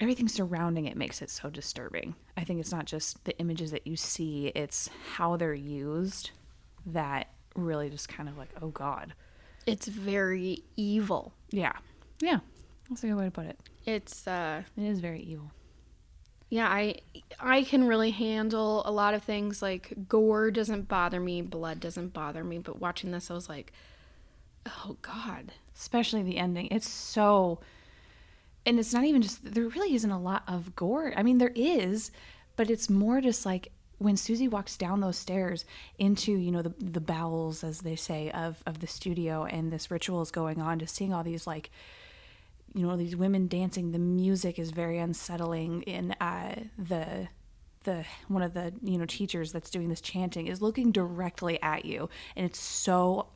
everything 0.00 0.28
surrounding 0.28 0.86
it 0.86 0.96
makes 0.96 1.22
it 1.22 1.30
so 1.30 1.50
disturbing. 1.50 2.14
I 2.36 2.44
think 2.44 2.60
it's 2.60 2.72
not 2.72 2.84
just 2.84 3.24
the 3.24 3.36
images 3.38 3.72
that 3.72 3.86
you 3.86 3.96
see 3.96 4.48
it's 4.54 4.88
how 5.14 5.36
they're 5.36 5.54
used 5.54 6.30
that 6.86 7.28
really 7.56 7.90
just 7.90 8.08
kind 8.08 8.28
of 8.28 8.38
like 8.38 8.50
oh 8.62 8.68
god. 8.68 9.14
It's 9.66 9.86
very 9.86 10.62
evil. 10.76 11.32
yeah. 11.50 11.72
Yeah. 12.20 12.38
That's 12.88 13.04
a 13.04 13.08
good 13.08 13.16
way 13.16 13.24
to 13.26 13.30
put 13.30 13.46
it. 13.46 13.58
It's 13.86 14.26
uh 14.26 14.62
it 14.76 14.82
is 14.84 15.00
very 15.00 15.20
evil 15.20 15.50
yeah, 16.48 16.68
I 16.68 16.96
I 17.40 17.62
can 17.62 17.84
really 17.84 18.10
handle 18.10 18.82
a 18.84 18.90
lot 18.90 19.14
of 19.14 19.22
things 19.22 19.62
like 19.62 19.92
gore 20.08 20.50
doesn't 20.50 20.88
bother 20.88 21.20
me, 21.20 21.42
blood 21.42 21.80
doesn't 21.80 22.12
bother 22.12 22.44
me, 22.44 22.58
but 22.58 22.80
watching 22.80 23.10
this 23.10 23.30
I 23.30 23.34
was 23.34 23.48
like, 23.48 23.72
"Oh 24.66 24.96
god." 25.02 25.52
especially 25.78 26.22
the 26.22 26.38
ending. 26.38 26.68
It's 26.70 26.88
so, 26.88 27.60
and 28.66 28.78
it's 28.78 28.92
not 28.92 29.04
even 29.04 29.22
just 29.22 29.54
there. 29.54 29.68
Really 29.68 29.94
isn't 29.94 30.10
a 30.10 30.20
lot 30.20 30.42
of 30.46 30.74
gore. 30.74 31.12
I 31.16 31.22
mean, 31.22 31.38
there 31.38 31.52
is, 31.54 32.10
but 32.56 32.70
it's 32.70 32.90
more 32.90 33.20
just 33.20 33.46
like 33.46 33.70
when 33.98 34.16
Susie 34.16 34.48
walks 34.48 34.76
down 34.76 35.00
those 35.00 35.16
stairs 35.16 35.64
into 35.98 36.32
you 36.32 36.50
know 36.50 36.62
the 36.62 36.74
the 36.78 37.00
bowels, 37.00 37.62
as 37.62 37.80
they 37.80 37.96
say, 37.96 38.30
of 38.32 38.62
of 38.66 38.80
the 38.80 38.86
studio, 38.86 39.44
and 39.44 39.72
this 39.72 39.90
ritual 39.90 40.20
is 40.22 40.30
going 40.30 40.60
on. 40.60 40.78
Just 40.78 40.94
seeing 40.94 41.14
all 41.14 41.24
these 41.24 41.46
like. 41.46 41.70
You 42.74 42.86
know 42.86 42.96
these 42.96 43.16
women 43.16 43.48
dancing. 43.48 43.92
The 43.92 43.98
music 43.98 44.58
is 44.58 44.70
very 44.70 44.98
unsettling. 44.98 45.82
In 45.82 46.12
uh, 46.20 46.56
the 46.78 47.28
the 47.84 48.04
one 48.28 48.42
of 48.42 48.54
the 48.54 48.72
you 48.82 48.98
know 48.98 49.06
teachers 49.06 49.52
that's 49.52 49.70
doing 49.70 49.88
this 49.88 50.00
chanting 50.00 50.46
is 50.46 50.60
looking 50.60 50.92
directly 50.92 51.60
at 51.62 51.84
you, 51.84 52.08
and 52.36 52.44
it's 52.46 52.60
so 52.60 53.28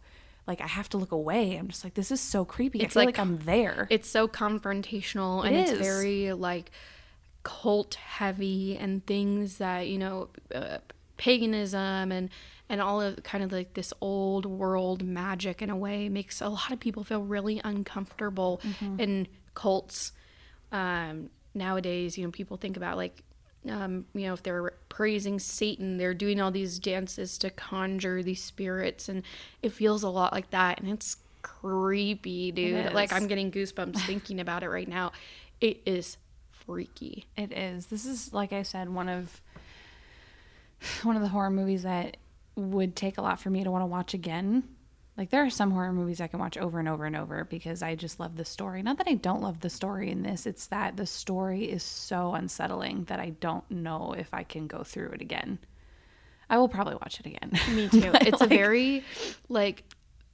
like 0.46 0.60
I 0.60 0.66
have 0.66 0.88
to 0.90 0.96
look 0.98 1.12
away. 1.12 1.56
I'm 1.56 1.68
just 1.68 1.84
like, 1.84 1.94
this 1.94 2.10
is 2.10 2.20
so 2.20 2.44
creepy. 2.44 2.80
It's 2.80 2.96
I 2.96 3.00
feel 3.00 3.06
like- 3.06 3.18
like, 3.18 3.26
I'm 3.26 3.38
there. 3.44 3.86
It's 3.90 4.08
so 4.08 4.26
confrontational 4.26 5.46
and 5.46 5.54
It 5.54 5.68
it's 5.68 5.78
very 5.78 6.32
like 6.32 6.70
cult 7.44 7.94
heavy 7.94 8.76
and 8.76 9.06
things 9.06 9.58
that, 9.58 9.86
you 9.88 9.98
know, 9.98 10.28
uh, 10.54 10.78
paganism 11.16 12.10
and 12.12 12.28
and 12.72 12.80
all 12.80 13.02
of 13.02 13.22
kind 13.22 13.44
of 13.44 13.52
like 13.52 13.74
this 13.74 13.92
old 14.00 14.46
world 14.46 15.04
magic 15.04 15.60
in 15.60 15.68
a 15.68 15.76
way 15.76 16.08
makes 16.08 16.40
a 16.40 16.48
lot 16.48 16.72
of 16.72 16.80
people 16.80 17.04
feel 17.04 17.22
really 17.22 17.60
uncomfortable 17.62 18.62
in 18.98 19.28
cults. 19.54 20.12
Um, 20.72 21.28
nowadays 21.54 22.16
you 22.16 22.24
know 22.24 22.30
people 22.30 22.56
think 22.56 22.78
about 22.78 22.96
like 22.96 23.22
um, 23.68 24.06
you 24.14 24.26
know 24.26 24.32
if 24.32 24.42
they're 24.42 24.72
praising 24.88 25.38
satan 25.38 25.98
they're 25.98 26.14
doing 26.14 26.40
all 26.40 26.50
these 26.50 26.78
dances 26.78 27.36
to 27.38 27.50
conjure 27.50 28.22
these 28.22 28.42
spirits. 28.42 29.10
And 29.10 29.22
it 29.60 29.72
feels 29.72 30.02
a 30.02 30.08
lot 30.08 30.32
like 30.32 30.48
that. 30.50 30.80
And 30.80 30.88
it's 30.90 31.18
creepy 31.42 32.52
dude. 32.52 32.94
like 32.94 33.12
i'm 33.12 33.26
getting 33.26 33.50
goosebumps 33.50 33.98
thinking 34.06 34.40
about 34.40 34.62
it 34.62 34.70
right 34.70 34.88
now. 34.88 35.12
It 35.60 35.82
is 35.84 36.16
freaky. 36.50 37.26
It 37.36 37.52
is. 37.52 37.86
This 37.86 38.06
is 38.06 38.32
like 38.32 38.54
I 38.54 38.62
said, 38.62 38.88
one 38.88 39.10
of 39.10 39.42
one 41.02 41.16
of 41.16 41.22
the 41.22 41.28
horror 41.28 41.50
movies 41.50 41.82
that 41.82 42.16
would 42.56 42.94
take 42.96 43.18
a 43.18 43.22
lot 43.22 43.40
for 43.40 43.50
me 43.50 43.64
to 43.64 43.70
want 43.70 43.82
to 43.82 43.86
watch 43.86 44.14
again. 44.14 44.64
Like 45.16 45.30
there 45.30 45.44
are 45.44 45.50
some 45.50 45.70
horror 45.70 45.92
movies 45.92 46.20
I 46.20 46.26
can 46.26 46.40
watch 46.40 46.56
over 46.56 46.78
and 46.78 46.88
over 46.88 47.04
and 47.04 47.14
over 47.14 47.44
because 47.44 47.82
I 47.82 47.94
just 47.94 48.18
love 48.18 48.36
the 48.36 48.44
story. 48.44 48.82
Not 48.82 48.98
that 48.98 49.08
I 49.08 49.14
don't 49.14 49.42
love 49.42 49.60
the 49.60 49.68
story 49.68 50.10
in 50.10 50.22
this, 50.22 50.46
it's 50.46 50.66
that 50.68 50.96
the 50.96 51.06
story 51.06 51.64
is 51.64 51.82
so 51.82 52.34
unsettling 52.34 53.04
that 53.04 53.20
I 53.20 53.30
don't 53.30 53.70
know 53.70 54.14
if 54.16 54.32
I 54.32 54.42
can 54.42 54.66
go 54.66 54.82
through 54.82 55.10
it 55.10 55.20
again. 55.20 55.58
I 56.48 56.58
will 56.58 56.68
probably 56.68 56.94
watch 56.94 57.20
it 57.20 57.26
again. 57.26 57.52
me 57.74 57.88
too 58.00 58.10
it's 58.14 58.40
a 58.40 58.46
very 58.46 59.04
like 59.48 59.84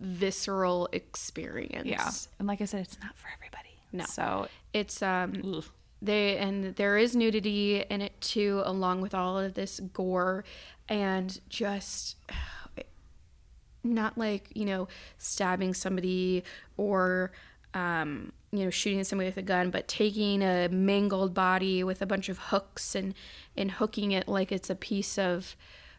visceral 0.00 0.88
experience 0.92 1.86
yeah. 1.86 2.10
And 2.38 2.46
like 2.46 2.60
I 2.60 2.64
said, 2.64 2.82
it's 2.82 2.98
not 3.00 3.16
for 3.16 3.28
everybody. 3.36 3.80
No. 3.92 4.04
So 4.04 4.48
it's 4.72 5.02
um 5.02 5.42
ugh. 5.44 5.64
they 6.00 6.38
and 6.38 6.76
there 6.76 6.96
is 6.98 7.16
nudity 7.16 7.80
in 7.90 8.00
it 8.00 8.20
too 8.20 8.62
along 8.64 9.00
with 9.00 9.14
all 9.14 9.38
of 9.38 9.54
this 9.54 9.80
gore 9.92 10.44
and 10.88 11.40
just 11.48 12.16
not 13.84 14.18
like 14.18 14.50
you 14.54 14.64
know 14.64 14.88
stabbing 15.18 15.72
somebody 15.72 16.42
or 16.76 17.30
um 17.74 18.32
you 18.50 18.64
know 18.64 18.70
shooting 18.70 19.02
somebody 19.04 19.28
with 19.28 19.36
a 19.36 19.42
gun 19.42 19.70
but 19.70 19.86
taking 19.86 20.42
a 20.42 20.68
mangled 20.68 21.32
body 21.32 21.84
with 21.84 22.02
a 22.02 22.06
bunch 22.06 22.28
of 22.28 22.38
hooks 22.38 22.94
and 22.94 23.14
and 23.56 23.72
hooking 23.72 24.12
it 24.12 24.26
like 24.26 24.50
it's 24.50 24.68
a 24.68 24.74
piece 24.74 25.16
of 25.16 25.56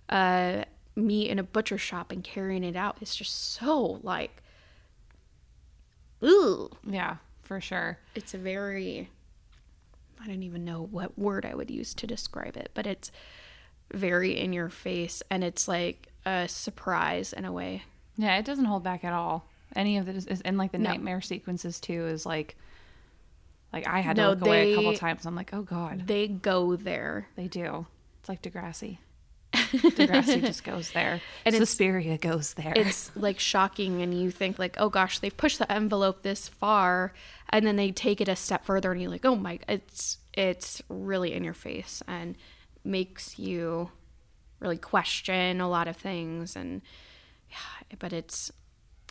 uh 0.09 0.63
meat 0.95 1.29
in 1.29 1.39
a 1.39 1.43
butcher 1.43 1.77
shop 1.77 2.11
and 2.11 2.23
carrying 2.23 2.63
it 2.63 2.75
out 2.75 2.97
it's 2.99 3.15
just 3.15 3.53
so 3.53 3.99
like 4.03 4.43
ooh 6.23 6.69
yeah, 6.87 7.17
for 7.41 7.61
sure. 7.61 7.99
it's 8.15 8.33
a 8.33 8.37
very 8.37 9.09
I 10.21 10.27
don't 10.27 10.43
even 10.43 10.65
know 10.65 10.87
what 10.91 11.17
word 11.17 11.45
I 11.45 11.55
would 11.55 11.71
use 11.71 11.93
to 11.93 12.05
describe 12.05 12.57
it, 12.57 12.71
but 12.73 12.85
it's 12.85 13.09
very 13.93 14.37
in 14.39 14.53
your 14.53 14.69
face 14.69 15.23
and 15.29 15.43
it's 15.43 15.67
like 15.67 16.07
a 16.25 16.47
surprise 16.47 17.33
in 17.33 17.45
a 17.45 17.51
way. 17.51 17.83
Yeah, 18.17 18.37
it 18.37 18.45
doesn't 18.45 18.65
hold 18.65 18.83
back 18.83 19.03
at 19.03 19.13
all. 19.13 19.45
Any 19.75 19.97
of 19.97 20.07
it 20.09 20.15
is, 20.15 20.41
and 20.41 20.57
like 20.57 20.71
the 20.71 20.77
No. 20.79 20.89
nightmare 20.89 21.21
sequences 21.21 21.79
too 21.79 22.07
is 22.07 22.25
like, 22.25 22.55
like 23.71 23.87
I 23.87 23.99
had 23.99 24.15
to 24.15 24.21
No, 24.23 24.29
look 24.31 24.41
away 24.41 24.73
a 24.73 24.75
couple 24.75 24.93
times. 24.95 25.25
I'm 25.25 25.35
like, 25.35 25.53
oh 25.53 25.61
god, 25.61 26.07
They 26.07 26.27
go 26.27 26.75
there. 26.75 27.27
they 27.35 27.47
do. 27.47 27.85
It's 28.19 28.29
like 28.29 28.41
Degrassi. 28.41 28.97
Degrassi 29.53 30.41
just 30.41 30.63
goes 30.63 30.91
there, 30.91 31.21
And 31.45 31.55
Suspiria 31.55 32.17
goes 32.17 32.53
there. 32.55 32.73
It's 32.75 33.11
like 33.15 33.39
shocking 33.39 34.01
and 34.01 34.13
you 34.19 34.29
think 34.31 34.59
like, 34.59 34.75
"Oh 34.79 34.89
gosh, 34.89 35.19
they've 35.19 35.35
pushed 35.35 35.57
the 35.59 35.71
envelope 35.71 36.21
this 36.23 36.47
far." 36.47 37.13
And 37.49 37.65
then 37.65 37.75
they 37.75 37.91
take 37.91 38.21
it 38.21 38.27
a 38.27 38.35
step 38.35 38.65
further 38.65 38.91
and 38.91 39.01
you're 39.01 39.09
like, 39.09 39.25
"Oh 39.25 39.35
my, 39.35 39.59
it's 39.67 40.17
it's 40.33 40.81
really 40.89 41.33
in 41.33 41.43
your 41.43 41.53
face 41.55 42.01
and 42.07 42.35
makes 42.83 43.37
you 43.39 43.91
really 44.59 44.77
question 44.77 45.61
a 45.61 45.69
lot 45.69 45.87
of 45.87 45.95
things 45.95 46.55
and 46.55 46.81
yeah, 47.49 47.97
but 47.97 48.13
it's 48.13 48.51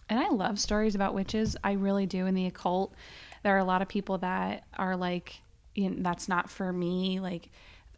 And 0.08 0.18
I 0.18 0.28
love 0.28 0.58
stories 0.58 0.94
about 0.94 1.14
witches. 1.14 1.56
I 1.62 1.72
really 1.72 2.06
do 2.06 2.26
in 2.26 2.34
the 2.34 2.46
occult. 2.46 2.94
There 3.42 3.54
are 3.54 3.58
a 3.58 3.64
lot 3.64 3.82
of 3.82 3.88
people 3.88 4.18
that 4.18 4.64
are 4.76 4.96
like, 4.96 5.40
you 5.74 5.90
know, 5.90 5.96
that's 6.00 6.28
not 6.28 6.50
for 6.50 6.72
me. 6.72 7.20
Like, 7.20 7.50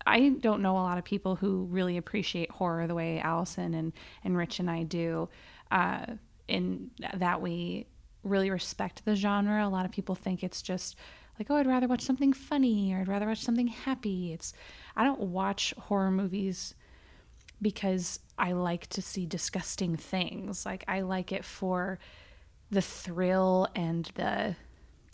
I 0.07 0.31
don't 0.31 0.62
know 0.62 0.73
a 0.73 0.81
lot 0.83 0.99
of 0.99 1.05
people 1.05 1.37
who 1.37 1.64
really 1.71 1.97
appreciate 1.97 2.51
horror 2.51 2.87
the 2.87 2.95
way 2.95 3.21
Allison 3.21 3.75
and, 3.75 3.93
and 4.25 4.37
Rich 4.37 4.61
and 4.61 4.71
I 4.71 4.83
do. 4.83 5.29
Uh, 5.71 6.07
in 6.49 6.91
that 7.14 7.41
we 7.41 7.87
really 8.25 8.51
respect 8.51 9.05
the 9.05 9.14
genre. 9.14 9.64
A 9.64 9.68
lot 9.68 9.85
of 9.85 9.93
people 9.93 10.14
think 10.14 10.43
it's 10.43 10.62
just 10.62 10.97
like, 11.41 11.51
oh, 11.51 11.57
I'd 11.57 11.66
rather 11.66 11.88
watch 11.88 12.03
something 12.03 12.32
funny 12.32 12.93
or 12.93 13.01
I'd 13.01 13.09
rather 13.09 13.26
watch 13.26 13.43
something 13.43 13.68
happy. 13.68 14.32
It's, 14.32 14.53
I 14.95 15.05
don't 15.05 15.20
watch 15.20 15.74
horror 15.78 16.11
movies 16.11 16.74
because 17.62 18.20
I 18.38 18.53
like 18.53 18.86
to 18.88 19.03
see 19.03 19.26
disgusting 19.26 19.97
things. 19.97 20.64
Like 20.64 20.84
I 20.86 21.01
like 21.01 21.32
it 21.32 21.45
for 21.45 21.99
the 22.70 22.82
thrill 22.82 23.68
and 23.74 24.11
the 24.14 24.55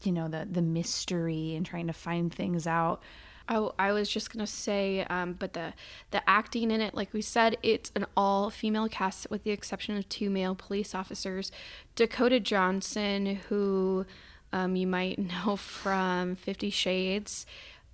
you 0.02 0.12
know 0.12 0.28
the 0.28 0.46
the 0.50 0.62
mystery 0.62 1.54
and 1.54 1.64
trying 1.64 1.86
to 1.86 1.92
find 1.92 2.32
things 2.32 2.66
out. 2.66 3.02
I, 3.48 3.68
I 3.78 3.92
was 3.92 4.08
just 4.08 4.32
gonna 4.32 4.46
say, 4.46 5.04
um, 5.08 5.34
but 5.34 5.52
the 5.52 5.72
the 6.10 6.28
acting 6.28 6.70
in 6.70 6.80
it, 6.80 6.94
like 6.94 7.12
we 7.12 7.22
said, 7.22 7.56
it's 7.62 7.90
an 7.94 8.06
all 8.16 8.50
female 8.50 8.88
cast 8.88 9.28
with 9.30 9.44
the 9.44 9.50
exception 9.50 9.96
of 9.96 10.08
two 10.08 10.30
male 10.30 10.54
police 10.54 10.94
officers. 10.94 11.50
Dakota 11.94 12.40
Johnson, 12.40 13.40
who 13.48 14.04
um, 14.56 14.74
you 14.76 14.86
might 14.86 15.18
know 15.32 15.56
from 15.56 16.34
Fifty 16.36 16.70
Shades, 16.70 17.46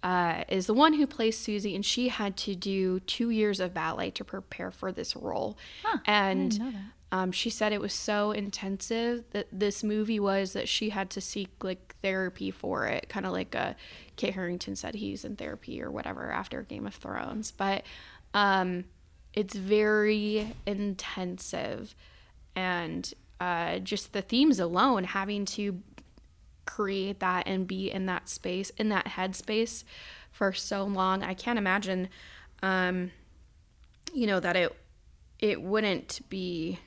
uh, 0.02 0.44
is 0.48 0.66
the 0.66 0.74
one 0.74 0.94
who 0.94 1.06
plays 1.06 1.38
Susie, 1.38 1.74
and 1.74 1.84
she 1.84 2.08
had 2.08 2.36
to 2.38 2.54
do 2.54 3.00
two 3.00 3.30
years 3.30 3.60
of 3.60 3.74
ballet 3.74 4.10
to 4.12 4.24
prepare 4.24 4.70
for 4.70 4.92
this 4.92 5.14
role. 5.16 5.56
and 6.06 6.52
um, 7.12 7.30
she 7.30 7.50
said 7.50 7.72
it 7.72 7.80
was 7.80 7.92
so 7.92 8.30
intensive 8.30 9.24
that 9.32 9.46
this 9.52 9.84
movie 9.84 10.18
was 10.18 10.54
that 10.54 10.66
she 10.68 10.88
had 10.90 11.10
to 11.10 11.20
seek 11.20 11.50
like 11.62 11.94
therapy 12.02 12.50
for 12.50 12.86
it, 12.86 13.08
kind 13.08 13.26
of 13.26 13.32
like 13.32 13.54
uh, 13.54 13.74
Kit 14.16 14.34
Harington 14.34 14.76
said 14.76 14.94
he's 14.94 15.24
in 15.24 15.36
therapy 15.36 15.82
or 15.82 15.90
whatever 15.90 16.32
after 16.32 16.62
Game 16.62 16.86
of 16.86 16.94
Thrones. 16.94 17.52
But 17.52 17.84
um, 18.34 18.84
it's 19.34 19.54
very 19.54 20.54
intensive, 20.66 21.94
and 22.56 23.12
uh, 23.40 23.78
just 23.80 24.12
the 24.12 24.22
themes 24.22 24.58
alone, 24.58 25.04
having 25.04 25.44
to 25.44 25.82
create 26.64 27.20
that 27.20 27.46
and 27.46 27.66
be 27.66 27.90
in 27.90 28.06
that 28.06 28.28
space, 28.28 28.70
in 28.70 28.88
that 28.90 29.06
headspace 29.06 29.84
for 30.30 30.52
so 30.52 30.84
long, 30.84 31.22
I 31.22 31.34
can't 31.34 31.58
imagine, 31.58 32.08
um, 32.62 33.10
you 34.12 34.26
know, 34.26 34.40
that 34.40 34.56
it 34.56 34.76
it 35.38 35.60
wouldn't 35.60 36.20
be 36.28 36.78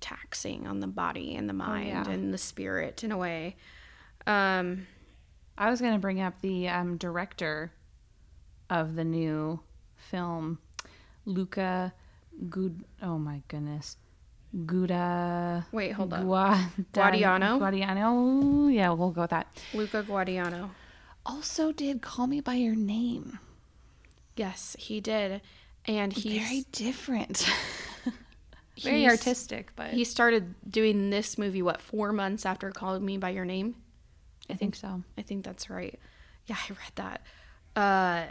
taxing 0.00 0.66
on 0.66 0.80
the 0.80 0.86
body 0.86 1.34
and 1.34 1.48
the 1.48 1.54
mind 1.54 1.88
yeah. 1.88 2.10
and 2.10 2.32
the 2.32 2.38
spirit 2.38 3.02
in 3.02 3.10
a 3.10 3.16
way. 3.16 3.56
Um, 4.26 4.86
I 5.56 5.70
was 5.70 5.80
going 5.80 5.94
to 5.94 5.98
bring 5.98 6.20
up 6.20 6.40
the 6.42 6.68
um, 6.68 6.98
director 6.98 7.72
of 8.68 8.94
the 8.94 9.04
new 9.04 9.60
film, 9.96 10.58
Luca 11.24 11.94
Good. 12.50 12.84
Oh 13.02 13.18
my 13.18 13.42
goodness. 13.48 13.96
Guda. 14.54 15.66
Wait, 15.72 15.92
hold 15.92 16.12
up. 16.12 16.22
Gua- 16.22 16.70
Guadiano? 16.92 17.58
Guadiano. 17.58 18.72
Yeah, 18.72 18.90
we'll 18.90 19.10
go 19.10 19.22
with 19.22 19.30
that. 19.30 19.46
Luca 19.74 20.02
Guadiano. 20.02 20.70
Also, 21.24 21.72
did 21.72 22.00
Call 22.02 22.26
Me 22.26 22.40
by 22.40 22.54
Your 22.54 22.76
Name. 22.76 23.38
Yes, 24.36 24.76
he 24.78 25.00
did, 25.00 25.40
and 25.86 26.12
he's 26.12 26.42
Very 26.42 26.64
different. 26.72 27.48
Very 28.82 29.00
he's- 29.00 29.10
artistic, 29.10 29.72
but 29.76 29.90
He 29.90 30.04
started 30.04 30.54
doing 30.70 31.10
this 31.10 31.38
movie 31.38 31.62
what 31.62 31.80
four 31.80 32.12
months 32.12 32.44
after 32.46 32.70
calling 32.70 33.04
me 33.04 33.16
by 33.18 33.30
your 33.30 33.44
name. 33.46 33.74
I 34.48 34.54
think 34.54 34.76
so. 34.76 35.02
I 35.18 35.22
think 35.22 35.44
that's 35.44 35.68
right. 35.68 35.98
Yeah, 36.46 36.56
I 36.56 36.68
read 36.72 36.92
that. 36.94 37.22
Uh, 37.74 38.26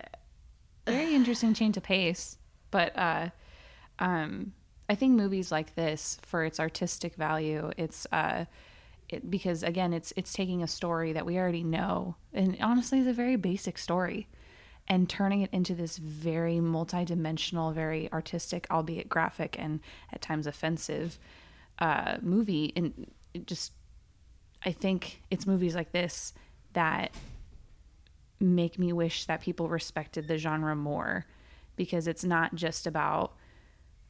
Very 0.90 1.14
interesting 1.16 1.54
change 1.54 1.76
of 1.78 1.84
pace, 1.84 2.38
but 2.72 2.98
uh, 2.98 3.30
um, 4.00 4.54
I 4.88 4.96
think 4.96 5.14
movies 5.14 5.52
like 5.52 5.76
this, 5.76 6.18
for 6.22 6.44
its 6.44 6.60
artistic 6.60 7.16
value, 7.16 7.72
it's 7.78 8.06
uh, 8.12 8.46
it, 9.10 9.30
because 9.30 9.64
again, 9.64 9.94
it's 9.94 10.14
it's 10.16 10.34
taking 10.34 10.64
a 10.64 10.68
story 10.68 11.14
that 11.14 11.26
we 11.26 11.38
already 11.38 11.64
know, 11.64 12.16
and 12.34 12.58
honestly, 12.62 13.00
it's 13.00 13.08
a 13.08 13.14
very 13.14 13.36
basic 13.36 13.78
story, 13.78 14.28
and 14.88 15.10
turning 15.10 15.42
it 15.42 15.50
into 15.52 15.74
this 15.74 15.98
very 15.98 16.60
multi-dimensional, 16.60 17.72
very 17.72 18.12
artistic, 18.12 18.68
albeit 18.70 19.10
graphic 19.10 19.56
and 19.58 19.80
at 20.14 20.22
times 20.22 20.46
offensive, 20.46 21.18
uh, 21.80 22.18
movie. 22.22 22.72
And 22.76 23.12
just, 23.46 23.74
I 24.64 24.72
think 24.72 25.22
it's 25.32 25.48
movies 25.48 25.76
like 25.76 25.92
this 25.92 26.34
that 26.74 27.12
make 28.40 28.78
me 28.78 28.94
wish 28.94 29.26
that 29.26 29.42
people 29.42 29.68
respected 29.70 30.28
the 30.28 30.38
genre 30.38 30.76
more 30.76 31.26
because 31.76 32.08
it's 32.08 32.24
not 32.24 32.54
just 32.54 32.86
about 32.86 33.34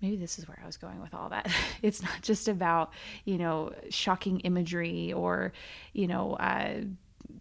maybe 0.01 0.17
this 0.17 0.39
is 0.39 0.47
where 0.47 0.59
I 0.61 0.65
was 0.65 0.77
going 0.77 1.01
with 1.01 1.13
all 1.13 1.29
that. 1.29 1.51
It's 1.81 2.01
not 2.01 2.21
just 2.21 2.47
about, 2.47 2.91
you 3.25 3.37
know, 3.37 3.73
shocking 3.89 4.39
imagery 4.41 5.13
or, 5.13 5.53
you 5.93 6.07
know, 6.07 6.33
uh, 6.33 6.81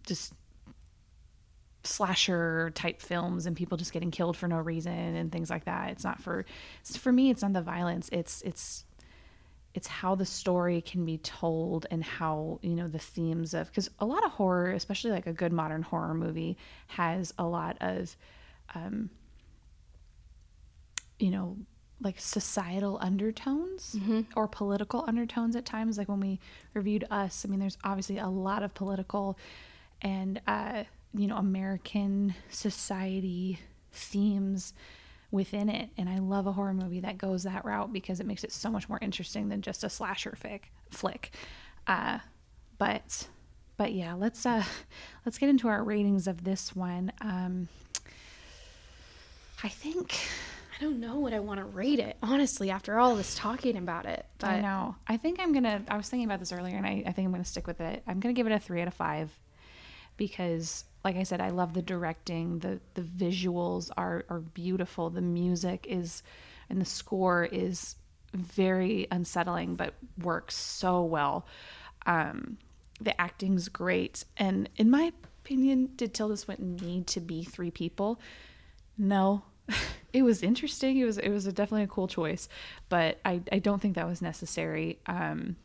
just 0.05 0.33
slasher 1.83 2.71
type 2.75 3.01
films 3.01 3.45
and 3.45 3.55
people 3.55 3.77
just 3.77 3.93
getting 3.93 4.11
killed 4.11 4.35
for 4.35 4.47
no 4.47 4.57
reason 4.57 4.93
and 4.93 5.31
things 5.31 5.49
like 5.49 5.65
that. 5.65 5.91
It's 5.91 6.03
not 6.03 6.21
for 6.21 6.45
for 6.97 7.11
me 7.11 7.29
it's 7.29 7.41
not 7.41 7.53
the 7.53 7.61
violence. 7.61 8.09
It's 8.11 8.41
it's 8.41 8.85
it's 9.73 9.87
how 9.87 10.15
the 10.15 10.25
story 10.25 10.81
can 10.81 11.05
be 11.05 11.17
told 11.17 11.85
and 11.91 12.03
how 12.03 12.59
you 12.61 12.75
know 12.75 12.87
the 12.87 12.99
themes 12.99 13.53
of 13.53 13.67
because 13.67 13.89
a 13.99 14.05
lot 14.05 14.23
of 14.23 14.31
horror 14.31 14.71
especially 14.71 15.11
like 15.11 15.27
a 15.27 15.33
good 15.33 15.51
modern 15.51 15.81
horror 15.81 16.13
movie 16.13 16.57
has 16.87 17.33
a 17.37 17.43
lot 17.43 17.77
of 17.81 18.15
um 18.73 19.09
you 21.19 21.29
know 21.29 21.57
like 22.01 22.19
societal 22.19 22.97
undertones 23.01 23.95
or 24.35 24.47
political 24.47 25.05
undertones 25.07 25.55
at 25.55 25.65
times. 25.65 25.97
Like 25.97 26.09
when 26.09 26.19
we 26.19 26.39
reviewed 26.73 27.05
us 27.09 27.45
i 27.45 27.49
mean 27.49 27.59
there's 27.59 27.77
obviously 27.83 28.17
a 28.17 28.27
lot 28.27 28.63
of 28.63 28.73
political 28.73 29.37
and 30.01 30.41
uh 30.45 30.83
you 31.13 31.25
know 31.27 31.37
american 31.37 32.35
society 32.49 33.59
themes 33.93 34.73
within 35.31 35.69
it. 35.69 35.89
And 35.97 36.09
i 36.09 36.19
love 36.19 36.47
a 36.47 36.51
horror 36.51 36.73
movie 36.73 36.99
that 36.99 37.17
goes 37.17 37.43
that 37.43 37.63
route 37.65 37.91
because 37.93 38.19
it 38.19 38.25
makes 38.25 38.43
it 38.43 38.51
so 38.51 38.69
much 38.69 38.87
more 38.89 38.99
interesting 39.01 39.49
than 39.49 39.61
just 39.61 39.83
a 39.83 39.89
slasher 39.89 40.37
fic, 40.41 40.63
flick. 40.89 41.31
Uh 41.87 42.19
but 42.77 43.27
but 43.77 43.93
yeah 43.93 44.13
let's 44.13 44.45
uh 44.45 44.63
let's 45.25 45.37
get 45.37 45.47
into 45.49 45.67
our 45.69 45.83
ratings 45.83 46.27
of 46.27 46.43
this 46.43 46.75
one. 46.75 47.11
Um 47.21 47.69
i 49.63 49.69
think 49.69 50.13
I 50.77 50.83
don't 50.83 50.99
know 50.99 51.19
what 51.19 51.33
I 51.33 51.39
want 51.39 51.59
to 51.59 51.65
rate 51.65 51.99
it 51.99 52.17
honestly 52.21 52.69
after 52.69 52.99
all 52.99 53.15
this 53.15 53.35
talking 53.35 53.77
about 53.77 54.05
it. 54.05 54.25
But 54.39 54.49
I 54.49 54.61
know. 54.61 54.95
I 55.07 55.17
think 55.17 55.39
I'm 55.39 55.53
gonna. 55.53 55.83
I 55.87 55.95
was 55.97 56.09
thinking 56.09 56.25
about 56.25 56.39
this 56.39 56.51
earlier, 56.51 56.75
and 56.75 56.85
I, 56.85 57.03
I 57.05 57.11
think 57.11 57.25
I'm 57.25 57.31
gonna 57.31 57.45
stick 57.45 57.67
with 57.67 57.79
it. 57.79 58.03
I'm 58.07 58.19
gonna 58.19 58.33
give 58.33 58.47
it 58.47 58.51
a 58.51 58.59
three 58.59 58.81
out 58.81 58.87
of 58.87 58.93
five 58.93 59.31
because, 60.17 60.83
like 61.03 61.15
I 61.15 61.23
said, 61.23 61.39
I 61.39 61.49
love 61.49 61.73
the 61.73 61.81
directing. 61.81 62.59
the 62.59 62.79
The 62.93 63.01
visuals 63.01 63.89
are 63.95 64.25
are 64.29 64.39
beautiful. 64.39 65.09
The 65.09 65.21
music 65.21 65.85
is, 65.89 66.23
and 66.69 66.81
the 66.81 66.85
score 66.85 67.45
is 67.45 67.95
very 68.33 69.07
unsettling, 69.11 69.75
but 69.75 69.93
works 70.21 70.55
so 70.57 71.03
well. 71.03 71.45
Um, 72.05 72.57
the 72.99 73.19
acting's 73.19 73.69
great, 73.69 74.25
and 74.35 74.69
in 74.75 74.89
my 74.89 75.13
opinion, 75.43 75.91
did 75.95 76.13
Tilda 76.13 76.35
Swinton 76.35 76.75
need 76.77 77.07
to 77.07 77.21
be 77.21 77.43
three 77.45 77.71
people? 77.71 78.19
No. 78.97 79.43
it 80.15 80.21
was 80.23 80.41
interesting. 80.41 80.97
It 80.97 81.03
was 81.03 81.17
it 81.17 81.29
was 81.29 81.45
a 81.45 81.51
definitely 81.51 81.83
a 81.83 81.87
cool 81.87 82.07
choice, 82.07 82.47
but 82.87 83.19
I 83.25 83.41
I 83.51 83.59
don't 83.59 83.81
think 83.81 83.95
that 83.95 84.07
was 84.07 84.21
necessary. 84.21 84.97
Um 85.07 85.57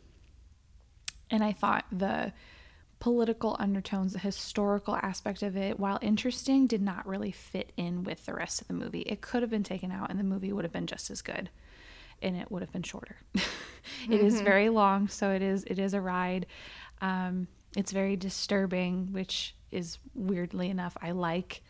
and 1.30 1.44
I 1.44 1.52
thought 1.52 1.84
the 1.92 2.32
political 2.98 3.56
undertones, 3.60 4.12
the 4.12 4.18
historical 4.18 4.96
aspect 4.96 5.44
of 5.44 5.56
it, 5.56 5.78
while 5.78 6.00
interesting, 6.02 6.66
did 6.66 6.82
not 6.82 7.06
really 7.06 7.30
fit 7.30 7.72
in 7.76 8.02
with 8.02 8.26
the 8.26 8.34
rest 8.34 8.60
of 8.60 8.66
the 8.66 8.74
movie. 8.74 9.02
It 9.02 9.20
could 9.20 9.42
have 9.42 9.50
been 9.50 9.62
taken 9.62 9.92
out 9.92 10.10
and 10.10 10.18
the 10.18 10.24
movie 10.24 10.52
would 10.52 10.64
have 10.64 10.72
been 10.72 10.88
just 10.88 11.10
as 11.12 11.22
good 11.22 11.48
and 12.20 12.36
it 12.36 12.50
would 12.50 12.60
have 12.60 12.72
been 12.72 12.82
shorter. 12.82 13.16
It 14.10 14.20
is 14.20 14.40
very 14.42 14.68
long, 14.68 15.08
so 15.08 15.30
it 15.30 15.42
is 15.42 15.64
it 15.64 15.78
is 15.78 15.94
a 15.94 16.00
ride. 16.00 16.46
Um, 17.00 17.46
it's 17.76 17.92
very 17.92 18.16
disturbing, 18.16 19.12
which 19.12 19.54
is 19.70 19.98
weirdly 20.14 20.68
enough 20.68 20.96
I 21.00 21.12
like. 21.12 21.62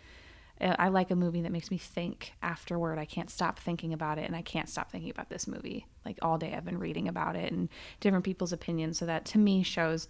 Uh, 0.61 0.77
I 0.79 0.89
like 0.89 1.11
a 1.11 1.17
movie 1.17 1.43
that 1.43 1.53
makes 1.53 1.71
me 1.71 1.79
think 1.79 2.33
afterward. 2.43 2.99
I 2.99 3.05
can't 3.05 3.31
stop 3.31 3.59
thinking 3.59 3.93
about 3.93 4.19
it, 4.19 4.27
and 4.27 4.37
I 4.37 4.43
can't 4.43 4.69
stop 4.69 4.91
thinking 4.91 5.11
about 5.11 5.31
this 5.31 5.47
movie. 5.47 5.87
Like 6.05 6.19
all 6.23 6.39
day, 6.39 6.55
I've 6.55 6.65
been 6.65 6.79
reading 6.79 7.09
about 7.09 7.37
it 7.37 7.53
and 7.53 7.69
different 8.01 8.25
people's 8.25 8.53
opinions. 8.53 8.99
So 8.99 9.07
that 9.07 9.25
to 9.27 9.39
me 9.39 9.63
shows 9.63 10.09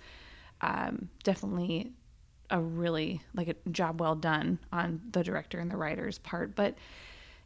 um, 0.60 1.08
definitely 1.22 1.92
a 2.50 2.60
really 2.60 3.22
like 3.34 3.48
a 3.48 3.70
job 3.70 4.00
well 4.00 4.16
done 4.16 4.58
on 4.72 5.00
the 5.12 5.22
director 5.22 5.58
and 5.60 5.70
the 5.70 5.76
writer's 5.76 6.18
part. 6.18 6.56
But 6.56 6.74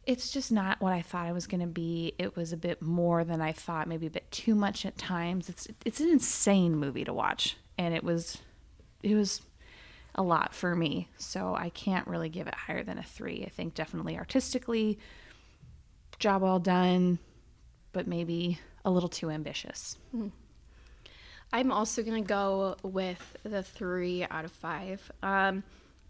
it's 0.05 0.29
just 0.29 0.51
not 0.51 0.81
what 0.81 0.93
I 0.93 1.01
thought 1.01 1.27
it 1.27 1.33
was 1.33 1.47
going 1.47 1.61
to 1.61 1.67
be. 1.67 2.13
It 2.17 2.35
was 2.35 2.53
a 2.53 2.57
bit 2.57 2.81
more 2.81 3.23
than 3.23 3.41
I 3.41 3.51
thought, 3.51 3.87
maybe 3.87 4.07
a 4.07 4.11
bit 4.11 4.29
too 4.31 4.55
much 4.55 4.85
at 4.85 4.97
times. 4.97 5.49
It's 5.49 5.67
it's 5.85 5.99
an 5.99 6.09
insane 6.09 6.75
movie 6.75 7.05
to 7.05 7.13
watch, 7.13 7.57
and 7.77 7.93
it 7.93 8.03
was 8.03 8.39
it 9.01 9.15
was 9.15 9.41
a 10.15 10.23
lot 10.23 10.53
for 10.53 10.75
me. 10.75 11.09
So 11.17 11.55
I 11.55 11.69
can't 11.69 12.07
really 12.07 12.29
give 12.29 12.47
it 12.47 12.55
higher 12.55 12.83
than 12.83 12.97
a 12.97 13.03
three. 13.03 13.43
I 13.45 13.49
think 13.49 13.73
definitely 13.75 14.17
artistically, 14.17 14.97
job 16.19 16.41
well 16.41 16.59
done, 16.59 17.19
but 17.91 18.07
maybe 18.07 18.59
a 18.83 18.91
little 18.91 19.09
too 19.09 19.29
ambitious. 19.29 19.97
I'm 21.53 21.71
also 21.71 22.01
gonna 22.01 22.21
go 22.21 22.75
with 22.83 23.37
the 23.43 23.63
three 23.63 24.25
out 24.29 24.45
of 24.45 24.51
five. 24.51 25.11
Um, 25.21 25.63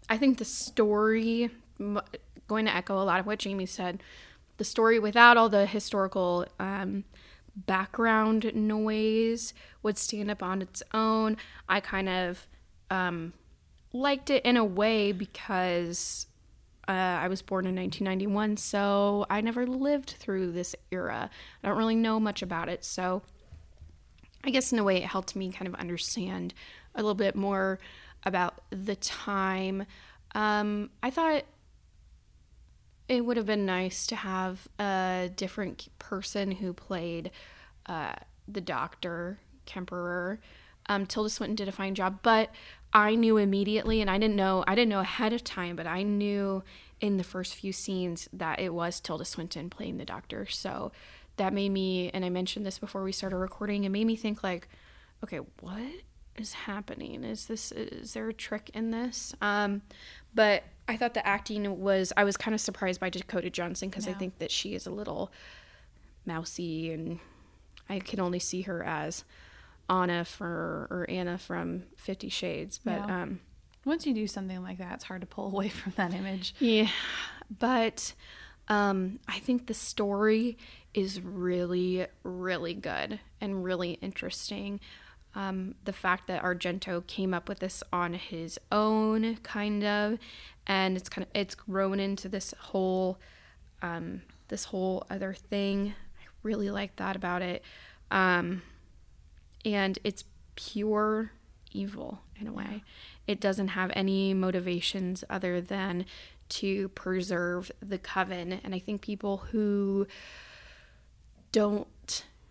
I 0.08 0.16
think 0.16 0.38
the 0.38 0.44
story, 0.44 1.50
going 1.78 2.64
to 2.66 2.74
echo 2.74 3.00
a 3.00 3.04
lot 3.04 3.20
of 3.20 3.26
what 3.26 3.40
Jamie 3.40 3.66
said, 3.66 4.02
the 4.56 4.64
story 4.64 4.98
without 4.98 5.36
all 5.36 5.48
the 5.48 5.66
historical 5.66 6.46
um, 6.60 7.04
background 7.54 8.54
noise 8.54 9.52
would 9.82 9.98
stand 9.98 10.30
up 10.30 10.42
on 10.42 10.62
its 10.62 10.82
own. 10.94 11.36
I 11.68 11.80
kind 11.80 12.08
of 12.08 12.46
um, 12.90 13.32
liked 13.96 14.30
it 14.30 14.44
in 14.44 14.56
a 14.56 14.64
way 14.64 15.12
because 15.12 16.26
uh, 16.88 16.92
I 16.92 17.28
was 17.28 17.42
born 17.42 17.66
in 17.66 17.74
1991, 17.74 18.56
so 18.58 19.26
I 19.28 19.40
never 19.40 19.66
lived 19.66 20.10
through 20.18 20.52
this 20.52 20.76
era. 20.90 21.30
I 21.62 21.68
don't 21.68 21.76
really 21.76 21.96
know 21.96 22.20
much 22.20 22.42
about 22.42 22.68
it, 22.68 22.84
so 22.84 23.22
I 24.44 24.50
guess 24.50 24.72
in 24.72 24.78
a 24.78 24.84
way 24.84 24.98
it 24.98 25.04
helped 25.04 25.34
me 25.34 25.50
kind 25.50 25.66
of 25.66 25.74
understand 25.74 26.54
a 26.94 26.98
little 26.98 27.14
bit 27.14 27.34
more 27.34 27.80
about 28.24 28.60
the 28.70 28.96
time. 28.96 29.86
Um, 30.34 30.90
I 31.02 31.10
thought 31.10 31.44
it 33.08 33.24
would 33.24 33.36
have 33.36 33.46
been 33.46 33.66
nice 33.66 34.06
to 34.08 34.16
have 34.16 34.68
a 34.78 35.30
different 35.34 35.88
person 35.98 36.52
who 36.52 36.72
played 36.72 37.30
uh, 37.86 38.14
the 38.46 38.60
doctor, 38.60 39.38
Klemperer. 39.66 40.38
Um, 40.88 41.06
Tilda 41.06 41.30
Swinton 41.30 41.56
did 41.56 41.68
a 41.68 41.72
fine 41.72 41.94
job, 41.94 42.20
but 42.22 42.50
I 42.96 43.14
knew 43.14 43.36
immediately, 43.36 44.00
and 44.00 44.08
I 44.08 44.16
didn't 44.16 44.36
know, 44.36 44.64
I 44.66 44.74
didn't 44.74 44.88
know 44.88 45.00
ahead 45.00 45.34
of 45.34 45.44
time, 45.44 45.76
but 45.76 45.86
I 45.86 46.02
knew 46.02 46.64
in 46.98 47.18
the 47.18 47.24
first 47.24 47.54
few 47.54 47.70
scenes 47.70 48.26
that 48.32 48.58
it 48.58 48.72
was 48.72 49.00
Tilda 49.00 49.26
Swinton 49.26 49.68
playing 49.68 49.98
the 49.98 50.06
doctor. 50.06 50.46
So 50.46 50.92
that 51.36 51.52
made 51.52 51.68
me, 51.68 52.08
and 52.14 52.24
I 52.24 52.30
mentioned 52.30 52.64
this 52.64 52.78
before 52.78 53.02
we 53.02 53.12
started 53.12 53.36
recording, 53.36 53.84
it 53.84 53.90
made 53.90 54.06
me 54.06 54.16
think 54.16 54.42
like, 54.42 54.70
okay, 55.22 55.40
what 55.60 55.82
is 56.36 56.54
happening? 56.54 57.22
Is 57.22 57.44
this, 57.48 57.70
is 57.70 58.14
there 58.14 58.30
a 58.30 58.32
trick 58.32 58.70
in 58.72 58.92
this? 58.92 59.34
Um, 59.42 59.82
but 60.34 60.64
I 60.88 60.96
thought 60.96 61.12
the 61.12 61.26
acting 61.26 61.78
was, 61.78 62.14
I 62.16 62.24
was 62.24 62.38
kind 62.38 62.54
of 62.54 62.62
surprised 62.62 62.98
by 62.98 63.10
Dakota 63.10 63.50
Johnson 63.50 63.90
because 63.90 64.08
I 64.08 64.14
think 64.14 64.38
that 64.38 64.50
she 64.50 64.74
is 64.74 64.86
a 64.86 64.90
little 64.90 65.30
mousy 66.24 66.92
and 66.94 67.18
I 67.90 67.98
can 67.98 68.20
only 68.20 68.38
see 68.38 68.62
her 68.62 68.82
as 68.82 69.22
Anna 69.88 70.24
for, 70.24 70.86
or 70.90 71.06
Anna 71.08 71.38
from 71.38 71.84
Fifty 71.96 72.28
Shades. 72.28 72.78
But, 72.78 73.06
Yeah. 73.06 73.22
um, 73.22 73.40
Once 73.84 74.04
you 74.06 74.14
do 74.14 74.26
something 74.26 74.62
like 74.62 74.78
that, 74.78 74.94
it's 74.94 75.04
hard 75.04 75.20
to 75.20 75.26
pull 75.26 75.46
away 75.52 75.68
from 75.68 75.92
that 75.96 76.12
image. 76.14 76.54
yeah, 76.58 76.88
but 77.58 78.14
Um, 78.68 79.20
I 79.28 79.38
think 79.38 79.66
the 79.68 79.74
story 79.74 80.58
is 80.92 81.20
really, 81.20 82.06
really 82.24 82.74
good 82.74 83.20
and 83.40 83.62
really 83.62 83.92
interesting. 84.02 84.80
Um, 85.36 85.76
the 85.84 85.92
fact 85.92 86.26
that 86.26 86.42
Argento 86.42 87.06
came 87.06 87.32
up 87.32 87.48
with 87.48 87.60
this 87.60 87.84
on 87.92 88.14
his 88.14 88.58
own, 88.72 89.36
kind 89.44 89.84
of, 89.84 90.18
and 90.66 90.96
it's 90.96 91.08
kind 91.08 91.24
of 91.24 91.30
it's 91.32 91.54
grown 91.54 92.00
into 92.00 92.28
this 92.28 92.54
whole, 92.58 93.20
um, 93.82 94.22
this 94.48 94.64
whole 94.64 95.06
other 95.10 95.32
thing. 95.32 95.94
I 96.20 96.24
really 96.42 96.70
like 96.70 96.96
that 96.96 97.14
about 97.14 97.42
it, 97.42 97.62
um, 98.10 98.62
and 99.66 99.98
it's 100.04 100.24
pure 100.54 101.32
evil 101.72 102.20
in 102.40 102.46
a 102.46 102.52
way. 102.52 102.82
It 103.26 103.40
doesn't 103.40 103.68
have 103.68 103.90
any 103.94 104.32
motivations 104.32 105.24
other 105.28 105.60
than 105.60 106.06
to 106.48 106.88
preserve 106.90 107.72
the 107.80 107.98
coven, 107.98 108.52
and 108.62 108.74
I 108.74 108.78
think 108.78 109.02
people 109.02 109.38
who 109.38 110.06
don't 111.50 111.88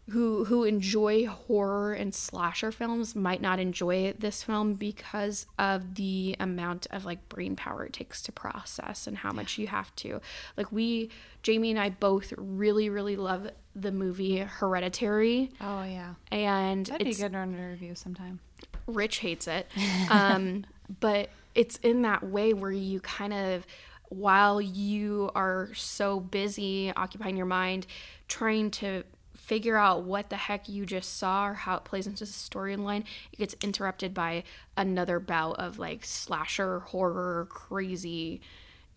who 0.10 0.46
who 0.46 0.64
enjoy 0.64 1.26
horror 1.26 1.94
and 1.94 2.14
slasher 2.14 2.72
films 2.72 3.16
might 3.16 3.42
not 3.42 3.60
enjoy 3.60 4.14
this 4.20 4.44
film 4.44 4.76
because 4.76 5.48
of 5.58 5.96
the 5.96 6.36
amount 6.40 6.86
of 6.92 7.06
like 7.06 7.28
brain 7.28 7.56
power 7.56 7.86
it 7.86 7.94
takes 7.94 8.22
to 8.22 8.32
process 8.32 9.08
and 9.08 9.18
how 9.18 9.32
much 9.32 9.58
you 9.58 9.68
have 9.68 9.96
to 9.96 10.22
like 10.58 10.72
we 10.72 11.10
Jamie 11.42 11.72
and 11.72 11.80
I 11.80 11.90
both 11.90 12.34
really 12.38 12.90
really 12.90 13.16
love 13.16 13.50
the 13.76 13.92
movie 13.92 14.38
Hereditary 14.38 15.50
Oh 15.60 15.84
yeah, 15.84 16.14
and 16.32 16.86
that'd 16.86 17.06
be 17.06 17.14
good 17.14 17.32
to 17.34 17.40
review 17.40 17.96
sometime. 17.96 18.40
Rich 18.88 19.18
hates 19.18 19.48
it. 19.48 19.68
Um, 20.10 20.66
but 21.00 21.30
it's 21.56 21.78
in 21.78 22.04
that 22.04 22.24
way 22.24 22.54
where 22.54 22.72
you 22.72 23.00
kind 23.00 23.34
of, 23.34 23.66
while 24.10 24.62
you 24.62 25.32
are 25.34 25.70
so 25.74 26.20
busy 26.20 26.94
occupying 26.96 27.36
your 27.38 27.48
mind, 27.48 27.88
trying 28.28 28.70
to 28.72 29.04
figure 29.46 29.78
out 29.78 30.04
what 30.04 30.32
the 30.32 30.38
heck 30.38 30.68
you 30.68 30.88
just 30.88 31.18
saw 31.18 31.50
or 31.50 31.54
how 31.54 31.78
it 31.78 31.84
plays 31.84 32.08
into 32.08 32.26
the 32.26 32.32
storyline, 32.32 33.04
it 33.32 33.38
gets 33.38 33.56
interrupted 33.62 34.12
by 34.12 34.44
another 34.76 35.20
bout 35.20 35.60
of 35.60 35.78
like 35.78 36.04
slasher, 36.04 36.80
horror, 36.80 37.48
crazy 37.50 38.42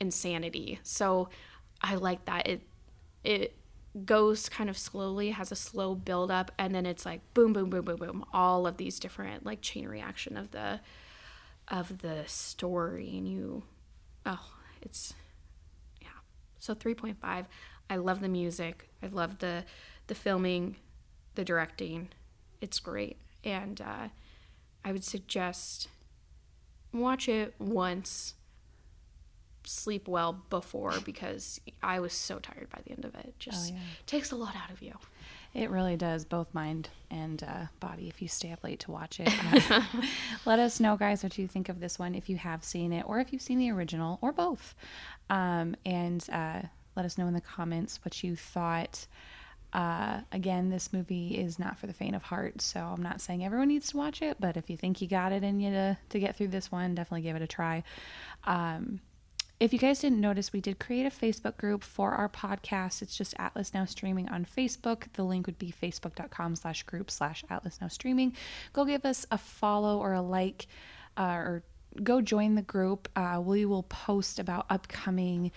insanity. 0.01 0.81
So 0.83 1.29
I 1.83 1.97
like 1.97 2.25
that. 2.25 2.47
It, 2.47 2.63
it, 3.23 3.55
goes 4.05 4.49
kind 4.49 4.71
of 4.71 4.79
slowly 4.79 5.31
has 5.31 5.51
a 5.51 5.57
slow 5.57 5.93
build 5.95 6.31
up 6.31 6.53
and 6.57 6.73
then 6.73 6.87
it's 6.87 7.05
like 7.05 7.21
boom 7.35 7.53
boom 7.53 7.69
boom 7.69 7.85
boom 7.85 7.97
boom 7.97 8.25
all 8.33 8.65
of 8.65 8.77
these 8.77 9.01
different 9.01 9.45
like 9.45 9.61
chain 9.61 9.89
reaction 9.89 10.37
of 10.37 10.53
the 10.53 10.79
of 11.67 11.99
the 11.99 12.23
story 12.27 13.17
and 13.17 13.27
you 13.27 13.65
oh 14.25 14.53
it's 14.83 15.15
yeah 16.01 16.09
so 16.61 16.77
3.5 16.77 17.47
i 17.91 17.97
love 17.97 18.21
the 18.21 18.29
music 18.29 18.89
i 19.03 19.07
love 19.09 19.39
the 19.39 19.65
the 20.09 20.15
filming 20.15 20.77
the 21.35 21.45
directing 21.45 22.09
it's 22.61 22.81
great 22.81 23.17
and 23.45 23.81
uh, 23.81 24.09
i 24.85 24.93
would 24.93 25.05
suggest 25.05 25.89
watch 26.93 27.29
it 27.29 27.55
once 27.59 28.35
sleep 29.65 30.09
well 30.09 30.43
before 30.51 30.95
because 31.05 31.61
i 31.83 32.01
was 32.01 32.13
so 32.13 32.39
tired 32.39 32.69
by 32.71 32.81
the 32.85 32.91
end 32.93 33.05
of 33.05 33.15
it 33.15 33.35
just 33.39 33.73
yeah. 33.73 33.81
takes 34.07 34.33
a 34.33 34.37
lot 34.37 34.57
out 34.57 34.71
of 34.71 34.83
you 34.83 34.95
It 35.55 35.71
really 35.71 35.97
does, 35.97 36.25
both 36.25 36.53
mind 36.53 36.91
and 37.11 37.43
uh, 37.43 37.67
body, 37.81 38.07
if 38.09 38.21
you 38.21 38.29
stay 38.29 38.53
up 38.53 38.63
late 38.63 38.81
to 38.81 38.91
watch 38.91 39.19
it. 39.19 39.33
Uh, 39.71 39.83
let 40.45 40.59
us 40.59 40.79
know, 40.79 40.97
guys, 40.97 41.23
what 41.23 41.39
you 41.39 41.49
think 41.49 41.71
of 41.71 41.81
this 41.81 41.99
one, 41.99 42.15
if 42.15 42.29
you 42.29 42.37
have 42.37 42.63
seen 42.63 42.93
it, 42.93 43.05
or 43.09 43.19
if 43.19 43.33
you've 43.33 43.43
seen 43.43 43.59
the 43.59 43.71
original, 43.71 44.19
or 44.21 44.31
both. 44.31 44.75
Um, 45.31 45.75
and 45.87 46.25
uh, 46.31 46.61
let 46.97 47.07
us 47.07 47.17
know 47.17 47.27
in 47.27 47.35
the 47.35 47.41
comments 47.41 47.99
what 48.05 48.23
you 48.23 48.37
thought. 48.37 49.07
Uh, 49.73 50.21
again, 50.33 50.71
this 50.71 50.93
movie 50.93 51.39
is 51.39 51.59
not 51.59 51.79
for 51.79 51.87
the 51.87 51.93
faint 51.93 52.17
of 52.17 52.23
heart, 52.23 52.61
so 52.63 52.81
I'm 52.81 53.03
not 53.03 53.21
saying 53.21 53.45
everyone 53.45 53.69
needs 53.69 53.91
to 53.91 53.97
watch 53.99 54.23
it, 54.23 54.39
but 54.41 54.57
if 54.57 54.71
you 54.71 54.77
think 54.77 55.03
you 55.03 55.09
got 55.09 55.33
it 55.33 55.45
in 55.45 55.61
you 55.61 55.71
to, 55.71 55.99
to 56.09 56.19
get 56.19 56.37
through 56.37 56.49
this 56.49 56.73
one, 56.73 56.95
definitely 56.95 57.23
give 57.23 57.37
it 57.37 57.43
a 57.43 57.47
try. 57.47 57.83
Um, 58.45 59.01
if 59.61 59.73
you 59.73 59.79
guys 59.79 60.01
didn't 60.01 60.21
notice, 60.21 60.53
we 60.53 60.61
did 60.61 60.79
create 60.79 61.05
a 61.05 61.11
Facebook 61.11 61.57
group 61.57 61.83
for 61.83 62.13
our 62.13 62.29
podcast. 62.29 63.03
It's 63.03 63.17
just 63.17 63.35
Atlas 63.39 63.75
Now 63.75 63.85
Streaming 63.85 64.29
on 64.29 64.45
Facebook. 64.45 65.13
The 65.15 65.25
link 65.25 65.47
would 65.47 65.59
be 65.59 65.75
facebook.com 65.83 66.55
slash 66.57 66.85
group 66.85 67.11
slash 67.11 67.45
Atlas 67.51 67.81
Now 67.81 67.89
Streaming. 67.89 68.35
Go 68.73 68.85
give 68.85 69.05
us 69.05 69.27
a 69.33 69.39
follow 69.39 69.99
or 69.99 70.15
a 70.15 70.23
like 70.23 70.69
uh, 71.17 71.35
or 71.35 71.63
go 72.05 72.21
join 72.21 72.55
the 72.55 72.63
group. 72.63 73.09
Uh, 73.17 73.41
we 73.45 73.65
will 73.65 73.83
post 73.83 74.39
about 74.39 74.67
upcoming 74.71 75.51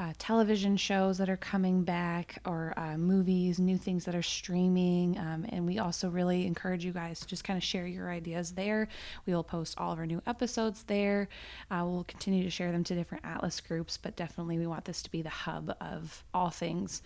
uh, 0.00 0.14
television 0.16 0.78
shows 0.78 1.18
that 1.18 1.28
are 1.28 1.36
coming 1.36 1.84
back 1.84 2.38
or 2.46 2.72
uh, 2.78 2.96
movies, 2.96 3.60
new 3.60 3.76
things 3.76 4.06
that 4.06 4.14
are 4.14 4.22
streaming. 4.22 5.18
Um, 5.18 5.44
and 5.50 5.66
we 5.66 5.78
also 5.78 6.08
really 6.08 6.46
encourage 6.46 6.86
you 6.86 6.92
guys 6.92 7.20
to 7.20 7.26
just 7.26 7.44
kind 7.44 7.58
of 7.58 7.62
share 7.62 7.86
your 7.86 8.10
ideas 8.10 8.52
there. 8.52 8.88
We 9.26 9.34
will 9.34 9.44
post 9.44 9.74
all 9.76 9.92
of 9.92 9.98
our 9.98 10.06
new 10.06 10.22
episodes 10.26 10.84
there. 10.84 11.28
Uh, 11.70 11.84
we'll 11.84 12.04
continue 12.04 12.42
to 12.44 12.50
share 12.50 12.72
them 12.72 12.82
to 12.84 12.94
different 12.94 13.26
Atlas 13.26 13.60
groups, 13.60 13.98
but 13.98 14.16
definitely 14.16 14.56
we 14.56 14.66
want 14.66 14.86
this 14.86 15.02
to 15.02 15.10
be 15.10 15.20
the 15.20 15.28
hub 15.28 15.76
of 15.82 16.24
all 16.32 16.48
things 16.48 17.02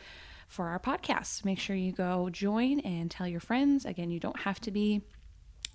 for 0.47 0.69
our 0.69 0.79
podcast. 0.79 1.45
Make 1.45 1.59
sure 1.59 1.75
you 1.75 1.91
go 1.91 2.31
join 2.31 2.79
and 2.81 3.11
tell 3.11 3.27
your 3.27 3.41
friends. 3.41 3.85
Again, 3.85 4.13
you 4.13 4.21
don't 4.21 4.39
have 4.39 4.61
to 4.61 4.71
be 4.71 5.03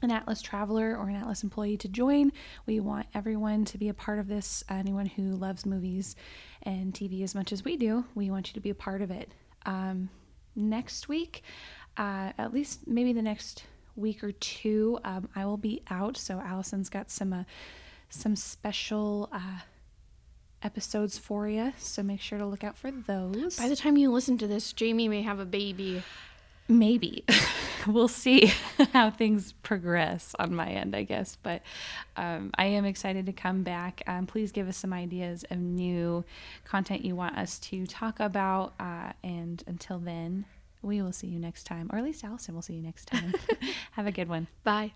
an 0.01 0.11
Atlas 0.11 0.41
traveler 0.41 0.95
or 0.97 1.09
an 1.09 1.15
Atlas 1.15 1.43
employee 1.43 1.77
to 1.77 1.87
join. 1.87 2.31
We 2.65 2.79
want 2.79 3.07
everyone 3.13 3.65
to 3.65 3.77
be 3.77 3.89
a 3.89 3.93
part 3.93 4.19
of 4.19 4.27
this. 4.27 4.63
Anyone 4.69 5.07
who 5.07 5.31
loves 5.31 5.65
movies 5.65 6.15
and 6.63 6.93
TV 6.93 7.23
as 7.23 7.35
much 7.35 7.51
as 7.51 7.63
we 7.63 7.77
do, 7.77 8.05
we 8.15 8.31
want 8.31 8.47
you 8.47 8.53
to 8.53 8.59
be 8.59 8.69
a 8.69 8.75
part 8.75 9.01
of 9.01 9.11
it. 9.11 9.33
Um, 9.65 10.09
next 10.55 11.09
week, 11.09 11.43
uh, 11.97 12.31
at 12.37 12.53
least 12.53 12.87
maybe 12.87 13.13
the 13.13 13.21
next 13.21 13.65
week 13.95 14.23
or 14.23 14.31
two, 14.31 14.99
um, 15.03 15.29
I 15.35 15.45
will 15.45 15.57
be 15.57 15.81
out. 15.89 16.17
So 16.17 16.39
Allison's 16.39 16.89
got 16.89 17.09
some 17.09 17.33
uh, 17.33 17.43
some 18.09 18.35
special 18.35 19.29
uh, 19.31 19.59
episodes 20.63 21.17
for 21.17 21.47
you. 21.47 21.73
So 21.77 22.03
make 22.03 22.21
sure 22.21 22.39
to 22.39 22.45
look 22.45 22.63
out 22.63 22.77
for 22.77 22.91
those. 22.91 23.57
by 23.57 23.69
the 23.69 23.75
time 23.75 23.97
you 23.97 24.11
listen 24.11 24.37
to 24.39 24.47
this 24.47 24.73
jamie 24.73 25.07
may 25.07 25.21
have 25.21 25.39
a 25.39 25.45
baby 25.45 26.03
Maybe. 26.69 27.25
we'll 27.87 28.07
see 28.07 28.53
how 28.93 29.09
things 29.09 29.53
progress 29.63 30.35
on 30.39 30.53
my 30.53 30.69
end, 30.69 30.95
I 30.95 31.03
guess. 31.03 31.37
But 31.41 31.63
um, 32.15 32.51
I 32.57 32.65
am 32.65 32.85
excited 32.85 33.25
to 33.25 33.33
come 33.33 33.63
back. 33.63 34.03
Um, 34.07 34.27
please 34.27 34.51
give 34.51 34.67
us 34.67 34.77
some 34.77 34.93
ideas 34.93 35.43
of 35.49 35.57
new 35.57 36.23
content 36.65 37.03
you 37.03 37.15
want 37.15 37.37
us 37.37 37.59
to 37.59 37.87
talk 37.87 38.19
about. 38.19 38.73
Uh, 38.79 39.13
and 39.23 39.63
until 39.67 39.99
then, 39.99 40.45
we 40.81 41.01
will 41.01 41.11
see 41.11 41.27
you 41.27 41.39
next 41.39 41.63
time, 41.65 41.89
or 41.91 41.97
at 41.97 42.03
least 42.03 42.23
Allison 42.23 42.55
will 42.55 42.61
see 42.61 42.75
you 42.75 42.81
next 42.81 43.05
time. 43.05 43.33
Have 43.93 44.07
a 44.07 44.11
good 44.11 44.29
one. 44.29 44.47
bye 44.63 44.93